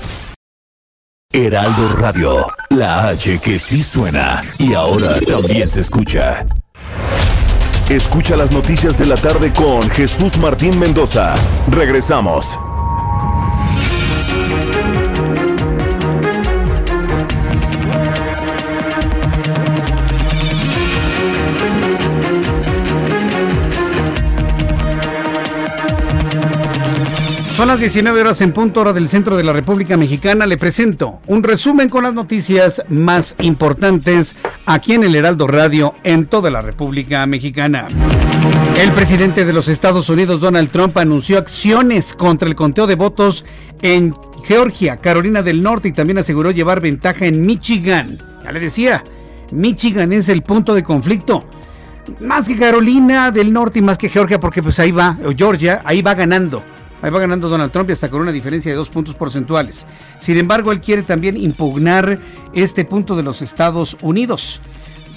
[1.33, 2.47] Heraldo Radio.
[2.69, 6.45] La H que sí suena y ahora también se escucha.
[7.89, 11.35] Escucha las noticias de la tarde con Jesús Martín Mendoza.
[11.71, 12.59] Regresamos.
[27.55, 30.45] Son las 19 horas en punto hora del centro de la República Mexicana.
[30.45, 34.35] Le presento un resumen con las noticias más importantes
[34.67, 37.87] aquí en el Heraldo Radio en toda la República Mexicana.
[38.77, 43.45] El presidente de los Estados Unidos, Donald Trump, anunció acciones contra el conteo de votos
[43.83, 48.19] en Georgia, Carolina del Norte y también aseguró llevar ventaja en Michigan.
[48.43, 49.05] Ya le decía,
[49.53, 51.45] Michigan es el punto de conflicto.
[52.19, 55.83] Más que Carolina del Norte y más que Georgia, porque pues ahí va, o Georgia,
[55.85, 56.65] ahí va ganando.
[57.05, 59.87] Ahí va ganando Donald Trump y hasta con una diferencia de dos puntos porcentuales.
[60.17, 62.19] Sin embargo, él quiere también impugnar
[62.55, 64.63] este punto de los Estados Unidos.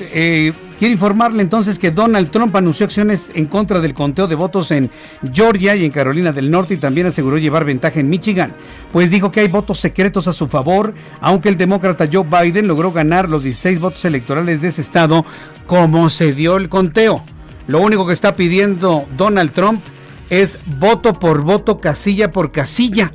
[0.01, 4.71] Eh, quiero informarle entonces que Donald Trump anunció acciones en contra del conteo de votos
[4.71, 4.91] en
[5.31, 8.53] Georgia y en Carolina del Norte y también aseguró llevar ventaja en Michigan,
[8.91, 12.91] pues dijo que hay votos secretos a su favor, aunque el demócrata Joe Biden logró
[12.91, 15.25] ganar los 16 votos electorales de ese estado
[15.65, 17.23] como se dio el conteo.
[17.67, 19.81] Lo único que está pidiendo Donald Trump
[20.29, 23.13] es voto por voto, casilla por casilla.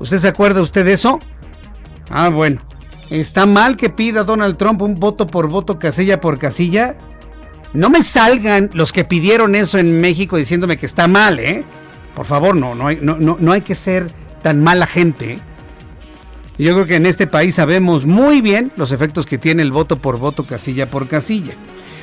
[0.00, 1.18] ¿Usted se acuerda usted de eso?
[2.10, 2.62] Ah, bueno.
[3.10, 6.96] ¿Está mal que pida Donald Trump un voto por voto, casilla por casilla?
[7.72, 11.64] No me salgan los que pidieron eso en México diciéndome que está mal, ¿eh?
[12.14, 15.38] Por favor, no, no hay, no, no, hay que ser tan mala gente.
[16.56, 20.00] Yo creo que en este país sabemos muy bien los efectos que tiene el voto
[20.00, 21.54] por voto, casilla por casilla.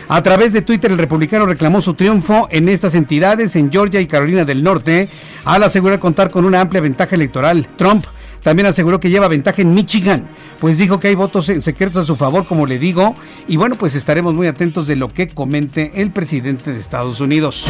[0.08, 4.08] A través de Twitter, el republicano reclamó su triunfo en estas entidades, en Georgia y
[4.08, 5.10] Carolina del Norte,
[5.46, 7.68] al asegurar contar con una amplia ventaja electoral.
[7.78, 8.06] Trump
[8.42, 10.28] también aseguró que lleva ventaja en Michigan,
[10.60, 13.16] pues dijo que hay votos secretos a su favor, como le digo,
[13.48, 17.68] y bueno, pues estaremos muy atentos de lo que comente el presidente de Estados Unidos.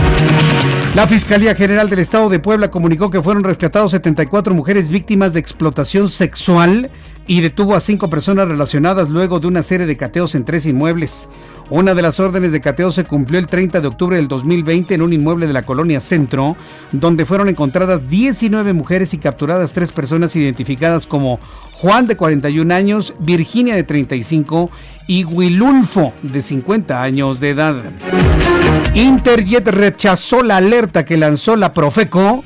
[0.95, 5.39] La Fiscalía General del Estado de Puebla comunicó que fueron rescatados 74 mujeres víctimas de
[5.39, 6.89] explotación sexual
[7.27, 11.27] y detuvo a cinco personas relacionadas luego de una serie de cateos en tres inmuebles.
[11.69, 15.01] Una de las órdenes de cateo se cumplió el 30 de octubre del 2020 en
[15.01, 16.57] un inmueble de la colonia Centro,
[16.91, 21.39] donde fueron encontradas 19 mujeres y capturadas tres personas identificadas como
[21.71, 24.69] Juan de 41 años, Virginia de 35
[25.07, 27.75] y Wilulfo de 50 años de edad.
[28.93, 32.43] Interjet rechazó la alerta que lanzó la Profeco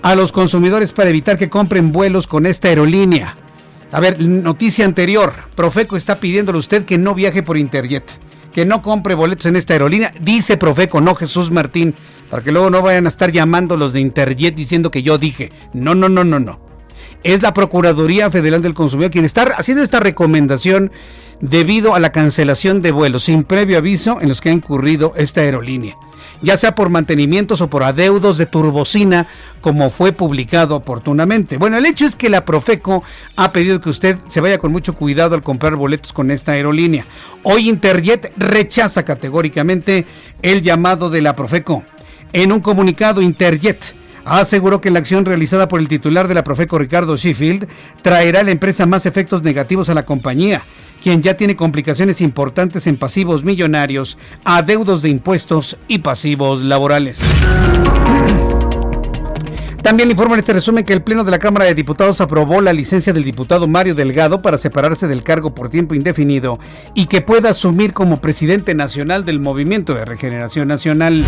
[0.00, 3.36] a los consumidores para evitar que compren vuelos con esta aerolínea.
[3.92, 5.34] A ver, noticia anterior.
[5.54, 8.04] Profeco está pidiéndole a usted que no viaje por Interjet,
[8.50, 10.14] que no compre boletos en esta aerolínea.
[10.18, 11.94] Dice Profeco, no Jesús Martín,
[12.30, 15.52] para que luego no vayan a estar llamando los de Interjet diciendo que yo dije.
[15.74, 16.58] No, no, no, no, no.
[17.22, 20.90] Es la Procuraduría Federal del Consumidor quien está haciendo esta recomendación
[21.42, 25.42] debido a la cancelación de vuelos sin previo aviso en los que ha incurrido esta
[25.42, 25.96] aerolínea
[26.42, 29.26] ya sea por mantenimientos o por adeudos de turbocina,
[29.60, 31.56] como fue publicado oportunamente.
[31.56, 33.02] Bueno, el hecho es que la Profeco
[33.36, 37.06] ha pedido que usted se vaya con mucho cuidado al comprar boletos con esta aerolínea.
[37.42, 40.06] Hoy Interjet rechaza categóricamente
[40.42, 41.84] el llamado de la Profeco.
[42.32, 43.94] En un comunicado, Interjet
[44.24, 47.68] aseguró que la acción realizada por el titular de la Profeco, Ricardo Sheffield,
[48.02, 50.62] traerá a la empresa más efectos negativos a la compañía
[51.02, 57.20] quien ya tiene complicaciones importantes en pasivos millonarios, adeudos de impuestos y pasivos laborales.
[59.82, 62.72] También informa en este resumen que el Pleno de la Cámara de Diputados aprobó la
[62.72, 66.60] licencia del diputado Mario Delgado para separarse del cargo por tiempo indefinido
[66.94, 71.24] y que pueda asumir como presidente nacional del Movimiento de Regeneración Nacional.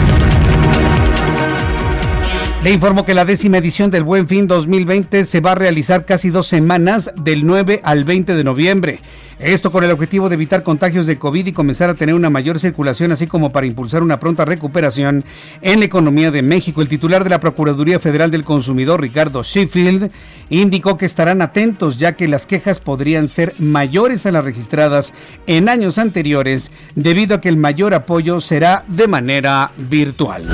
[2.65, 6.31] Le informo que la décima edición del Buen Fin 2020 se va a realizar casi
[6.31, 9.01] dos semanas, del 9 al 20 de noviembre.
[9.39, 12.59] Esto con el objetivo de evitar contagios de COVID y comenzar a tener una mayor
[12.59, 15.27] circulación, así como para impulsar una pronta recuperación
[15.61, 16.81] en la economía de México.
[16.81, 20.11] El titular de la Procuraduría Federal del Consumidor, Ricardo Sheffield,
[20.49, 25.13] indicó que estarán atentos ya que las quejas podrían ser mayores a las registradas
[25.47, 30.49] en años anteriores, debido a que el mayor apoyo será de manera virtual.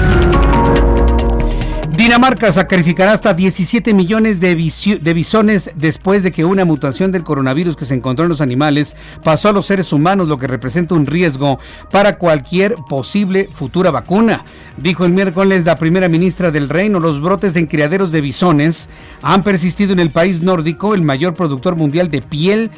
[2.01, 7.77] Dinamarca sacrificará hasta 17 millones de, de, bisones después de que una mutación del coronavirus
[7.77, 11.05] que se encontró en los animales pasó a los seres humanos, lo que representa un
[11.05, 11.59] riesgo
[11.91, 14.47] para cualquier posible futura vacuna.
[14.79, 18.89] Dijo el miércoles la primera ministra del reino, los brotes en criaderos de bisones
[19.21, 22.71] han persistido en el país nórdico, el mayor productor mundial de piel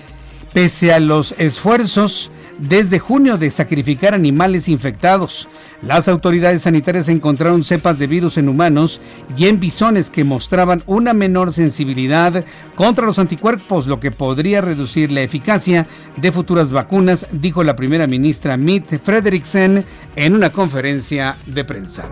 [0.53, 5.49] pese a los esfuerzos desde junio de sacrificar animales infectados.
[5.83, 9.01] Las autoridades sanitarias encontraron cepas de virus en humanos
[9.37, 12.45] y en bisones que mostraban una menor sensibilidad
[12.77, 15.87] contra los anticuerpos, lo que podría reducir la eficacia
[16.17, 19.85] de futuras vacunas, dijo la primera ministra Mitt Frederiksen
[20.15, 22.09] en una conferencia de prensa.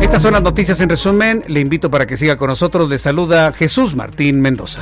[0.00, 1.44] Estas son las noticias en resumen.
[1.46, 2.90] Le invito para que siga con nosotros.
[2.90, 4.80] Le saluda Jesús Martín Mendoza.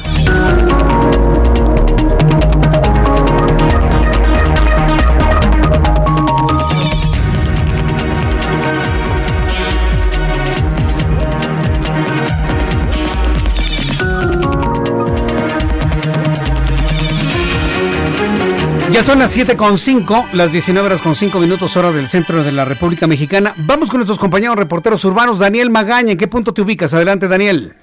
[19.04, 23.06] Son las 7.5, las 19 horas con 5 minutos hora del centro de la República
[23.06, 23.54] Mexicana.
[23.56, 25.38] Vamos con nuestros compañeros reporteros urbanos.
[25.38, 26.94] Daniel Magaña, ¿en qué punto te ubicas?
[26.94, 27.74] Adelante, Daniel.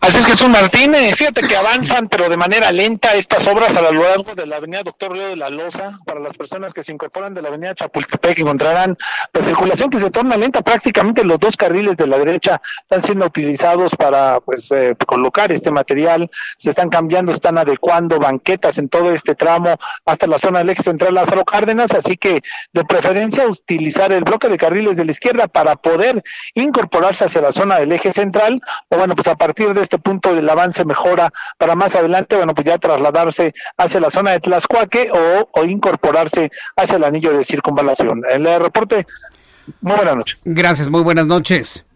[0.00, 3.82] Así es Jesús Martín, eh, fíjate que avanzan pero de manera lenta estas obras a
[3.82, 5.98] lo largo de la avenida Doctor Río de la Loza.
[6.06, 8.96] Para las personas que se incorporan de la avenida Chapultepec encontrarán
[9.32, 10.62] la circulación que se torna lenta.
[10.62, 15.72] Prácticamente los dos carriles de la derecha están siendo utilizados para pues eh, colocar este
[15.72, 16.30] material.
[16.56, 19.76] Se están cambiando, están adecuando banquetas en todo este tramo
[20.06, 21.90] hasta la zona del eje central Lázaro Cárdenas.
[21.90, 22.40] Así que
[22.72, 26.22] de preferencia utilizar el bloque de carriles de la izquierda para poder
[26.54, 28.62] incorporarse hacia la zona del eje central.
[28.88, 32.54] O bueno, pues a partir de este punto del avance mejora para más adelante, bueno,
[32.54, 37.42] pues ya trasladarse hacia la zona de Tlaxcuaque o, o incorporarse hacia el anillo de
[37.42, 38.22] circunvalación.
[38.30, 39.06] El reporte,
[39.80, 40.38] muy buenas noches.
[40.44, 41.86] Gracias, muy buenas noches.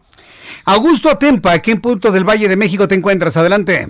[0.65, 3.37] Augusto Atempa, ¿a qué punto del Valle de México te encuentras?
[3.37, 3.87] Adelante.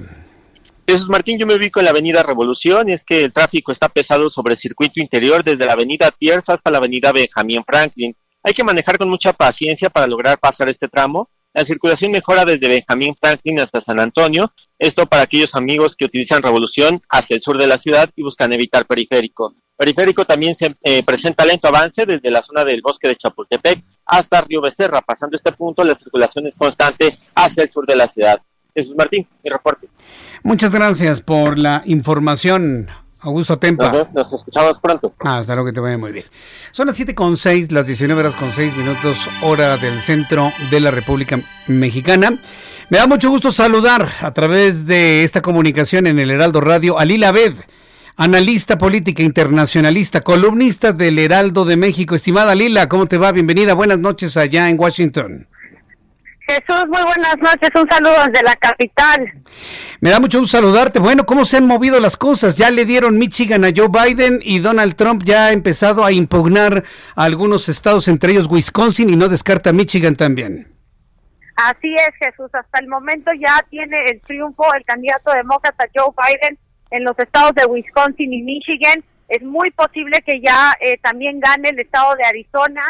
[0.89, 3.89] Jesús Martín, yo me ubico en la avenida Revolución y es que el tráfico está
[3.89, 8.17] pesado sobre el circuito interior desde la avenida Pierce hasta la avenida Benjamín Franklin.
[8.43, 12.69] Hay que manejar con mucha paciencia para lograr pasar este tramo la circulación mejora desde
[12.69, 17.59] Benjamín Franklin hasta San Antonio, esto para aquellos amigos que utilizan Revolución hacia el sur
[17.59, 19.55] de la ciudad y buscan evitar periférico.
[19.77, 24.41] Periférico también se eh, presenta lento avance desde la zona del bosque de Chapultepec hasta
[24.43, 25.01] Río Becerra.
[25.03, 28.41] Pasando este punto, la circulación es constante hacia el sur de la ciudad.
[28.75, 29.89] Jesús Martín, mi reporte.
[30.43, 32.89] Muchas gracias por la información.
[33.23, 34.09] Augusto Tempa.
[34.13, 35.15] Nos, escuchamos pronto.
[35.21, 36.27] Ah, hasta luego, que te vaya muy bien.
[36.73, 40.81] Son las 7 con 6, las 19 horas con 6 minutos, hora del centro de
[40.81, 42.39] la República Mexicana.
[42.91, 47.05] Me da mucho gusto saludar a través de esta comunicación en el Heraldo Radio a
[47.05, 47.55] Lila Bed,
[48.17, 52.17] analista política internacionalista, columnista del Heraldo de México.
[52.17, 53.31] Estimada Lila, ¿cómo te va?
[53.31, 55.47] Bienvenida, buenas noches allá en Washington.
[56.47, 59.33] Jesús, muy buenas noches, un saludo desde la capital.
[60.01, 60.99] Me da mucho gusto saludarte.
[60.99, 62.57] Bueno, ¿cómo se han movido las cosas?
[62.57, 66.85] Ya le dieron Michigan a Joe Biden y Donald Trump ya ha empezado a impugnar
[67.15, 70.73] a algunos estados, entre ellos Wisconsin, y no descarta Michigan también.
[71.57, 72.51] Así es, Jesús.
[72.53, 76.59] Hasta el momento ya tiene el triunfo el candidato demócrata Joe Biden
[76.91, 79.05] en los estados de Wisconsin y Michigan.
[79.29, 82.83] Es muy posible que ya eh, también gane el estado de Arizona,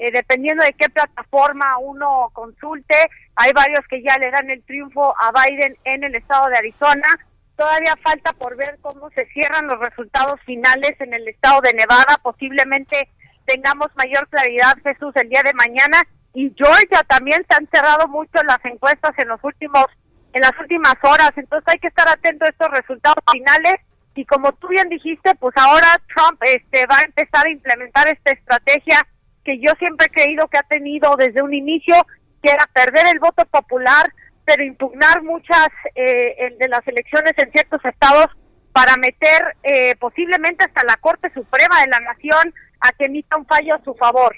[0.00, 2.96] eh, dependiendo de qué plataforma uno consulte.
[3.36, 7.06] Hay varios que ya le dan el triunfo a Biden en el estado de Arizona.
[7.54, 12.18] Todavía falta por ver cómo se cierran los resultados finales en el estado de Nevada.
[12.22, 13.10] Posiblemente
[13.44, 16.02] tengamos mayor claridad, Jesús, el día de mañana.
[16.32, 19.84] Y Georgia también se han cerrado mucho las encuestas en los últimos
[20.32, 21.32] en las últimas horas.
[21.36, 23.76] Entonces hay que estar atento a estos resultados finales.
[24.14, 28.30] Y como tú bien dijiste, pues ahora Trump este, va a empezar a implementar esta
[28.30, 29.06] estrategia
[29.44, 31.94] que yo siempre he creído que ha tenido desde un inicio,
[32.42, 34.12] que era perder el voto popular,
[34.44, 38.26] pero impugnar muchas eh, de las elecciones en ciertos estados
[38.72, 43.46] para meter eh, posiblemente hasta la Corte Suprema de la Nación a que emita un
[43.46, 44.36] fallo a su favor.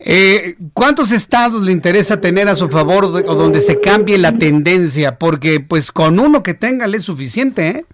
[0.00, 5.18] Eh, ¿Cuántos estados le interesa tener a su favor o donde se cambie la tendencia?
[5.18, 7.84] Porque pues con uno que tenga le es suficiente, ¿eh?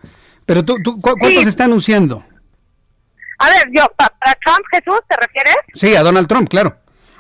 [0.45, 2.23] Pero tú, tú ¿cuántos está anunciando?
[3.39, 5.57] A ver, yo, para Trump, Jesús, ¿te refieres?
[5.75, 6.77] Sí, a Donald Trump, claro.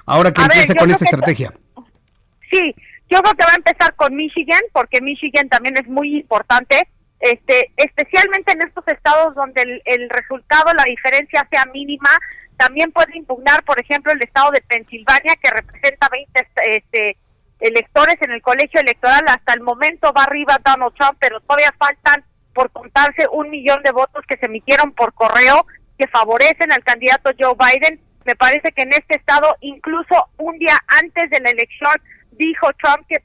[0.06, 1.52] Ahora que empiece con esta estrategia.
[2.50, 2.74] Sí,
[3.10, 6.88] yo creo que va a empezar con Michigan, porque Michigan también es muy importante,
[7.20, 12.10] este, especialmente en estos estados donde el, el resultado, la diferencia sea mínima.
[12.56, 17.16] También puede impugnar, por ejemplo, el estado de Pensilvania, que representa 20 este,
[17.60, 19.24] electores en el colegio electoral.
[19.26, 23.90] Hasta el momento va arriba Donald Trump, pero todavía faltan por contarse un millón de
[23.90, 25.66] votos que se emitieron por correo
[25.98, 28.00] que favorecen al candidato Joe Biden.
[28.24, 31.92] Me parece que en este estado, incluso un día antes de la elección,
[32.32, 33.18] dijo Trump que,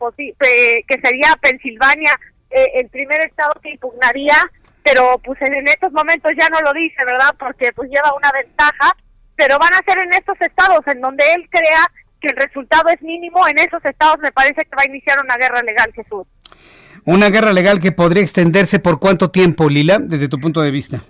[0.87, 2.11] que sería Pensilvania
[2.51, 4.35] eh, el primer estado que impugnaría,
[4.83, 7.35] pero pues en, estos momentos ya no lo dice, ¿verdad?
[7.37, 8.95] Porque pues lleva una ventaja,
[9.35, 13.01] pero van a ser en estos estados en donde él crea que el resultado es
[13.01, 16.25] mínimo, en esos estados me parece que va a iniciar una guerra legal, Jesús.
[17.05, 21.03] Una guerra legal que podría extenderse por cuánto tiempo, Lila, desde tu punto de vista.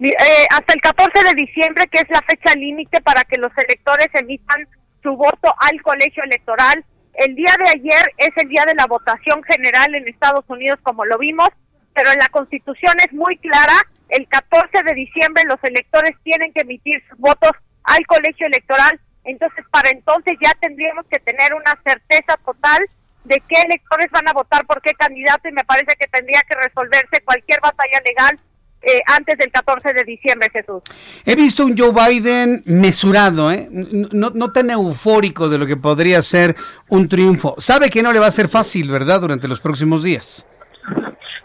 [0.00, 4.08] Eh, hasta el 14 de diciembre, que es la fecha límite para que los electores
[4.14, 4.68] emitan
[5.02, 6.84] su voto al colegio electoral.
[7.14, 11.04] El día de ayer es el día de la votación general en Estados Unidos, como
[11.04, 11.48] lo vimos,
[11.94, 13.74] pero en la Constitución es muy clara.
[14.08, 17.50] El 14 de diciembre los electores tienen que emitir sus votos
[17.82, 19.00] al colegio electoral.
[19.24, 22.88] Entonces, para entonces ya tendríamos que tener una certeza total
[23.24, 26.54] de qué electores van a votar por qué candidato y me parece que tendría que
[26.54, 28.40] resolverse cualquier batalla legal
[28.82, 30.82] eh, antes del 14 de diciembre, Jesús.
[31.24, 33.68] He visto un Joe Biden mesurado, ¿eh?
[33.70, 36.56] no, no tan eufórico de lo que podría ser
[36.88, 37.54] un triunfo.
[37.58, 40.46] Sabe que no le va a ser fácil, ¿verdad?, durante los próximos días.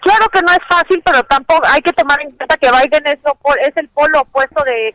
[0.04, 3.20] Claro que no es fácil, pero tampoco hay que tomar en cuenta que Biden es,
[3.66, 4.94] es el polo opuesto de,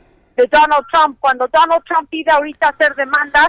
[0.53, 1.17] Donald Trump.
[1.19, 3.49] Cuando Donald Trump pide ahorita hacer demandas,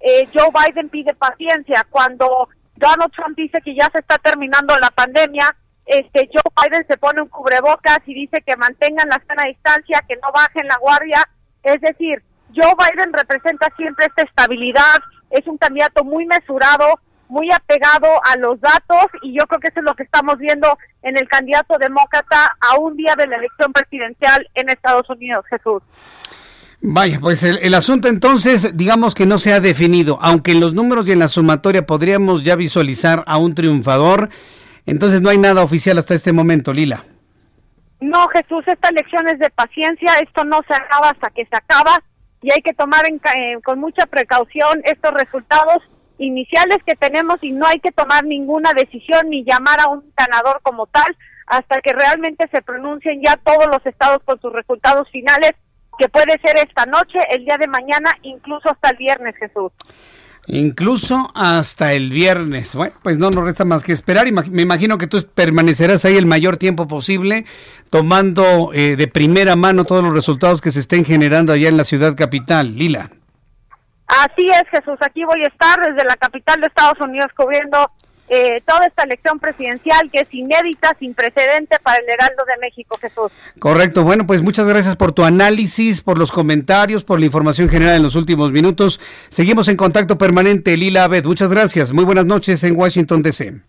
[0.00, 1.86] eh, Joe Biden pide paciencia.
[1.90, 5.54] Cuando Donald Trump dice que ya se está terminando la pandemia,
[5.90, 10.14] este Joe Biden se pone un cubrebocas y dice que mantengan la sana distancia, que
[10.16, 11.28] no bajen la guardia.
[11.64, 12.22] Es decir,
[12.54, 18.60] Joe Biden representa siempre esta estabilidad, es un candidato muy mesurado, muy apegado a los
[18.60, 22.56] datos y yo creo que eso es lo que estamos viendo en el candidato demócrata
[22.60, 25.82] a un día de la elección presidencial en Estados Unidos, Jesús.
[26.82, 30.72] Vaya, pues el, el, asunto entonces, digamos que no se ha definido, aunque en los
[30.72, 34.30] números y en la sumatoria podríamos ya visualizar a un triunfador,
[34.86, 37.04] entonces no hay nada oficial hasta este momento, Lila.
[38.00, 42.02] No, Jesús, esta elección es de paciencia, esto no se acaba hasta que se acaba
[42.42, 45.82] y hay que tomar eh, con mucha precaución estos resultados
[46.16, 50.60] iniciales que tenemos y no hay que tomar ninguna decisión ni llamar a un ganador
[50.62, 51.16] como tal
[51.46, 55.52] hasta que realmente se pronuncien ya todos los estados con sus resultados finales,
[55.98, 59.72] que puede ser esta noche, el día de mañana, incluso hasta el viernes, Jesús.
[60.46, 62.74] Incluso hasta el viernes.
[62.74, 64.26] Bueno, pues no nos resta más que esperar.
[64.32, 67.44] Me imagino que tú permanecerás ahí el mayor tiempo posible,
[67.90, 71.84] tomando eh, de primera mano todos los resultados que se estén generando allá en la
[71.84, 72.74] ciudad capital.
[72.76, 73.10] Lila.
[74.06, 74.98] Así es, Jesús.
[75.00, 77.92] Aquí voy a estar desde la capital de Estados Unidos cubriendo
[78.30, 82.96] eh, toda esta elección presidencial que es inédita, sin precedente para el Heraldo de México,
[83.00, 83.32] Jesús.
[83.58, 87.96] Correcto, bueno, pues muchas gracias por tu análisis, por los comentarios, por la información general
[87.96, 89.00] en los últimos minutos.
[89.30, 91.24] Seguimos en contacto permanente, Lila Abed.
[91.24, 91.92] Muchas gracias.
[91.92, 93.62] Muy buenas noches en Washington, D.C.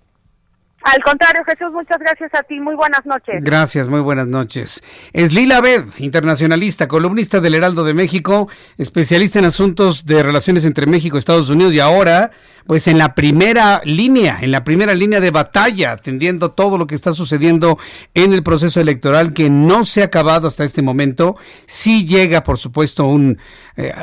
[0.83, 2.59] Al contrario, Jesús, muchas gracias a ti.
[2.59, 3.43] Muy buenas noches.
[3.43, 4.83] Gracias, muy buenas noches.
[5.13, 10.87] Es Lila Bed, internacionalista, columnista del Heraldo de México, especialista en asuntos de relaciones entre
[10.87, 12.31] México y Estados Unidos y ahora,
[12.65, 16.95] pues en la primera línea, en la primera línea de batalla, atendiendo todo lo que
[16.95, 17.77] está sucediendo
[18.15, 21.37] en el proceso electoral que no se ha acabado hasta este momento.
[21.67, 23.37] Sí llega, por supuesto, un,
[23.77, 23.93] eh,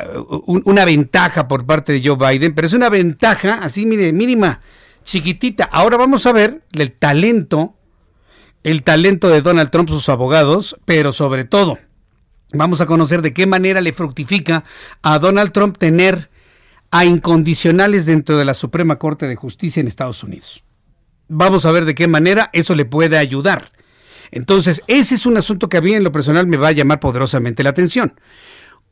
[0.45, 4.61] una ventaja por parte de Joe Biden, pero es una ventaja así, mire, mínima
[5.03, 5.63] chiquitita.
[5.65, 7.75] Ahora vamos a ver el talento,
[8.63, 11.79] el talento de Donald Trump, sus abogados, pero sobre todo,
[12.53, 14.63] vamos a conocer de qué manera le fructifica
[15.01, 16.29] a Donald Trump tener
[16.91, 20.63] a incondicionales dentro de la Suprema Corte de Justicia en Estados Unidos.
[21.27, 23.71] Vamos a ver de qué manera eso le puede ayudar.
[24.31, 26.99] Entonces, ese es un asunto que a mí en lo personal me va a llamar
[26.99, 28.13] poderosamente la atención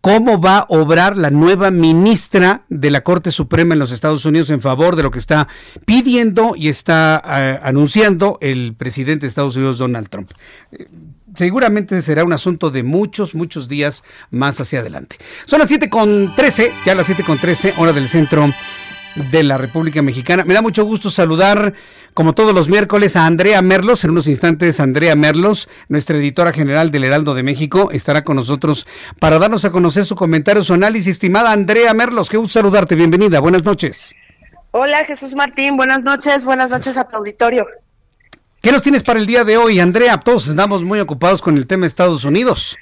[0.08, 4.49] cómo va a obrar la nueva ministra de la Corte Suprema en los Estados Unidos
[4.51, 5.49] en favor de lo que está
[5.86, 10.32] pidiendo y está eh, anunciando el presidente de Estados Unidos, Donald Trump.
[10.72, 10.88] Eh,
[11.36, 15.18] seguramente será un asunto de muchos, muchos días más hacia adelante.
[15.43, 18.49] Son las 7 con 13, ya las 7 con 13, hora del centro
[19.32, 20.43] de la República Mexicana.
[20.45, 21.74] Me da mucho gusto saludar,
[22.13, 24.03] como todos los miércoles, a Andrea Merlos.
[24.03, 28.88] En unos instantes, Andrea Merlos, nuestra editora general del Heraldo de México, estará con nosotros
[29.20, 31.07] para darnos a conocer su comentario, su análisis.
[31.07, 32.95] Estimada Andrea Merlos, qué gusto saludarte.
[32.95, 33.39] Bienvenida.
[33.39, 34.15] Buenas noches.
[34.72, 35.78] Hola, Jesús Martín.
[35.78, 36.45] Buenas noches.
[36.45, 37.65] Buenas noches a tu auditorio.
[38.61, 40.20] ¿Qué nos tienes para el día de hoy, Andrea?
[40.20, 42.78] Todos estamos muy ocupados con el tema de Estados Unidos.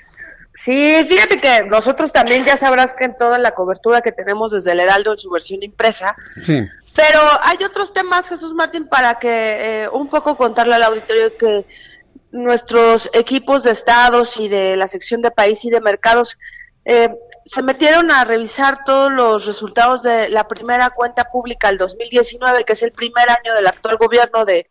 [0.56, 4.72] Sí, fíjate que nosotros también ya sabrás que en toda la cobertura que tenemos desde
[4.72, 6.16] el Heraldo en su versión impresa.
[6.46, 6.66] Sí.
[6.96, 11.66] Pero hay otros temas, Jesús Martín, para que eh, un poco contarle al auditorio que
[12.32, 16.38] nuestros equipos de estados y de la sección de país y de mercados
[16.86, 17.14] eh,
[17.46, 22.74] se metieron a revisar todos los resultados de la primera cuenta pública del 2019, que
[22.74, 24.70] es el primer año del actual gobierno de,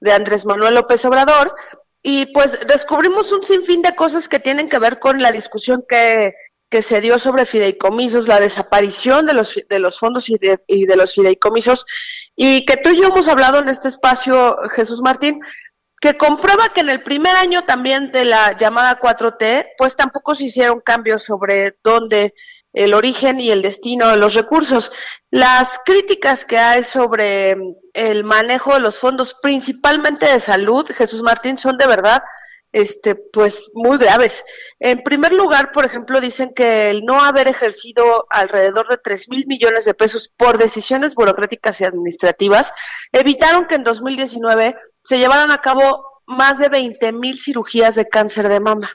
[0.00, 1.54] de Andrés Manuel López Obrador,
[2.02, 6.34] y pues descubrimos un sinfín de cosas que tienen que ver con la discusión que,
[6.68, 10.86] que se dio sobre fideicomisos, la desaparición de los, de los fondos y de, y
[10.86, 11.86] de los fideicomisos,
[12.34, 15.40] y que tú y yo hemos hablado en este espacio, Jesús Martín,
[16.00, 20.46] que comprueba que en el primer año también de la llamada 4T, pues tampoco se
[20.46, 22.34] hicieron cambios sobre dónde
[22.72, 24.92] el origen y el destino de los recursos.
[25.30, 31.22] Las críticas que hay sobre mm, el manejo de los fondos, principalmente de salud, Jesús
[31.22, 32.22] Martín, son de verdad
[32.72, 34.44] este, pues muy graves.
[34.80, 39.46] En primer lugar, por ejemplo, dicen que el no haber ejercido alrededor de 3 mil
[39.46, 42.72] millones de pesos por decisiones burocráticas y administrativas
[43.12, 48.48] evitaron que en 2019 se llevaran a cabo más de 20 mil cirugías de cáncer
[48.48, 48.90] de mama.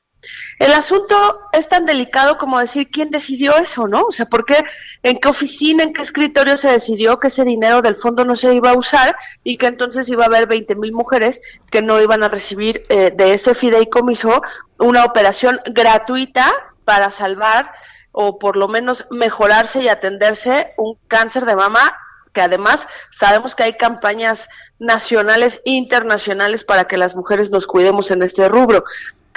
[0.59, 1.15] El asunto
[1.51, 4.03] es tan delicado como decir quién decidió eso, ¿no?
[4.03, 4.63] O sea, ¿por qué,
[5.03, 8.53] en qué oficina, en qué escritorio se decidió que ese dinero del fondo no se
[8.53, 12.23] iba a usar y que entonces iba a haber 20 mil mujeres que no iban
[12.23, 14.41] a recibir eh, de ese fideicomiso
[14.79, 16.51] una operación gratuita
[16.85, 17.71] para salvar
[18.11, 21.95] o por lo menos mejorarse y atenderse un cáncer de mama
[22.33, 24.47] que además sabemos que hay campañas
[24.79, 28.83] nacionales e internacionales para que las mujeres nos cuidemos en este rubro.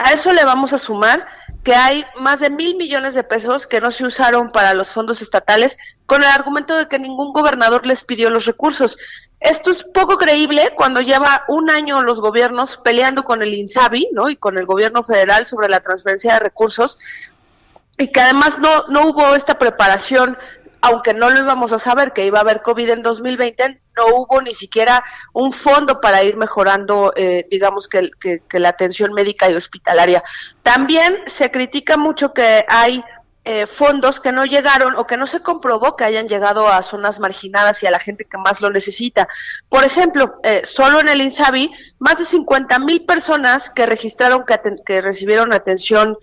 [0.03, 1.27] A eso le vamos a sumar
[1.63, 5.21] que hay más de mil millones de pesos que no se usaron para los fondos
[5.21, 5.77] estatales
[6.07, 8.97] con el argumento de que ningún gobernador les pidió los recursos.
[9.41, 14.31] Esto es poco creíble cuando lleva un año los gobiernos peleando con el INSABI ¿no?
[14.31, 16.99] y con el gobierno federal sobre la transferencia de recursos
[17.99, 20.39] y que además no, no hubo esta preparación
[20.83, 24.41] aunque no lo íbamos a saber que iba a haber COVID en 2020, no hubo
[24.41, 28.11] ni siquiera un fondo para ir mejorando, eh, digamos, que,
[28.53, 30.23] la atención médica y hospitalaria.
[30.63, 33.03] También se critica mucho que hay
[33.45, 37.21] eh, fondos que no llegaron o que no se comprobó que hayan llegado a zonas
[37.21, 39.29] marginadas y a la gente que más lo necesita.
[39.69, 44.59] Por ejemplo, eh, solo en el INSABI, más de 50 mil personas que registraron que,
[44.85, 46.17] que recibieron atención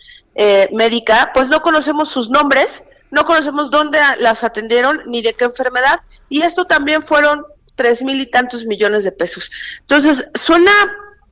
[0.71, 6.01] médica, pues no conocemos sus nombres, no conocemos dónde las atendieron ni de qué enfermedad
[6.29, 7.45] y esto también fueron
[7.75, 9.51] tres mil y tantos millones de pesos.
[9.81, 10.71] Entonces, suena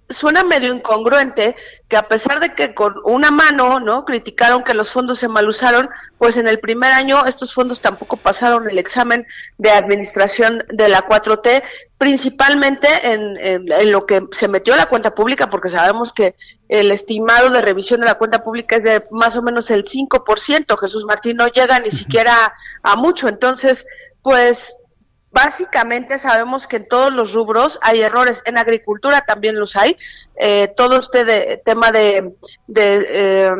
[0.09, 1.55] suena medio incongruente
[1.87, 4.05] que a pesar de que con una mano, ¿no?
[4.05, 8.17] criticaron que los fondos se mal usaron, pues en el primer año estos fondos tampoco
[8.17, 9.25] pasaron el examen
[9.57, 11.63] de administración de la 4T,
[11.97, 16.35] principalmente en, en, lo que se metió la cuenta pública, porque sabemos que
[16.69, 20.77] el estimado de revisión de la cuenta pública es de más o menos el 5%,
[20.79, 22.53] Jesús Martín no llega ni siquiera
[22.83, 23.87] a mucho, entonces,
[24.21, 24.73] pues
[25.35, 29.97] Básicamente sabemos que en todos los rubros hay errores, en agricultura también los hay.
[30.37, 32.35] Eh, todo este tema de,
[32.67, 33.51] de eh,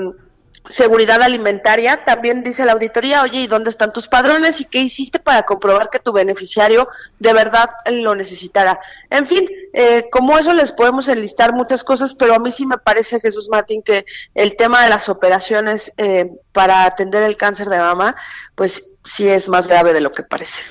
[0.68, 4.62] seguridad alimentaria, también dice la auditoría, oye, ¿y dónde están tus padrones?
[4.62, 6.88] ¿Y qué hiciste para comprobar que tu beneficiario
[7.20, 8.80] de verdad lo necesitara?
[9.10, 12.78] En fin, eh, como eso les podemos enlistar muchas cosas, pero a mí sí me
[12.78, 17.80] parece, Jesús Martín, que el tema de las operaciones eh, para atender el cáncer de
[17.80, 18.16] mama,
[18.56, 20.64] pues sí es más grave de lo que parece.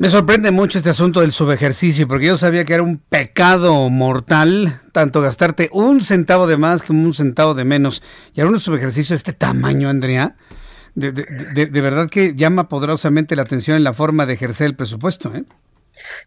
[0.00, 4.80] Me sorprende mucho este asunto del subejercicio, porque yo sabía que era un pecado mortal,
[4.92, 8.00] tanto gastarte un centavo de más como un centavo de menos.
[8.32, 10.36] Y ahora un subejercicio de este tamaño, Andrea,
[10.94, 14.76] de, de, de verdad que llama poderosamente la atención en la forma de ejercer el
[14.76, 15.34] presupuesto.
[15.34, 15.42] ¿eh?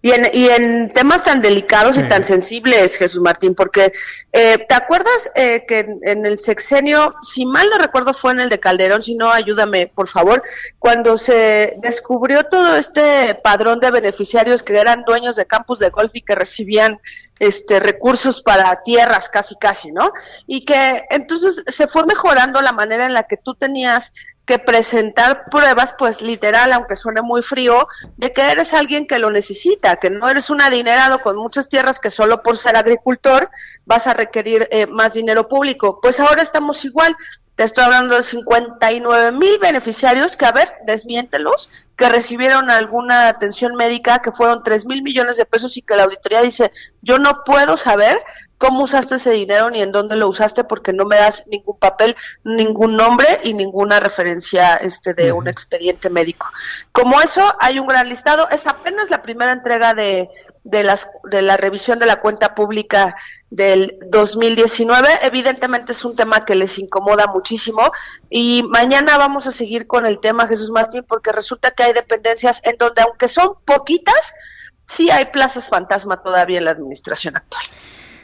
[0.02, 3.94] Y en, y en temas tan delicados y tan sensibles, Jesús Martín, porque
[4.34, 8.50] eh, ¿te acuerdas eh, que en, el sexenio, si mal no recuerdo fue en el
[8.50, 10.44] de Calderón, si no, ayúdame, por favor,
[10.80, 16.12] cuando se descubrió todo este padrón de beneficiarios que eran dueños de campus de golf
[16.14, 17.00] y que recibían
[17.40, 20.14] este recursos para tierras casi casi, ¿no?
[20.46, 24.14] Y que entonces se fue mejorando la manera en la que tú tenías
[24.46, 27.88] que presentar pruebas, pues literal, aunque suene muy frío,
[28.18, 32.00] de que eres alguien que lo necesita, que no eres un adinerado con muchas tierras
[32.00, 33.50] que solo por ser agricultor
[33.86, 36.00] vas a requerir eh, más dinero público.
[36.02, 37.16] Pues ahora estamos igual.
[37.56, 43.76] Te estoy hablando de 59 mil beneficiarios que, a ver, desmiéntelos, que recibieron alguna atención
[43.76, 47.44] médica, que fueron 3 mil millones de pesos y que la auditoría dice, yo no
[47.44, 48.20] puedo saber
[48.62, 52.16] cómo usaste ese dinero ni en dónde lo usaste porque no me das ningún papel,
[52.44, 56.46] ningún nombre y ninguna referencia este de un expediente médico.
[56.92, 60.30] Como eso hay un gran listado, es apenas la primera entrega de,
[60.64, 63.16] de las de la revisión de la cuenta pública
[63.50, 65.10] del 2019.
[65.24, 67.92] Evidentemente es un tema que les incomoda muchísimo
[68.30, 72.62] y mañana vamos a seguir con el tema Jesús Martín porque resulta que hay dependencias
[72.64, 74.36] en donde aunque son poquitas,
[74.86, 77.64] sí hay plazas fantasma todavía en la administración actual.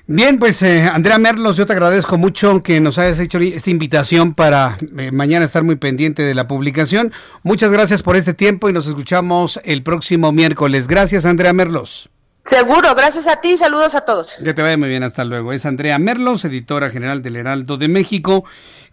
[0.10, 4.34] Bien, pues eh, Andrea Merlos, yo te agradezco mucho que nos hayas hecho esta invitación
[4.34, 7.12] para eh, mañana estar muy pendiente de la publicación.
[7.44, 10.88] Muchas gracias por este tiempo y nos escuchamos el próximo miércoles.
[10.88, 12.10] Gracias, Andrea Merlos.
[12.46, 14.38] Seguro, gracias a ti, saludos a todos.
[14.42, 15.52] Que te vaya muy bien, hasta luego.
[15.52, 18.46] Es Andrea Merlos, editora general del Heraldo de México,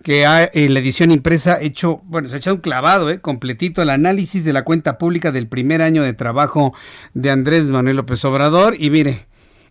[0.03, 3.83] que ha en la edición impresa hecho, bueno, se ha echado un clavado, eh, completito
[3.83, 6.75] el análisis de la cuenta pública del primer año de trabajo
[7.13, 8.75] de Andrés Manuel López Obrador.
[8.77, 9.29] Y mire,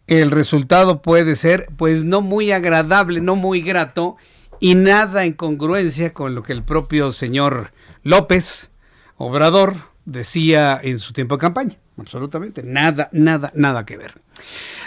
[0.07, 4.17] el resultado puede ser pues no muy agradable, no muy grato
[4.59, 7.71] y nada en congruencia con lo que el propio señor
[8.03, 8.69] López
[9.17, 9.75] Obrador
[10.05, 11.75] decía en su tiempo de campaña.
[11.97, 14.13] Absolutamente, nada, nada, nada que ver.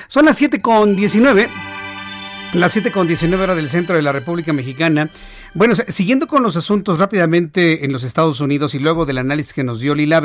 [0.09, 1.49] Son las 7 con 19,
[2.55, 5.09] las 7 con 19 horas del centro de la República Mexicana.
[5.55, 9.65] Bueno, siguiendo con los asuntos rápidamente en los Estados Unidos y luego del análisis que
[9.65, 10.21] nos dio Lila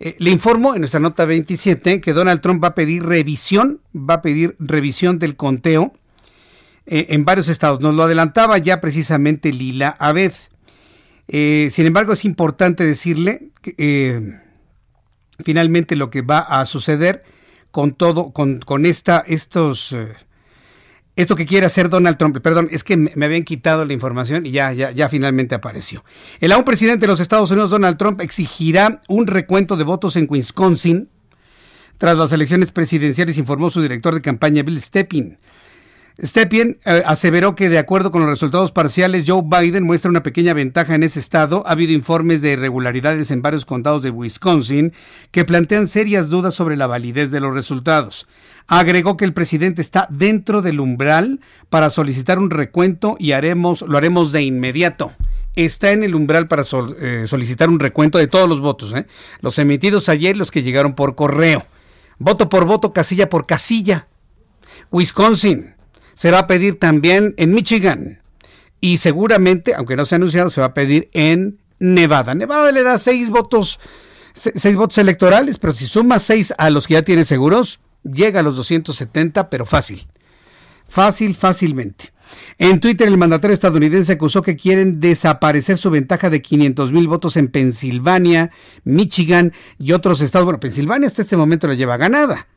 [0.00, 4.14] eh, le informo en nuestra nota 27 que Donald Trump va a pedir revisión, va
[4.14, 5.92] a pedir revisión del conteo
[6.86, 7.80] eh, en varios estados.
[7.80, 10.32] Nos lo adelantaba ya precisamente Lila Abed.
[11.26, 14.40] Eh, sin embargo, es importante decirle que
[15.44, 17.24] finalmente lo que va a suceder
[17.70, 19.94] con todo, con, con esta, estos
[21.18, 24.52] esto que quiere hacer Donald Trump, perdón, es que me habían quitado la información y
[24.52, 26.04] ya, ya, ya finalmente apareció.
[26.38, 30.28] El aún presidente de los Estados Unidos, Donald Trump, exigirá un recuento de votos en
[30.30, 31.08] Wisconsin
[31.98, 35.40] tras las elecciones presidenciales, informó su director de campaña, Bill Stepien.
[36.20, 40.52] Stepien eh, aseveró que de acuerdo con los resultados parciales, Joe Biden muestra una pequeña
[40.52, 41.62] ventaja en ese estado.
[41.64, 44.92] Ha habido informes de irregularidades en varios condados de Wisconsin
[45.30, 48.26] que plantean serias dudas sobre la validez de los resultados.
[48.66, 51.38] Agregó que el presidente está dentro del umbral
[51.70, 55.12] para solicitar un recuento y haremos, lo haremos de inmediato
[55.64, 56.64] está en el umbral para
[57.00, 59.06] eh, solicitar un recuento de todos los votos, ¿eh?
[59.40, 61.66] los emitidos ayer, los que llegaron por correo.
[62.18, 64.06] Voto por voto, casilla por casilla.
[64.92, 65.74] Wisconsin,
[66.18, 68.20] se va a pedir también en Michigan
[68.80, 72.34] y seguramente, aunque no se ha anunciado, se va a pedir en Nevada.
[72.34, 73.78] Nevada le da seis votos,
[74.34, 78.42] seis votos electorales, pero si suma seis a los que ya tiene seguros, llega a
[78.42, 80.08] los 270, pero fácil.
[80.88, 82.12] Fácil, fácilmente.
[82.58, 87.36] En Twitter, el mandatario estadounidense acusó que quieren desaparecer su ventaja de 500 mil votos
[87.36, 88.50] en Pensilvania,
[88.82, 90.46] Michigan y otros estados.
[90.46, 92.48] Bueno, Pensilvania hasta este momento la lleva ganada.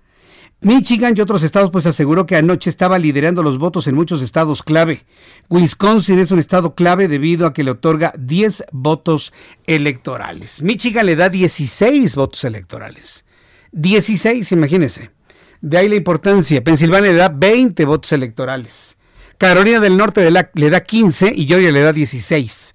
[0.63, 4.61] Michigan y otros estados pues aseguró que anoche estaba liderando los votos en muchos estados
[4.61, 5.03] clave.
[5.49, 9.33] Wisconsin es un estado clave debido a que le otorga 10 votos
[9.65, 10.61] electorales.
[10.61, 13.25] Michigan le da 16 votos electorales.
[13.71, 15.09] 16, imagínense.
[15.61, 16.63] De ahí la importancia.
[16.63, 18.97] Pensilvania le da 20 votos electorales.
[19.39, 22.70] Carolina del Norte le da 15 y Georgia le da 16.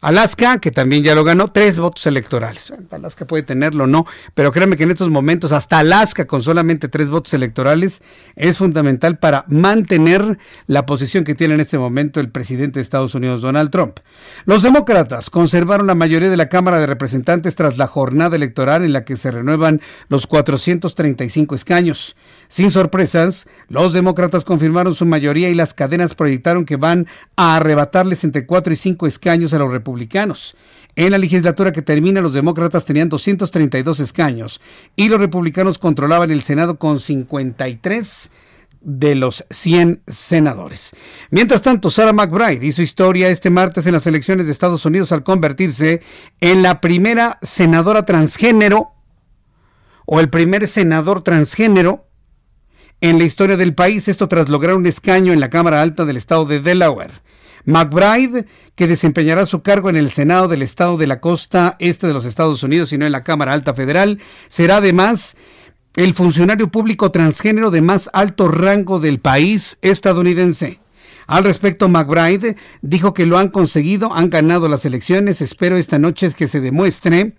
[0.00, 2.72] Alaska, que también ya lo ganó, tres votos electorales.
[2.90, 7.08] Alaska puede tenerlo, no, pero créanme que en estos momentos hasta Alaska con solamente tres
[7.08, 8.02] votos electorales
[8.36, 13.14] es fundamental para mantener la posición que tiene en este momento el presidente de Estados
[13.14, 14.00] Unidos, Donald Trump.
[14.44, 18.92] Los demócratas conservaron la mayoría de la Cámara de Representantes tras la jornada electoral en
[18.92, 22.16] la que se renuevan los 435 escaños.
[22.48, 28.24] Sin sorpresas, los demócratas confirmaron su mayoría y las cadenas proyectaron que van a arrebatarles
[28.24, 29.85] entre 4 y 5 escaños a los republicanos.
[30.96, 34.60] En la legislatura que termina, los demócratas tenían 232 escaños
[34.96, 38.30] y los republicanos controlaban el Senado con 53
[38.80, 40.92] de los 100 senadores.
[41.30, 45.22] Mientras tanto, Sarah McBride hizo historia este martes en las elecciones de Estados Unidos al
[45.22, 46.02] convertirse
[46.40, 48.92] en la primera senadora transgénero
[50.06, 52.06] o el primer senador transgénero
[53.00, 56.16] en la historia del país, esto tras lograr un escaño en la Cámara Alta del
[56.16, 57.12] Estado de Delaware.
[57.66, 62.14] McBride, que desempeñará su cargo en el Senado del Estado de la Costa Este de
[62.14, 64.18] los Estados Unidos y no en la Cámara Alta Federal,
[64.48, 65.36] será además
[65.96, 70.80] el funcionario público transgénero de más alto rango del país estadounidense.
[71.26, 76.32] Al respecto, McBride dijo que lo han conseguido, han ganado las elecciones, espero esta noche
[76.36, 77.34] que se demuestre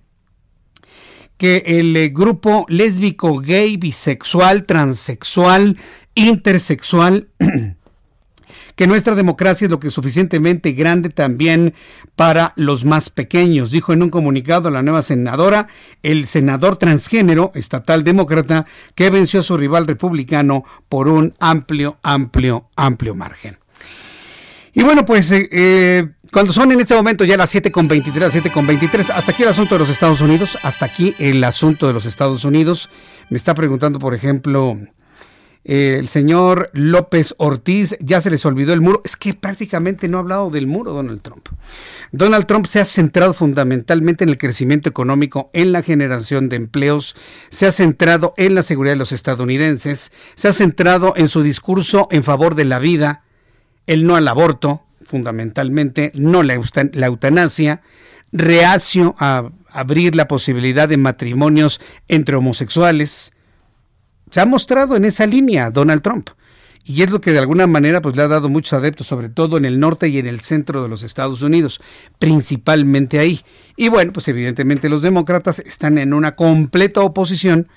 [1.37, 5.77] que el eh, grupo lésbico, gay, bisexual, transexual,
[6.15, 7.29] intersexual,
[8.77, 11.73] que nuestra democracia es lo que es suficientemente grande también
[12.15, 15.67] para los más pequeños, dijo en un comunicado la nueva senadora,
[16.03, 22.69] el senador transgénero estatal demócrata que venció a su rival republicano por un amplio, amplio,
[22.75, 23.57] amplio margen.
[24.73, 29.31] Y bueno, pues eh, eh, cuando son en este momento ya las 7.23, 7.23, hasta
[29.31, 32.91] aquí el asunto de los Estados Unidos, hasta aquí el asunto de los Estados Unidos.
[33.31, 34.77] Me está preguntando, por ejemplo,
[35.67, 39.01] el señor López Ortiz, ya se les olvidó el muro.
[39.03, 41.49] Es que prácticamente no ha hablado del muro Donald Trump.
[42.13, 47.15] Donald Trump se ha centrado fundamentalmente en el crecimiento económico, en la generación de empleos,
[47.49, 52.07] se ha centrado en la seguridad de los estadounidenses, se ha centrado en su discurso
[52.11, 53.23] en favor de la vida,
[53.87, 57.81] el no al aborto, fundamentalmente, no la, eutanasia,
[58.31, 63.33] reacio a abrir la posibilidad de matrimonios entre homosexuales.
[64.31, 66.29] Se ha mostrado en esa línea Donald Trump.
[66.83, 69.57] Y es lo que de alguna manera pues, le ha dado muchos adeptos, sobre todo
[69.57, 71.81] en el norte y en el centro de los Estados Unidos,
[72.17, 73.41] principalmente ahí.
[73.75, 77.67] Y bueno, pues evidentemente los demócratas están en una completa oposición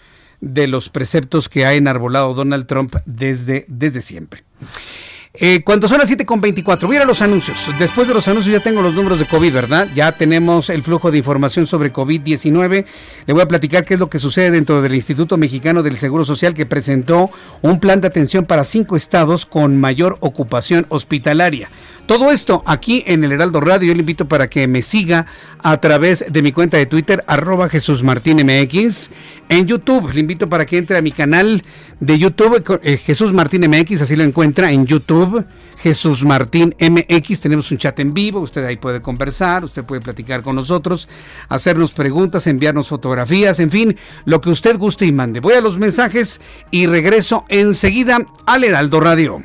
[0.41, 4.45] de los preceptos que ha enarbolado Donald Trump desde, desde siempre.
[5.33, 7.71] Eh, cuando son las 7.24, voy a los anuncios.
[7.79, 9.89] Después de los anuncios ya tengo los números de COVID, ¿verdad?
[9.95, 12.85] Ya tenemos el flujo de información sobre COVID-19.
[13.27, 16.25] Le voy a platicar qué es lo que sucede dentro del Instituto Mexicano del Seguro
[16.25, 17.31] Social que presentó
[17.63, 21.71] un plan de atención para cinco estados con mayor ocupación hospitalaria.
[22.11, 23.87] Todo esto aquí en el Heraldo Radio.
[23.87, 25.27] Yo le invito para que me siga
[25.63, 29.11] a través de mi cuenta de Twitter, arroba Jesús Martín MX.
[29.49, 31.63] En YouTube, le invito para que entre a mi canal
[32.01, 35.47] de YouTube, eh, Jesús Martín MX, así lo encuentra en YouTube.
[35.77, 40.43] Jesús Martín MX, tenemos un chat en vivo, usted ahí puede conversar, usted puede platicar
[40.43, 41.09] con nosotros,
[41.49, 45.39] hacernos preguntas, enviarnos fotografías, en fin, lo que usted guste y mande.
[45.39, 46.41] Voy a los mensajes
[46.73, 49.45] y regreso enseguida al Heraldo Radio.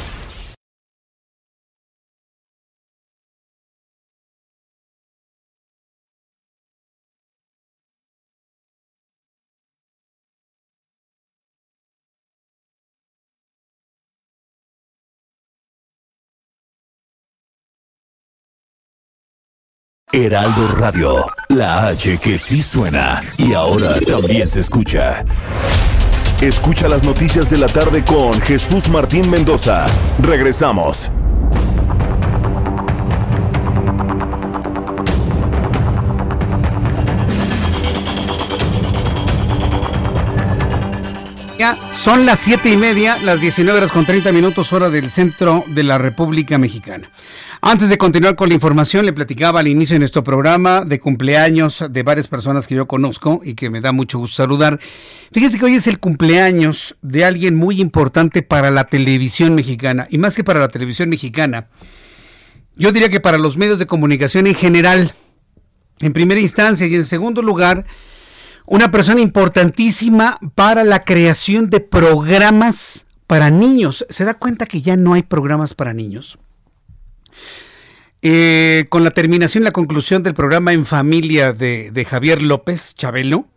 [20.13, 25.23] Heraldo Radio, la H que sí suena y ahora también se escucha.
[26.41, 29.85] Escucha las noticias de la tarde con Jesús Martín Mendoza.
[30.19, 31.09] Regresamos.
[42.01, 45.83] Son las siete y media, las 19 horas con 30 minutos, hora del centro de
[45.83, 47.07] la República Mexicana.
[47.63, 51.85] Antes de continuar con la información, le platicaba al inicio de nuestro programa de cumpleaños
[51.91, 54.79] de varias personas que yo conozco y que me da mucho gusto saludar.
[55.31, 60.17] Fíjese que hoy es el cumpleaños de alguien muy importante para la televisión mexicana, y
[60.17, 61.67] más que para la televisión mexicana,
[62.75, 65.13] yo diría que para los medios de comunicación en general.
[65.99, 67.85] En primera instancia y en segundo lugar,
[68.65, 74.03] una persona importantísima para la creación de programas para niños.
[74.09, 76.39] ¿Se da cuenta que ya no hay programas para niños?
[78.23, 83.47] Eh, con la terminación la conclusión del programa En Familia de, de Javier López Chabelo,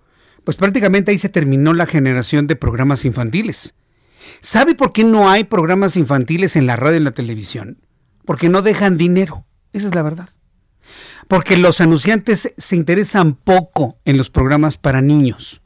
[0.44, 3.74] pues prácticamente ahí se terminó la generación de programas infantiles.
[4.40, 7.78] ¿Sabe por qué no hay programas infantiles en la radio y en la televisión?
[8.24, 9.46] Porque no dejan dinero.
[9.72, 10.30] Esa es la verdad.
[11.28, 15.62] Porque los anunciantes se interesan poco en los programas para niños.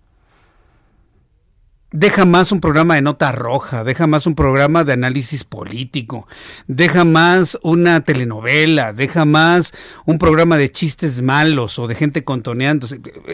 [1.91, 6.29] Deja más un programa de nota roja, deja más un programa de análisis político,
[6.67, 9.73] deja más una telenovela, deja más
[10.05, 12.87] un programa de chistes malos o de gente contoneando.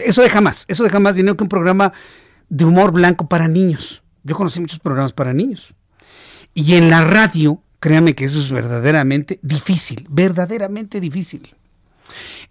[0.05, 1.91] Eso deja más, eso deja más dinero que un programa
[2.47, 4.03] de humor blanco para niños.
[4.23, 5.73] Yo conocí muchos programas para niños.
[6.53, 11.53] Y en la radio, créanme que eso es verdaderamente difícil, verdaderamente difícil.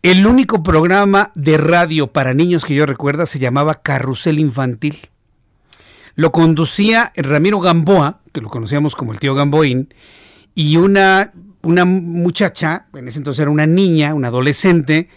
[0.02, 5.08] El único programa de radio para niños que yo recuerdo se llamaba Carrusel Infantil.
[6.16, 9.92] Lo conducía Ramiro Gamboa, que lo conocíamos como el tío Gamboín,
[10.54, 11.32] y una,
[11.62, 15.08] una muchacha, en ese entonces era una niña, una adolescente,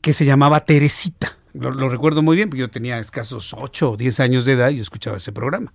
[0.00, 1.36] que se llamaba Teresita.
[1.54, 4.80] Lo, recuerdo muy bien, porque yo tenía escasos 8 o 10 años de edad y
[4.80, 5.72] escuchaba ese programa.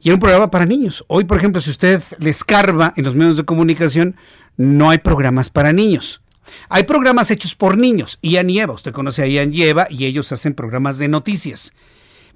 [0.00, 1.04] Y era un programa para niños.
[1.08, 4.16] Hoy, por ejemplo, si usted le escarba en los medios de comunicación,
[4.56, 6.20] no hay programas para niños.
[6.68, 8.18] Hay programas hechos por niños.
[8.20, 11.72] Ian y Eva, usted conoce a Ian y Eva, y ellos hacen programas de noticias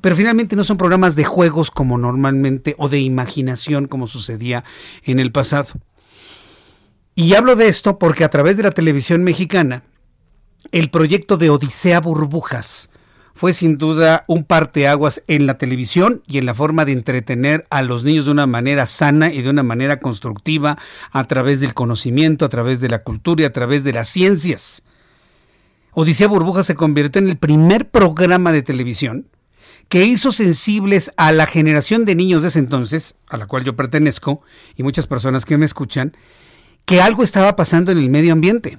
[0.01, 4.65] pero finalmente no son programas de juegos como normalmente o de imaginación como sucedía
[5.05, 5.69] en el pasado.
[7.15, 9.83] Y hablo de esto porque a través de la televisión mexicana,
[10.71, 12.91] el proyecto de Odisea Burbujas
[13.35, 17.83] fue sin duda un parteaguas en la televisión y en la forma de entretener a
[17.83, 20.77] los niños de una manera sana y de una manera constructiva
[21.13, 24.83] a través del conocimiento, a través de la cultura y a través de las ciencias.
[25.93, 29.27] Odisea Burbujas se convirtió en el primer programa de televisión
[29.89, 33.75] que hizo sensibles a la generación de niños de ese entonces, a la cual yo
[33.75, 34.43] pertenezco,
[34.77, 36.17] y muchas personas que me escuchan,
[36.85, 38.79] que algo estaba pasando en el medio ambiente.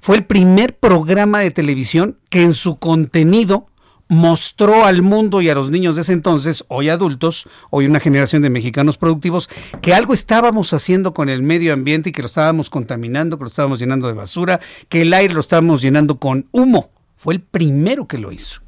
[0.00, 3.66] Fue el primer programa de televisión que en su contenido
[4.08, 8.42] mostró al mundo y a los niños de ese entonces, hoy adultos, hoy una generación
[8.42, 9.48] de mexicanos productivos,
[9.80, 13.50] que algo estábamos haciendo con el medio ambiente y que lo estábamos contaminando, que lo
[13.50, 16.90] estábamos llenando de basura, que el aire lo estábamos llenando con humo.
[17.16, 18.60] Fue el primero que lo hizo.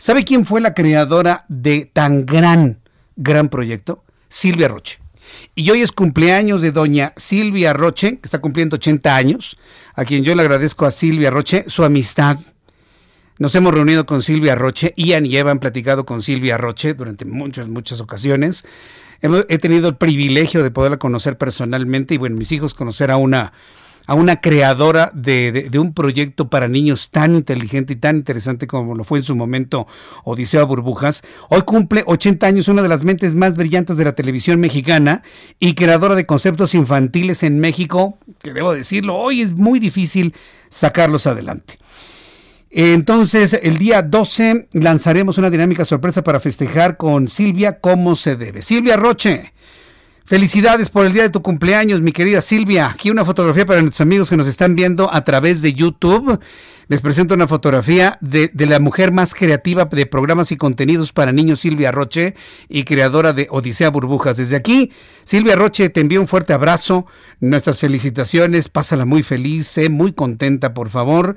[0.00, 2.78] ¿Sabe quién fue la creadora de tan gran,
[3.16, 4.02] gran proyecto?
[4.30, 4.98] Silvia Roche.
[5.54, 9.58] Y hoy es cumpleaños de doña Silvia Roche, que está cumpliendo 80 años,
[9.94, 12.38] a quien yo le agradezco a Silvia Roche su amistad.
[13.38, 17.26] Nos hemos reunido con Silvia Roche, Ian y Eva han platicado con Silvia Roche durante
[17.26, 18.64] muchas, muchas ocasiones.
[19.20, 23.52] he tenido el privilegio de poderla conocer personalmente y, bueno, mis hijos conocer a una
[24.10, 29.04] a una creadora de, un proyecto para niños tan inteligente y tan interesante como lo
[29.04, 29.86] fue en su momento
[30.24, 31.22] Odisea Burbujas.
[31.48, 35.22] Hoy cumple 80 años una de las mentes más brillantes de la televisión mexicana
[35.60, 40.34] y creadora de conceptos infantiles en México, que debo decirlo, hoy es muy difícil
[40.70, 41.78] sacarlos adelante.
[42.68, 48.60] Entonces, el día 12 lanzaremos una dinámica sorpresa para festejar con Silvia como se debe.
[48.60, 49.52] Silvia Roche,
[50.30, 52.86] Felicidades por el día de tu cumpleaños, mi querida Silvia.
[52.90, 56.38] Aquí una fotografía para nuestros amigos que nos están viendo a través de YouTube.
[56.86, 61.58] Les presento una fotografía de, la mujer más creativa de programas y contenidos para niños,
[61.58, 62.36] Silvia Roche,
[62.68, 64.36] y creadora de Odisea Burbujas.
[64.36, 64.92] Desde aquí,
[65.24, 67.06] Silvia Roche, te envío un fuerte abrazo,
[67.40, 71.34] nuestras felicitaciones, pásala muy feliz, sé muy contenta, por favor,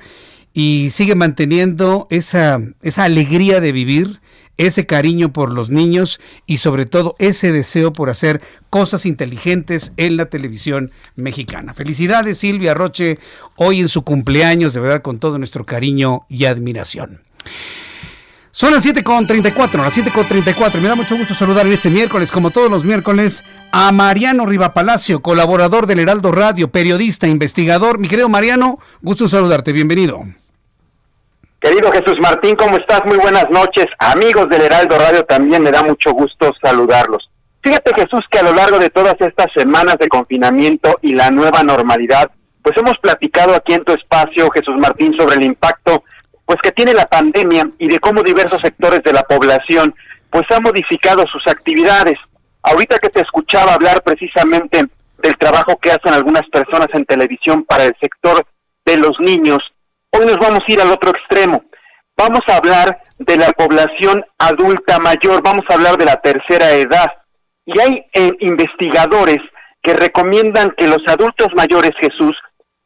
[0.53, 4.19] y sigue manteniendo esa, esa alegría de vivir
[4.57, 10.17] ese cariño por los niños y sobre todo ese deseo por hacer cosas inteligentes en
[10.17, 11.73] la televisión mexicana.
[11.73, 13.19] Felicidades Silvia Roche,
[13.55, 17.21] hoy en su cumpleaños, de verdad con todo nuestro cariño y admiración.
[18.55, 20.79] Son las 7.34, las 7.34.
[20.79, 25.23] Me da mucho gusto saludar en este miércoles, como todos los miércoles, a Mariano Rivapalacio,
[25.23, 27.97] colaborador del Heraldo Radio, periodista, investigador.
[27.97, 30.23] Mi querido Mariano, gusto saludarte, bienvenido.
[31.63, 33.05] Querido Jesús Martín, ¿cómo estás?
[33.05, 33.85] Muy buenas noches.
[33.97, 37.29] Amigos del Heraldo Radio, también me da mucho gusto saludarlos.
[37.63, 41.63] Fíjate Jesús que a lo largo de todas estas semanas de confinamiento y la nueva
[41.63, 42.29] normalidad,
[42.61, 46.03] pues hemos platicado aquí en tu espacio, Jesús Martín, sobre el impacto
[46.45, 49.95] pues que tiene la pandemia y de cómo diversos sectores de la población
[50.29, 52.19] pues han modificado sus actividades.
[52.61, 54.85] Ahorita que te escuchaba hablar precisamente
[55.19, 58.45] del trabajo que hacen algunas personas en televisión para el sector
[58.83, 59.59] de los niños,
[60.15, 61.63] Hoy nos vamos a ir al otro extremo.
[62.15, 67.07] Vamos a hablar de la población adulta mayor, vamos a hablar de la tercera edad.
[67.65, 69.39] Y hay eh, investigadores
[69.81, 72.37] que recomiendan que los adultos mayores, Jesús,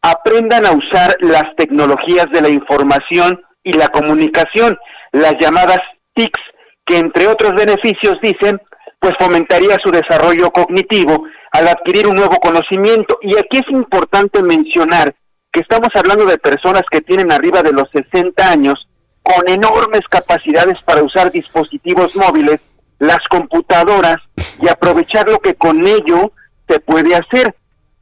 [0.02, 4.78] aprendan a usar las tecnologías de la información y la comunicación.
[5.12, 5.80] las llamadas
[6.14, 6.42] TICs,
[6.86, 8.62] que entre otros beneficios dicen,
[9.00, 13.20] pues fomentaría su desarrollo cognitivo al adquirir un nuevo conocimiento.
[13.22, 15.14] Y aquí es importante mencionar
[15.52, 18.88] que estamos hablando de personas que tienen arriba de los 60 años
[19.24, 22.60] con enormes capacidades para usar dispositivos móviles,
[23.00, 24.18] las computadoras
[24.62, 26.32] y aprovechar lo que con ello
[26.68, 27.56] se puede hacer.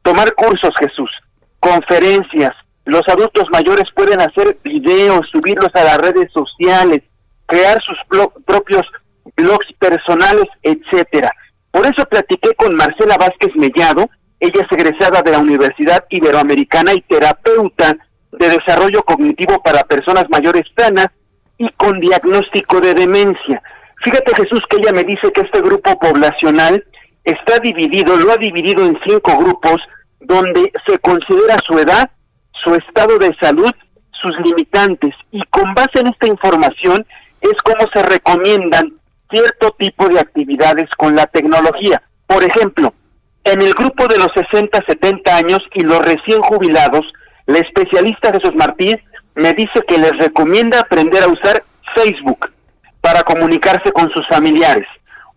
[0.04, 1.10] Tomar cursos, Jesús,
[1.60, 2.54] conferencias.
[2.86, 7.02] Los adultos mayores pueden hacer videos, subirlos a las redes sociales,
[7.48, 7.98] crear sus
[8.46, 8.86] propios
[9.36, 11.32] blogs personales, etcétera.
[11.72, 14.10] Por eso platiqué con Marcela Vázquez Mellado,
[14.46, 17.96] ella es egresada de la Universidad Iberoamericana y terapeuta
[18.32, 21.08] de desarrollo cognitivo para personas mayores sanas
[21.58, 23.62] y con diagnóstico de demencia.
[24.04, 26.84] Fíjate Jesús que ella me dice que este grupo poblacional
[27.24, 29.78] está dividido, lo ha dividido en cinco grupos
[30.20, 32.10] donde se considera su edad,
[32.64, 33.72] su estado de salud,
[34.22, 37.06] sus limitantes y con base en esta información
[37.42, 38.94] es como se recomiendan
[39.30, 42.02] cierto tipo de actividades con la tecnología.
[42.28, 42.94] Por ejemplo,
[43.46, 47.06] en el grupo de los 60-70 años y los recién jubilados,
[47.46, 49.00] la especialista Jesús Martínez
[49.36, 51.64] me dice que les recomienda aprender a usar
[51.96, 52.52] Facebook
[53.02, 54.88] para comunicarse con sus familiares.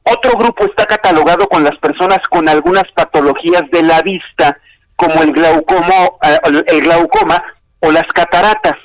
[0.04, 4.58] Otro grupo está catalogado con las personas con algunas patologías de la vista,
[4.96, 7.42] como el glaucoma, eh, el glaucoma
[7.80, 8.76] o las cataratas.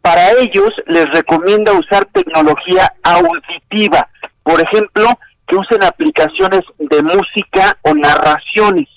[0.00, 4.08] Para ellos les recomienda usar tecnología auditiva,
[4.42, 5.06] por ejemplo,
[5.50, 8.88] que usen aplicaciones de música o narraciones.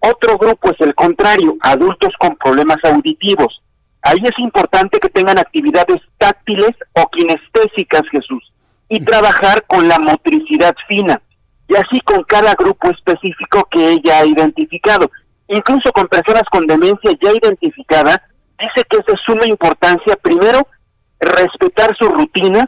[0.00, 3.62] Otro grupo es el contrario, adultos con problemas auditivos.
[4.02, 8.52] Ahí es importante que tengan actividades táctiles o kinestésicas, Jesús,
[8.88, 11.22] y trabajar con la motricidad fina,
[11.68, 15.08] y así con cada grupo específico que ella ha identificado.
[15.46, 20.66] Incluso con personas con demencia ya identificada, dice que es de suma importancia, primero,
[21.20, 22.66] respetar sus rutinas,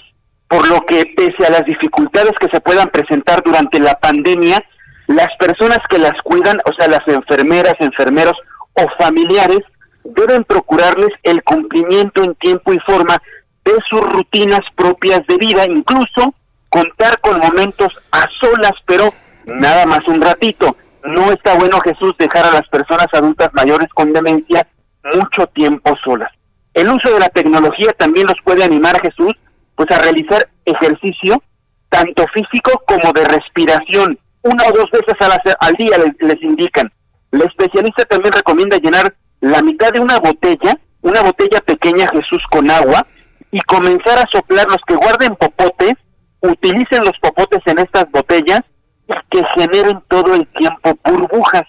[0.49, 4.63] por lo que pese a las dificultades que se puedan presentar durante la pandemia,
[5.07, 8.37] las personas que las cuidan, o sea, las enfermeras, enfermeros
[8.75, 9.61] o familiares,
[10.05, 13.21] deben procurarles el cumplimiento en tiempo y forma
[13.65, 16.35] de sus rutinas propias de vida, incluso
[16.69, 19.13] contar con momentos a solas, pero
[19.47, 20.77] nada más un ratito.
[21.05, 24.67] No está bueno, Jesús, dejar a las personas adultas mayores con demencia
[25.15, 26.31] mucho tiempo solas.
[26.73, 29.33] El uso de la tecnología también los puede animar, Jesús,
[29.77, 31.43] pues a realizar ejercicio
[31.89, 34.19] tanto físico como de respiración.
[34.43, 35.15] Una o dos veces
[35.61, 36.93] al día les, les indican.
[37.31, 42.71] La especialista también recomienda llenar la mitad de una botella, una botella pequeña Jesús con
[42.71, 43.07] agua,
[43.51, 45.95] y comenzar a soplar los que guarden popotes,
[46.41, 48.61] utilicen los popotes en estas botellas
[49.07, 51.63] y que generen todo el tiempo burbujas,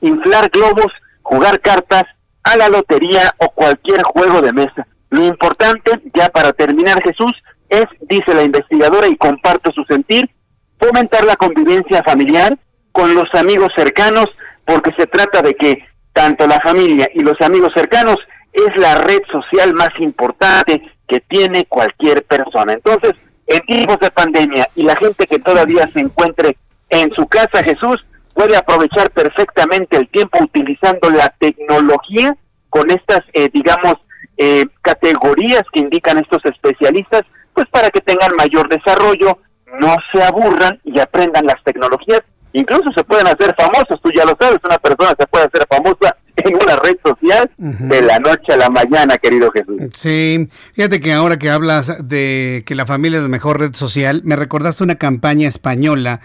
[0.00, 2.04] inflar globos, jugar cartas,
[2.42, 4.86] a la lotería o cualquier juego de mesa.
[5.10, 7.32] Lo importante, ya para terminar Jesús,
[7.68, 10.30] es, dice la investigadora y comparto su sentir,
[10.78, 12.58] fomentar la convivencia familiar
[12.92, 14.26] con los amigos cercanos,
[14.64, 18.16] porque se trata de que tanto la familia y los amigos cercanos
[18.52, 22.72] es la red social más importante que tiene cualquier persona.
[22.72, 23.14] Entonces,
[23.46, 26.56] en tiempos de pandemia y la gente que todavía se encuentre
[26.90, 28.04] en su casa, Jesús
[28.34, 32.36] puede aprovechar perfectamente el tiempo utilizando la tecnología
[32.70, 33.94] con estas, eh, digamos,
[34.36, 37.22] eh, categorías que indican estos especialistas,
[37.58, 39.36] pues para que tengan mayor desarrollo,
[39.80, 42.20] no se aburran y aprendan las tecnologías.
[42.52, 46.16] Incluso se pueden hacer famosos, tú ya lo sabes, una persona se puede hacer famosa
[46.36, 49.80] en una red social de la noche a la mañana, querido Jesús.
[49.92, 54.22] Sí, fíjate que ahora que hablas de que la familia es la mejor red social,
[54.24, 56.20] me recordaste una campaña española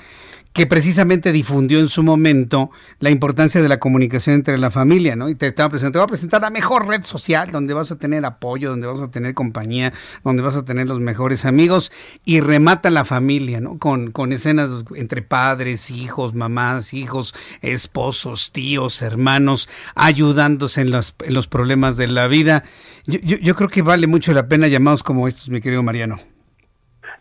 [0.53, 2.69] que precisamente difundió en su momento
[2.99, 5.27] la importancia de la comunicación entre la familia, ¿no?
[5.29, 7.97] Y te estaba presentando, te voy a presentar la mejor red social donde vas a
[7.97, 9.93] tener apoyo, donde vas a tener compañía,
[10.23, 11.91] donde vas a tener los mejores amigos
[12.23, 13.79] y remata la familia, ¿no?
[13.79, 21.33] Con, con escenas entre padres, hijos, mamás, hijos, esposos, tíos, hermanos, ayudándose en los, en
[21.33, 22.63] los problemas de la vida.
[23.07, 26.32] Yo, yo, yo creo que vale mucho la pena llamados como estos, mi querido Mariano.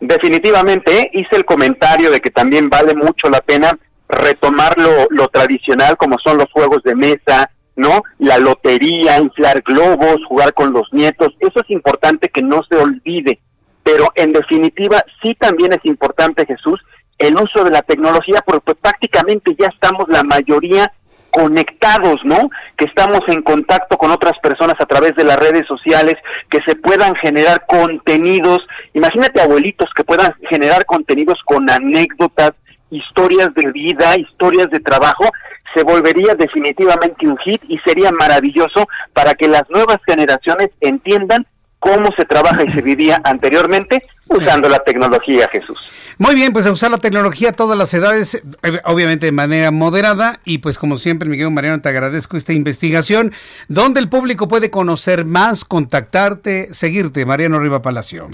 [0.05, 1.09] Definitivamente ¿eh?
[1.13, 3.71] hice el comentario de que también vale mucho la pena
[4.09, 8.03] retomar lo, tradicional como son los juegos de mesa, ¿no?
[8.19, 13.39] La lotería, inflar globos, jugar con los nietos, eso es importante que no se olvide,
[13.81, 16.81] pero en definitiva sí también es importante, Jesús,
[17.17, 20.91] el uso de la tecnología porque prácticamente ya estamos la mayoría
[21.33, 22.49] conectados, ¿no?
[22.77, 26.15] Que estamos en contacto con otras personas a través de las redes sociales,
[26.49, 28.59] que se puedan generar contenidos.
[28.93, 32.51] Imagínate abuelitos que puedan generar contenidos con anécdotas,
[32.91, 35.31] historias de vida, historias de trabajo,
[35.73, 41.47] se volvería definitivamente un hit y sería maravilloso para que las nuevas generaciones entiendan
[41.79, 44.03] cómo se trabaja y se vivía anteriormente
[44.33, 45.79] usando la tecnología, Jesús.
[46.17, 48.41] Muy bien, pues a usar la tecnología a todas las edades, eh,
[48.85, 50.39] obviamente de manera moderada.
[50.45, 53.33] Y pues como siempre, Miguel Mariano, te agradezco esta investigación.
[53.67, 58.27] donde el público puede conocer más, contactarte, seguirte, Mariano Riva Palacio?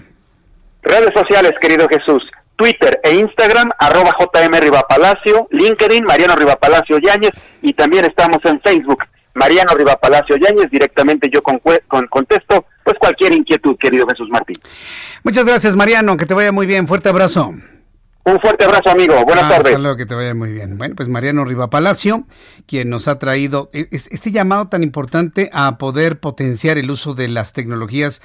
[0.81, 2.23] Redes sociales, querido Jesús.
[2.55, 7.31] Twitter e Instagram, arroba JM Rivapalacio, LinkedIn, Mariano Rivapalacio Yáñez,
[7.61, 8.99] y también estamos en Facebook,
[9.39, 14.57] Mariano Rivapalacio Yáñez, directamente yo con, con, contesto, pues cualquier inquietud, querido Jesús Martín.
[15.23, 17.53] Muchas gracias, Mariano, que te vaya muy bien, fuerte abrazo.
[18.25, 19.23] Un fuerte abrazo, amigo.
[19.23, 19.75] Buenas ah, tardes.
[19.75, 20.77] Hasta que te vaya muy bien.
[20.77, 22.25] Bueno, pues Mariano Rivapalacio,
[22.67, 27.29] quien nos ha traído e, este llamado tan importante a poder potenciar el uso de
[27.29, 28.21] las tecnologías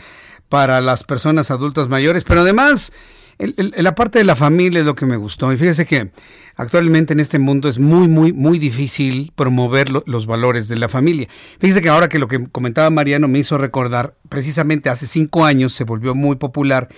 [0.49, 2.93] para las personas adultas mayores, pero además
[3.39, 5.53] la parte de la familia es lo que me gustó.
[5.53, 6.11] Y fíjese que
[6.57, 11.29] actualmente en este mundo es muy, muy, muy difícil promover los valores de la familia.
[11.59, 15.73] Fíjese que ahora que lo que comentaba Mariano me hizo recordar, precisamente hace cinco años
[15.73, 16.89] se volvió muy popular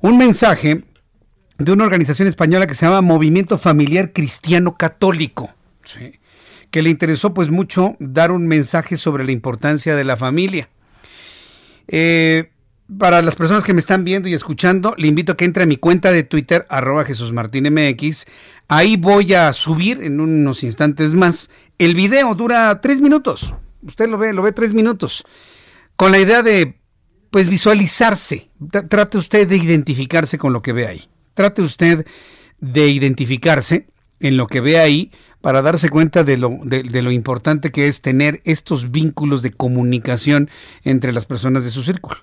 [0.00, 0.84] un mensaje
[1.58, 5.50] de una organización española que se llama Movimiento Familiar Cristiano Católico.
[6.70, 10.68] que le interesó pues mucho dar un mensaje sobre la importancia de la familia.
[11.88, 12.50] Eh,
[12.98, 15.66] para las personas que me están viendo y escuchando, le invito a que entre a
[15.66, 18.26] mi cuenta de Twitter, arroba Jesús MX.
[18.68, 21.50] Ahí voy a subir en unos instantes más.
[21.78, 23.54] El video dura tres minutos.
[23.82, 25.24] Usted lo ve, lo ve tres minutos.
[25.96, 26.80] Con la idea de,
[27.30, 28.50] pues, visualizarse.
[28.88, 31.08] Trate usted de identificarse con lo que ve ahí.
[31.34, 32.06] Trate usted
[32.58, 33.86] de identificarse
[34.18, 37.88] en lo que ve ahí para darse cuenta de lo, de, de lo importante que
[37.88, 40.50] es tener estos vínculos de comunicación
[40.84, 42.18] entre las personas de su círculo.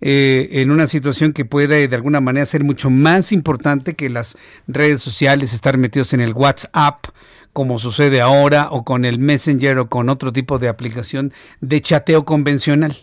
[0.00, 4.36] Eh, en una situación que puede de alguna manera ser mucho más importante que las
[4.66, 7.06] redes sociales, estar metidos en el WhatsApp,
[7.52, 12.24] como sucede ahora, o con el Messenger o con otro tipo de aplicación de chateo
[12.24, 12.96] convencional.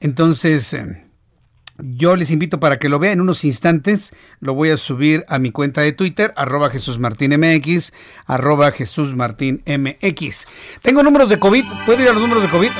[0.00, 1.07] Entonces, eh,
[1.78, 4.12] yo les invito para que lo vean en unos instantes.
[4.40, 7.38] Lo voy a subir a mi cuenta de Twitter, arroba Jesús Martín
[8.26, 10.46] arroba Jesús Martín MX.
[10.82, 11.64] Tengo números de COVID.
[11.86, 12.70] ¿Puedo ir a los números de COVID?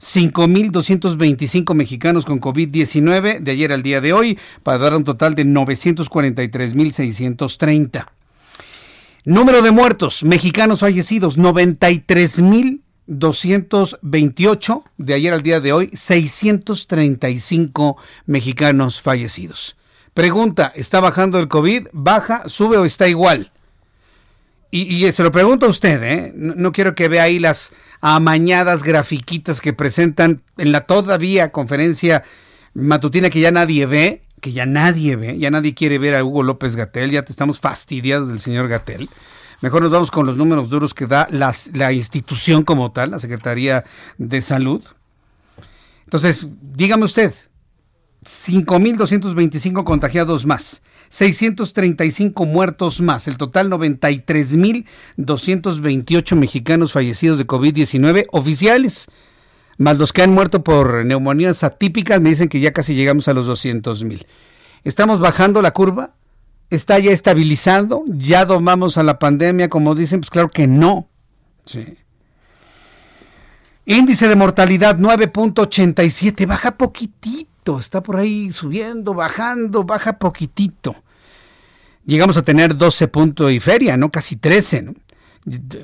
[0.00, 5.44] 5.225 mexicanos con COVID-19 de ayer al día de hoy, para dar un total de
[5.44, 8.06] 943.630.
[9.24, 12.80] Número de muertos, mexicanos fallecidos, 93.000
[13.10, 17.96] 228 de ayer al día de hoy, 635
[18.26, 19.76] mexicanos fallecidos.
[20.14, 21.88] Pregunta, ¿está bajando el COVID?
[21.92, 23.50] ¿Baja, sube o está igual?
[24.72, 26.32] Y, se lo pregunto a usted, ¿eh?
[26.36, 32.22] No, quiero que vea ahí las amañadas grafiquitas que presentan en la todavía conferencia
[32.74, 36.44] matutina que ya nadie ve, que ya nadie ve, ya nadie quiere ver a Hugo
[36.44, 39.08] López Gatel, ya te estamos fastidiados del señor Gatel.
[39.62, 43.84] Mejor nos vamos con los números duros que da la institución como tal, la Secretaría
[44.16, 44.82] de Salud.
[46.04, 47.34] Entonces, dígame usted,
[48.24, 59.06] 5.225 contagiados más, 635 muertos más, el total 93.228 mexicanos fallecidos de COVID-19 oficiales,
[59.78, 63.34] más los que han muerto por neumonías atípicas, me dicen que ya casi llegamos a
[63.34, 64.26] los 200.000.
[64.84, 66.14] ¿Estamos bajando la curva?
[66.70, 71.08] Está ya estabilizado, ya domamos a la pandemia, como dicen, pues claro que no.
[73.84, 80.94] Índice de mortalidad 9.87, baja poquitito, está por ahí subiendo, bajando, baja poquitito.
[82.06, 84.10] Llegamos a tener 12 puntos y feria, ¿no?
[84.10, 84.94] Casi 13, ¿no?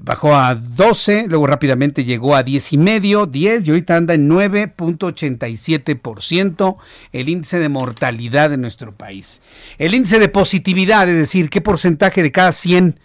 [0.03, 4.29] Bajó a 12, luego rápidamente llegó a 10 y medio, 10 y ahorita anda en
[4.29, 6.77] 9.87%
[7.13, 9.41] el índice de mortalidad de nuestro país.
[9.79, 13.01] El índice de positividad, es decir, qué porcentaje de cada 100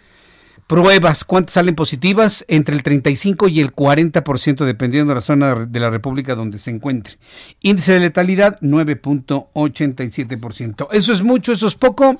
[0.66, 5.80] pruebas, cuántas salen positivas, entre el 35 y el 40% dependiendo de la zona de
[5.80, 7.18] la República donde se encuentre.
[7.60, 10.88] Índice de letalidad 9.87%.
[10.92, 12.18] Eso es mucho, eso es poco.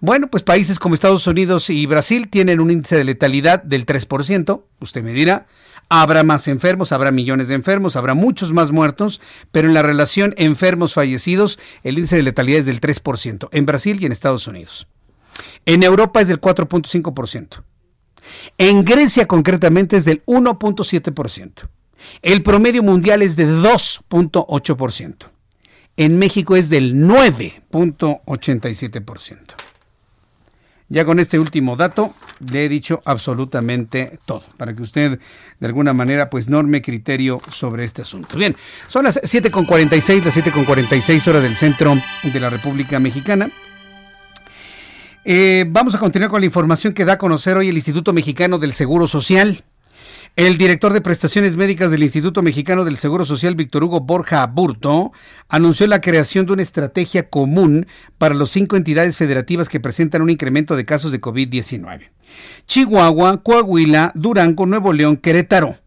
[0.00, 4.62] Bueno, pues países como Estados Unidos y Brasil tienen un índice de letalidad del 3%,
[4.78, 5.46] usted me dirá,
[5.88, 10.34] habrá más enfermos, habrá millones de enfermos, habrá muchos más muertos, pero en la relación
[10.36, 14.86] enfermos-fallecidos el índice de letalidad es del 3%, en Brasil y en Estados Unidos.
[15.64, 17.62] En Europa es del 4.5%.
[18.58, 21.68] En Grecia concretamente es del 1.7%.
[22.20, 25.30] El promedio mundial es de 2.8%.
[25.96, 29.65] En México es del 9.87%.
[30.88, 32.14] Ya con este último dato
[32.48, 35.18] le he dicho absolutamente todo, para que usted
[35.58, 38.38] de alguna manera pues norme criterio sobre este asunto.
[38.38, 38.56] Bien,
[38.86, 43.48] son las 7.46, las 7.46 horas del centro de la República Mexicana.
[45.24, 48.58] Eh, vamos a continuar con la información que da a conocer hoy el Instituto Mexicano
[48.58, 49.64] del Seguro Social.
[50.36, 55.12] El director de prestaciones médicas del Instituto Mexicano del Seguro Social, Víctor Hugo Borja Aburto,
[55.48, 57.86] anunció la creación de una estrategia común
[58.18, 62.10] para las cinco entidades federativas que presentan un incremento de casos de COVID-19.
[62.66, 65.78] Chihuahua, Coahuila, Durango, Nuevo León, Querétaro.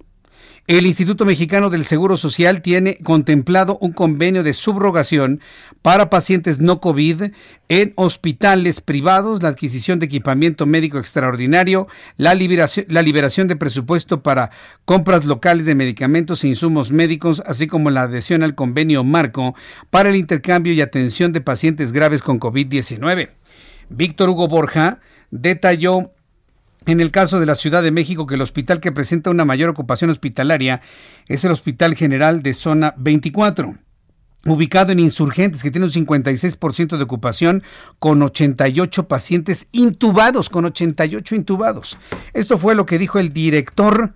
[0.70, 5.42] El Instituto Mexicano del Seguro Social tiene contemplado un convenio de subrogación
[5.82, 7.32] para pacientes no COVID
[7.70, 11.88] en hospitales privados, la adquisición de equipamiento médico extraordinario,
[12.18, 14.52] la liberación, de presupuesto para
[14.86, 19.56] compras locales de medicamentos e insumos médicos, así como la adhesión al convenio marco
[19.90, 23.30] para el intercambio y atención de pacientes graves con COVID-19.
[23.90, 25.00] Víctor Hugo Borja
[25.32, 26.12] detalló
[26.86, 29.70] en el caso de la Ciudad de México, que el hospital que presenta una mayor
[29.70, 30.82] ocupación hospitalaria
[31.28, 33.76] es el Hospital General de Zona 24
[34.46, 37.64] ubicado en Insurgentes, que tiene un 56% de ocupación,
[38.00, 41.98] con 88 pacientes intubados, con 88 intubados.
[42.34, 44.14] Esto fue lo que dijo el director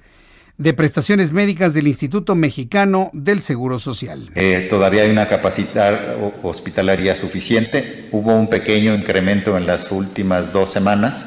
[0.58, 4.32] de prestaciones médicas del Instituto Mexicano del Seguro Social.
[4.36, 8.08] Eh, todavía hay una capacidad hospitalaria suficiente.
[8.12, 11.26] Hubo un pequeño incremento en las últimas dos semanas.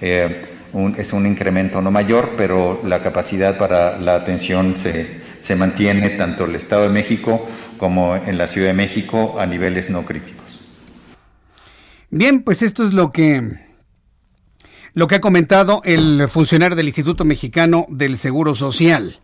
[0.00, 0.53] Eh,
[0.96, 6.44] es un incremento no mayor, pero la capacidad para la atención se, se mantiene tanto
[6.44, 7.46] en el Estado de México
[7.78, 10.60] como en la Ciudad de México a niveles no críticos.
[12.10, 13.42] Bien, pues esto es lo que
[14.94, 19.18] lo que ha comentado el funcionario del Instituto Mexicano del Seguro Social.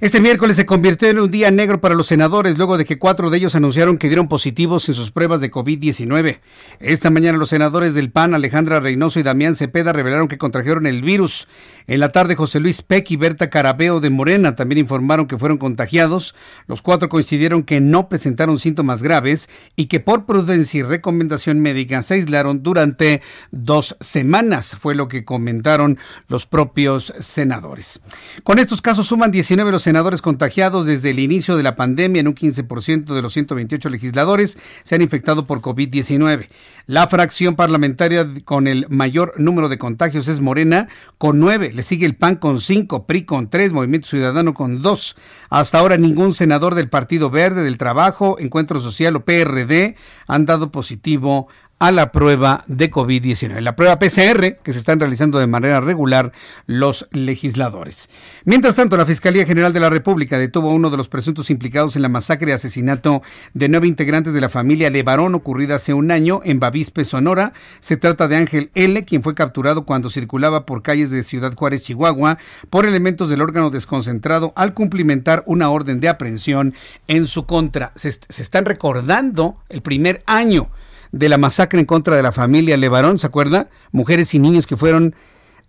[0.00, 3.30] Este miércoles se convirtió en un día negro para los senadores luego de que cuatro
[3.30, 6.38] de ellos anunciaron que dieron positivos en sus pruebas de COVID-19.
[6.78, 11.02] Esta mañana los senadores del PAN, Alejandra Reynoso y Damián Cepeda, revelaron que contrajeron el
[11.02, 11.48] virus.
[11.88, 15.58] En la tarde, José Luis Peck y Berta Carabeo de Morena también informaron que fueron
[15.58, 16.36] contagiados.
[16.68, 22.02] Los cuatro coincidieron que no presentaron síntomas graves y que por prudencia y recomendación médica
[22.02, 23.20] se aislaron durante
[23.50, 25.98] dos semanas, fue lo que comentaron
[26.28, 28.00] los propios senadores.
[28.44, 32.20] Con estos casos suman 19 los senadores contagiados desde el inicio de la pandemia.
[32.20, 36.48] En un 15% de los 128 legisladores se han infectado por COVID-19.
[36.86, 41.72] La fracción parlamentaria con el mayor número de contagios es Morena, con nueve.
[41.74, 45.16] Le sigue el PAN con cinco, PRI con tres, Movimiento Ciudadano con dos.
[45.48, 49.96] Hasta ahora ningún senador del Partido Verde, del Trabajo, Encuentro Social o PRD
[50.26, 51.48] han dado positivo
[51.78, 56.32] a la prueba de COVID-19, la prueba PCR que se están realizando de manera regular
[56.66, 58.08] los legisladores.
[58.44, 61.94] Mientras tanto, la Fiscalía General de la República detuvo a uno de los presuntos implicados
[61.94, 63.22] en la masacre y asesinato
[63.54, 67.52] de nueve integrantes de la familia Levarón ocurrida hace un año en Bavispe, Sonora.
[67.80, 71.82] Se trata de Ángel L., quien fue capturado cuando circulaba por calles de Ciudad Juárez,
[71.82, 72.38] Chihuahua,
[72.70, 76.74] por elementos del órgano desconcentrado al cumplimentar una orden de aprehensión
[77.06, 77.92] en su contra.
[77.94, 80.70] Se, se están recordando el primer año
[81.12, 83.68] de la masacre en contra de la familia Levarón, ¿se acuerda?
[83.92, 85.14] Mujeres y niños que fueron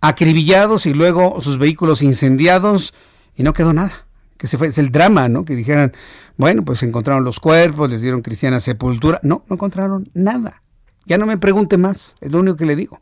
[0.00, 2.94] acribillados y luego sus vehículos incendiados
[3.36, 3.92] y no quedó nada.
[4.36, 5.44] Que se fue, es el drama, ¿no?
[5.44, 5.92] Que dijeran,
[6.36, 9.20] bueno, pues encontraron los cuerpos, les dieron cristiana sepultura.
[9.22, 10.62] No, no encontraron nada.
[11.04, 13.00] Ya no me pregunte más, es lo único que le digo.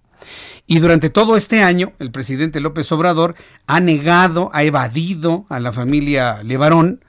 [0.67, 3.35] Y durante todo este año, el presidente López Obrador
[3.67, 7.05] ha negado, ha evadido a la familia Levarón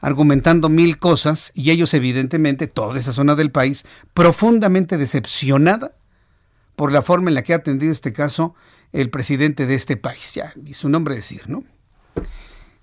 [0.00, 5.96] argumentando mil cosas y ellos evidentemente, toda esa zona del país, profundamente decepcionada
[6.76, 8.54] por la forma en la que ha atendido este caso
[8.92, 11.64] el presidente de este país, ya, y su nombre decir, ¿no?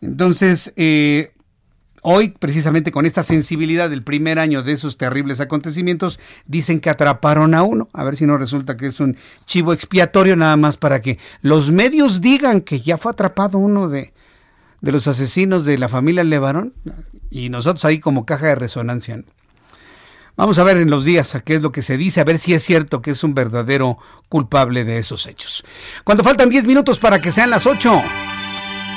[0.02, 1.32] Entonces, eh,
[2.02, 7.56] hoy, precisamente con esta sensibilidad del primer año de esos terribles acontecimientos, dicen que atraparon
[7.56, 7.90] a uno.
[7.94, 9.16] A ver si no resulta que es un
[9.46, 14.14] chivo expiatorio nada más para que los medios digan que ya fue atrapado uno de,
[14.84, 16.74] de los asesinos de la familia Levarón
[17.32, 19.24] y nosotros ahí como caja de resonancia.
[20.36, 22.38] Vamos a ver en los días a qué es lo que se dice, a ver
[22.38, 23.98] si es cierto que es un verdadero
[24.28, 25.64] culpable de esos hechos.
[26.04, 28.02] Cuando faltan 10 minutos para que sean las 8.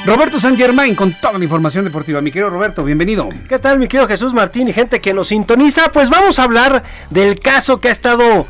[0.07, 2.21] Roberto San Germain con toda la información deportiva.
[2.21, 3.29] Mi querido Roberto, bienvenido.
[3.49, 5.93] ¿Qué tal, mi querido Jesús Martín y gente que nos sintoniza?
[5.93, 8.49] Pues vamos a hablar del caso que ha estado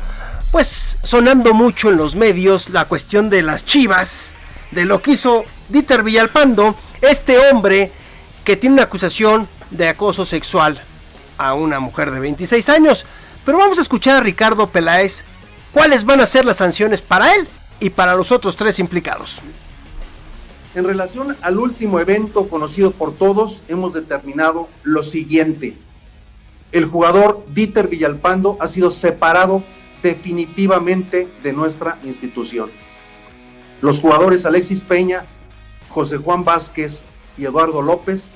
[0.51, 4.33] pues sonando mucho en los medios, la cuestión de las chivas,
[4.71, 7.91] de lo que hizo Dieter Villalpando este hombre
[8.43, 10.81] que tiene una acusación de acoso sexual
[11.37, 13.05] a una mujer de 26 años.
[13.45, 15.23] Pero vamos a escuchar a Ricardo Peláez
[15.71, 17.47] cuáles van a ser las sanciones para él
[17.79, 19.39] y para los otros tres implicados.
[20.75, 25.75] En relación al último evento conocido por todos, hemos determinado lo siguiente.
[26.71, 29.63] El jugador Dieter Villalpando ha sido separado
[30.03, 32.69] definitivamente de nuestra institución.
[33.81, 35.25] Los jugadores Alexis Peña,
[35.97, 37.01] José Juan Vázquez
[37.39, 38.29] y Eduardo López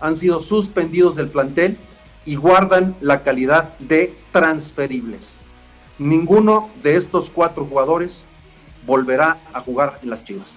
[0.00, 1.78] han sido suspendidos del plantel
[2.26, 5.36] y guardan la calidad de transferibles.
[5.98, 8.22] Ninguno de estos cuatro jugadores
[8.84, 10.48] volverá a jugar en las Chivas.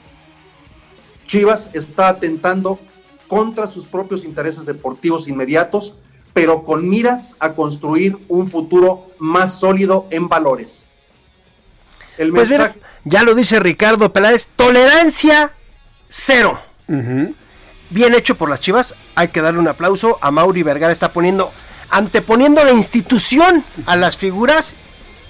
[1.27, 2.77] Chivas está atentando
[3.29, 5.95] contra sus propios intereses deportivos inmediatos,
[6.33, 10.83] pero con miras a construir un futuro más sólido en valores.
[12.17, 12.75] El pues mira,
[13.05, 15.53] ya lo dice Ricardo Peláez, tolerancia
[16.09, 16.59] cero.
[16.87, 20.17] Bien hecho por las Chivas, hay que darle un aplauso.
[20.21, 21.51] A Mauri Vergara está poniendo,
[21.89, 24.75] anteponiendo la institución a las figuras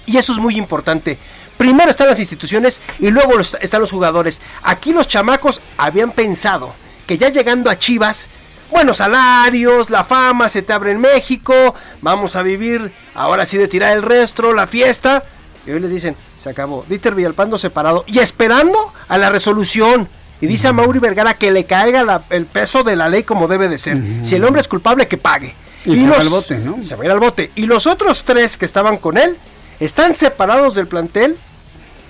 [0.06, 1.18] y eso es muy importante.
[1.56, 4.40] Primero están las instituciones y luego están los jugadores.
[4.62, 6.74] Aquí los chamacos habían pensado
[7.06, 8.28] que ya llegando a Chivas,
[8.70, 13.68] buenos salarios, la fama se te abre en México, vamos a vivir ahora sí de
[13.68, 15.22] tirar el resto, la fiesta.
[15.66, 16.84] Y hoy les dicen, se acabó.
[16.88, 20.08] Dieter Villalpando separado y esperando a la resolución.
[20.40, 23.68] Y dice a Mauri Vergara que le caiga el peso de la ley como debe
[23.68, 23.98] de ser.
[24.22, 25.54] Si el hombre es culpable, que pague.
[25.84, 26.82] Y, se va al bote, ¿no?
[26.82, 27.50] Se va a ir al bote.
[27.54, 29.36] Y los otros tres que estaban con él
[29.80, 31.36] están separados del plantel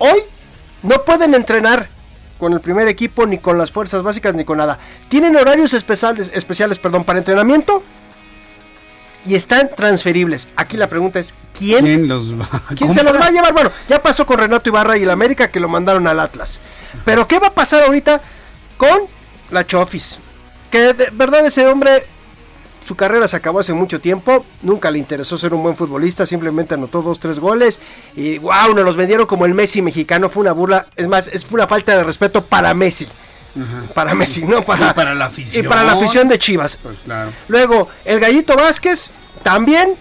[0.03, 0.19] Hoy
[0.81, 1.87] no pueden entrenar
[2.39, 4.79] con el primer equipo, ni con las fuerzas básicas, ni con nada.
[5.09, 7.83] Tienen horarios especiales, especiales perdón, para entrenamiento
[9.25, 10.49] y están transferibles.
[10.55, 12.33] Aquí la pregunta es, ¿quién, los
[12.75, 13.53] ¿quién se los va a llevar?
[13.53, 16.59] Bueno, ya pasó con Renato Ibarra y el América que lo mandaron al Atlas.
[17.05, 18.21] Pero ¿qué va a pasar ahorita
[18.77, 19.01] con
[19.51, 20.19] la Chofis?
[20.69, 22.05] Que de verdad ese hombre
[22.85, 26.73] su carrera se acabó hace mucho tiempo, nunca le interesó ser un buen futbolista, simplemente
[26.73, 27.79] anotó dos, tres goles
[28.15, 31.47] y wow, nos los vendieron como el Messi mexicano, fue una burla, es más, es
[31.51, 33.07] una falta de respeto para Messi.
[33.93, 35.65] Para Messi, no para, para la afición.
[35.65, 36.77] Y para la afición de Chivas.
[36.81, 37.31] Pues claro.
[37.47, 39.09] Luego, el Gallito Vázquez,
[39.43, 39.95] también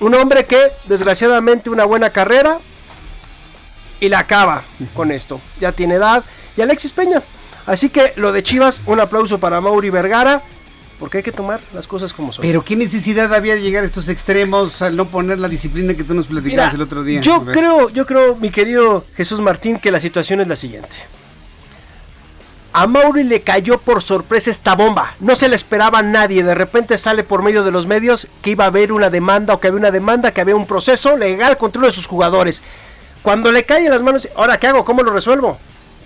[0.00, 2.58] un hombre que desgraciadamente una buena carrera
[4.00, 4.64] y la acaba
[4.94, 5.40] con esto.
[5.60, 6.24] Ya tiene edad.
[6.56, 7.22] Y Alexis Peña.
[7.66, 10.42] Así que lo de Chivas, un aplauso para Mauri Vergara
[11.00, 12.42] porque hay que tomar las cosas como son.
[12.42, 16.04] Pero qué necesidad había de llegar a estos extremos al no poner la disciplina que
[16.04, 17.22] tú nos platicabas el otro día.
[17.22, 20.96] Yo creo, yo creo, mi querido Jesús Martín, que la situación es la siguiente.
[22.72, 25.14] A Mauri le cayó por sorpresa esta bomba.
[25.18, 26.44] No se le esperaba a nadie.
[26.44, 29.60] De repente sale por medio de los medios que iba a haber una demanda o
[29.60, 32.62] que había una demanda, que había un proceso legal contra uno de sus jugadores.
[33.22, 34.84] Cuando le cae en las manos, ¿ahora qué hago?
[34.84, 35.58] ¿Cómo lo resuelvo?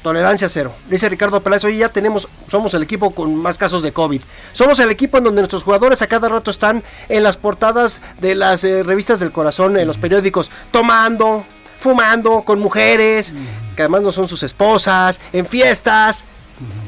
[0.03, 0.75] Tolerancia cero.
[0.89, 4.23] Dice Ricardo Peláez, hoy ya tenemos, somos el equipo con más casos de COVID.
[4.53, 8.35] Somos el equipo en donde nuestros jugadores a cada rato están en las portadas de
[8.35, 11.45] las eh, revistas del corazón, en los periódicos, tomando,
[11.79, 13.35] fumando, con mujeres,
[13.77, 16.25] que además no son sus esposas, en fiestas.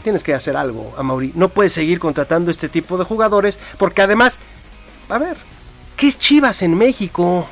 [0.03, 1.33] Tienes que hacer algo, Amaury.
[1.35, 4.39] No puedes seguir contratando este tipo de jugadores, porque además,
[5.09, 5.37] a ver,
[5.97, 7.47] ¿qué es Chivas en México?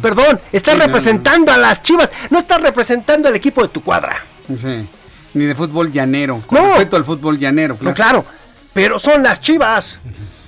[0.00, 4.24] Perdón, estás representando a las Chivas, no estás representando al equipo de tu cuadra.
[4.48, 4.86] Sí
[5.34, 6.40] ni de fútbol llanero.
[6.46, 6.68] Con no.
[6.70, 7.90] respecto al fútbol llanero, claro.
[7.90, 8.24] No, claro.
[8.72, 9.98] Pero son las chivas.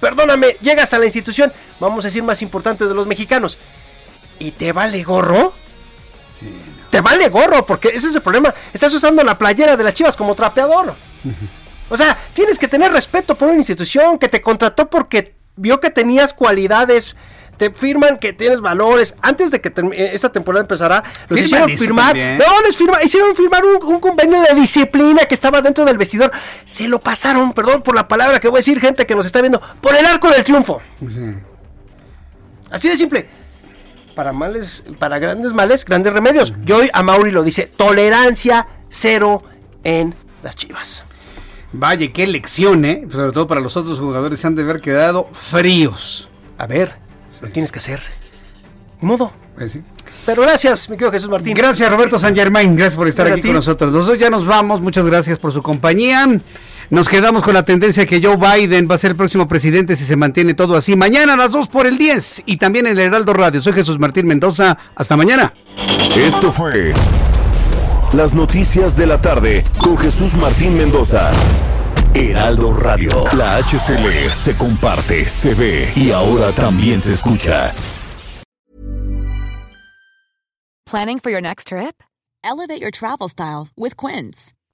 [0.00, 3.58] Perdóname, llegas a la institución, vamos a decir, más importante de los mexicanos.
[4.38, 5.52] ¿Y te vale gorro?
[6.38, 6.48] Sí.
[6.96, 8.54] Te vale gorro, porque ese es el problema.
[8.72, 10.94] Estás usando la playera de las chivas como trapeador.
[11.90, 15.90] O sea, tienes que tener respeto por una institución que te contrató porque vio que
[15.90, 17.14] tenías cualidades
[17.58, 19.16] te firman que tienes valores.
[19.22, 22.14] Antes de que eh, esta temporada empezara, los hicieron firmar.
[22.16, 26.30] No, les firma, hicieron firmar un, convenio de disciplina que estaba dentro del vestidor.
[26.64, 29.40] Se lo pasaron, perdón por la palabra que voy a decir, gente que nos está
[29.40, 30.80] viendo, por el arco del triunfo.
[32.70, 33.45] Así de simple.
[34.16, 36.54] Para males, para grandes males, grandes remedios.
[36.66, 39.42] Y hoy a Mauri lo dice, tolerancia cero
[39.84, 41.04] en las chivas.
[41.72, 43.06] Vaya, qué lección, ¿eh?
[43.12, 46.30] Sobre todo para los otros jugadores se han de haber quedado fríos.
[46.56, 46.94] A ver,
[47.42, 48.00] lo tienes que hacer.
[49.02, 49.32] Ni modo.
[49.54, 49.78] Pues
[50.24, 51.52] Pero gracias, mi querido Jesús Martín.
[51.52, 52.74] Gracias, Roberto San Germain.
[52.74, 53.92] Gracias por estar aquí con nosotros.
[53.92, 54.80] Nosotros ya nos vamos.
[54.80, 56.26] Muchas gracias por su compañía.
[56.90, 60.04] Nos quedamos con la tendencia que Joe Biden va a ser el próximo presidente si
[60.04, 60.94] se mantiene todo así.
[60.94, 63.60] Mañana a las 2 por el 10 y también en el Heraldo Radio.
[63.60, 64.78] Soy Jesús Martín Mendoza.
[64.94, 65.52] Hasta mañana.
[66.16, 66.92] Esto fue
[68.12, 71.32] las noticias de la tarde con Jesús Martín Mendoza.
[72.14, 73.24] Heraldo Radio.
[73.36, 77.72] La HCL se comparte, se ve y ahora también se escucha.
[80.86, 82.02] Planning for your next trip?
[82.44, 84.54] Elevate your travel style with Quince.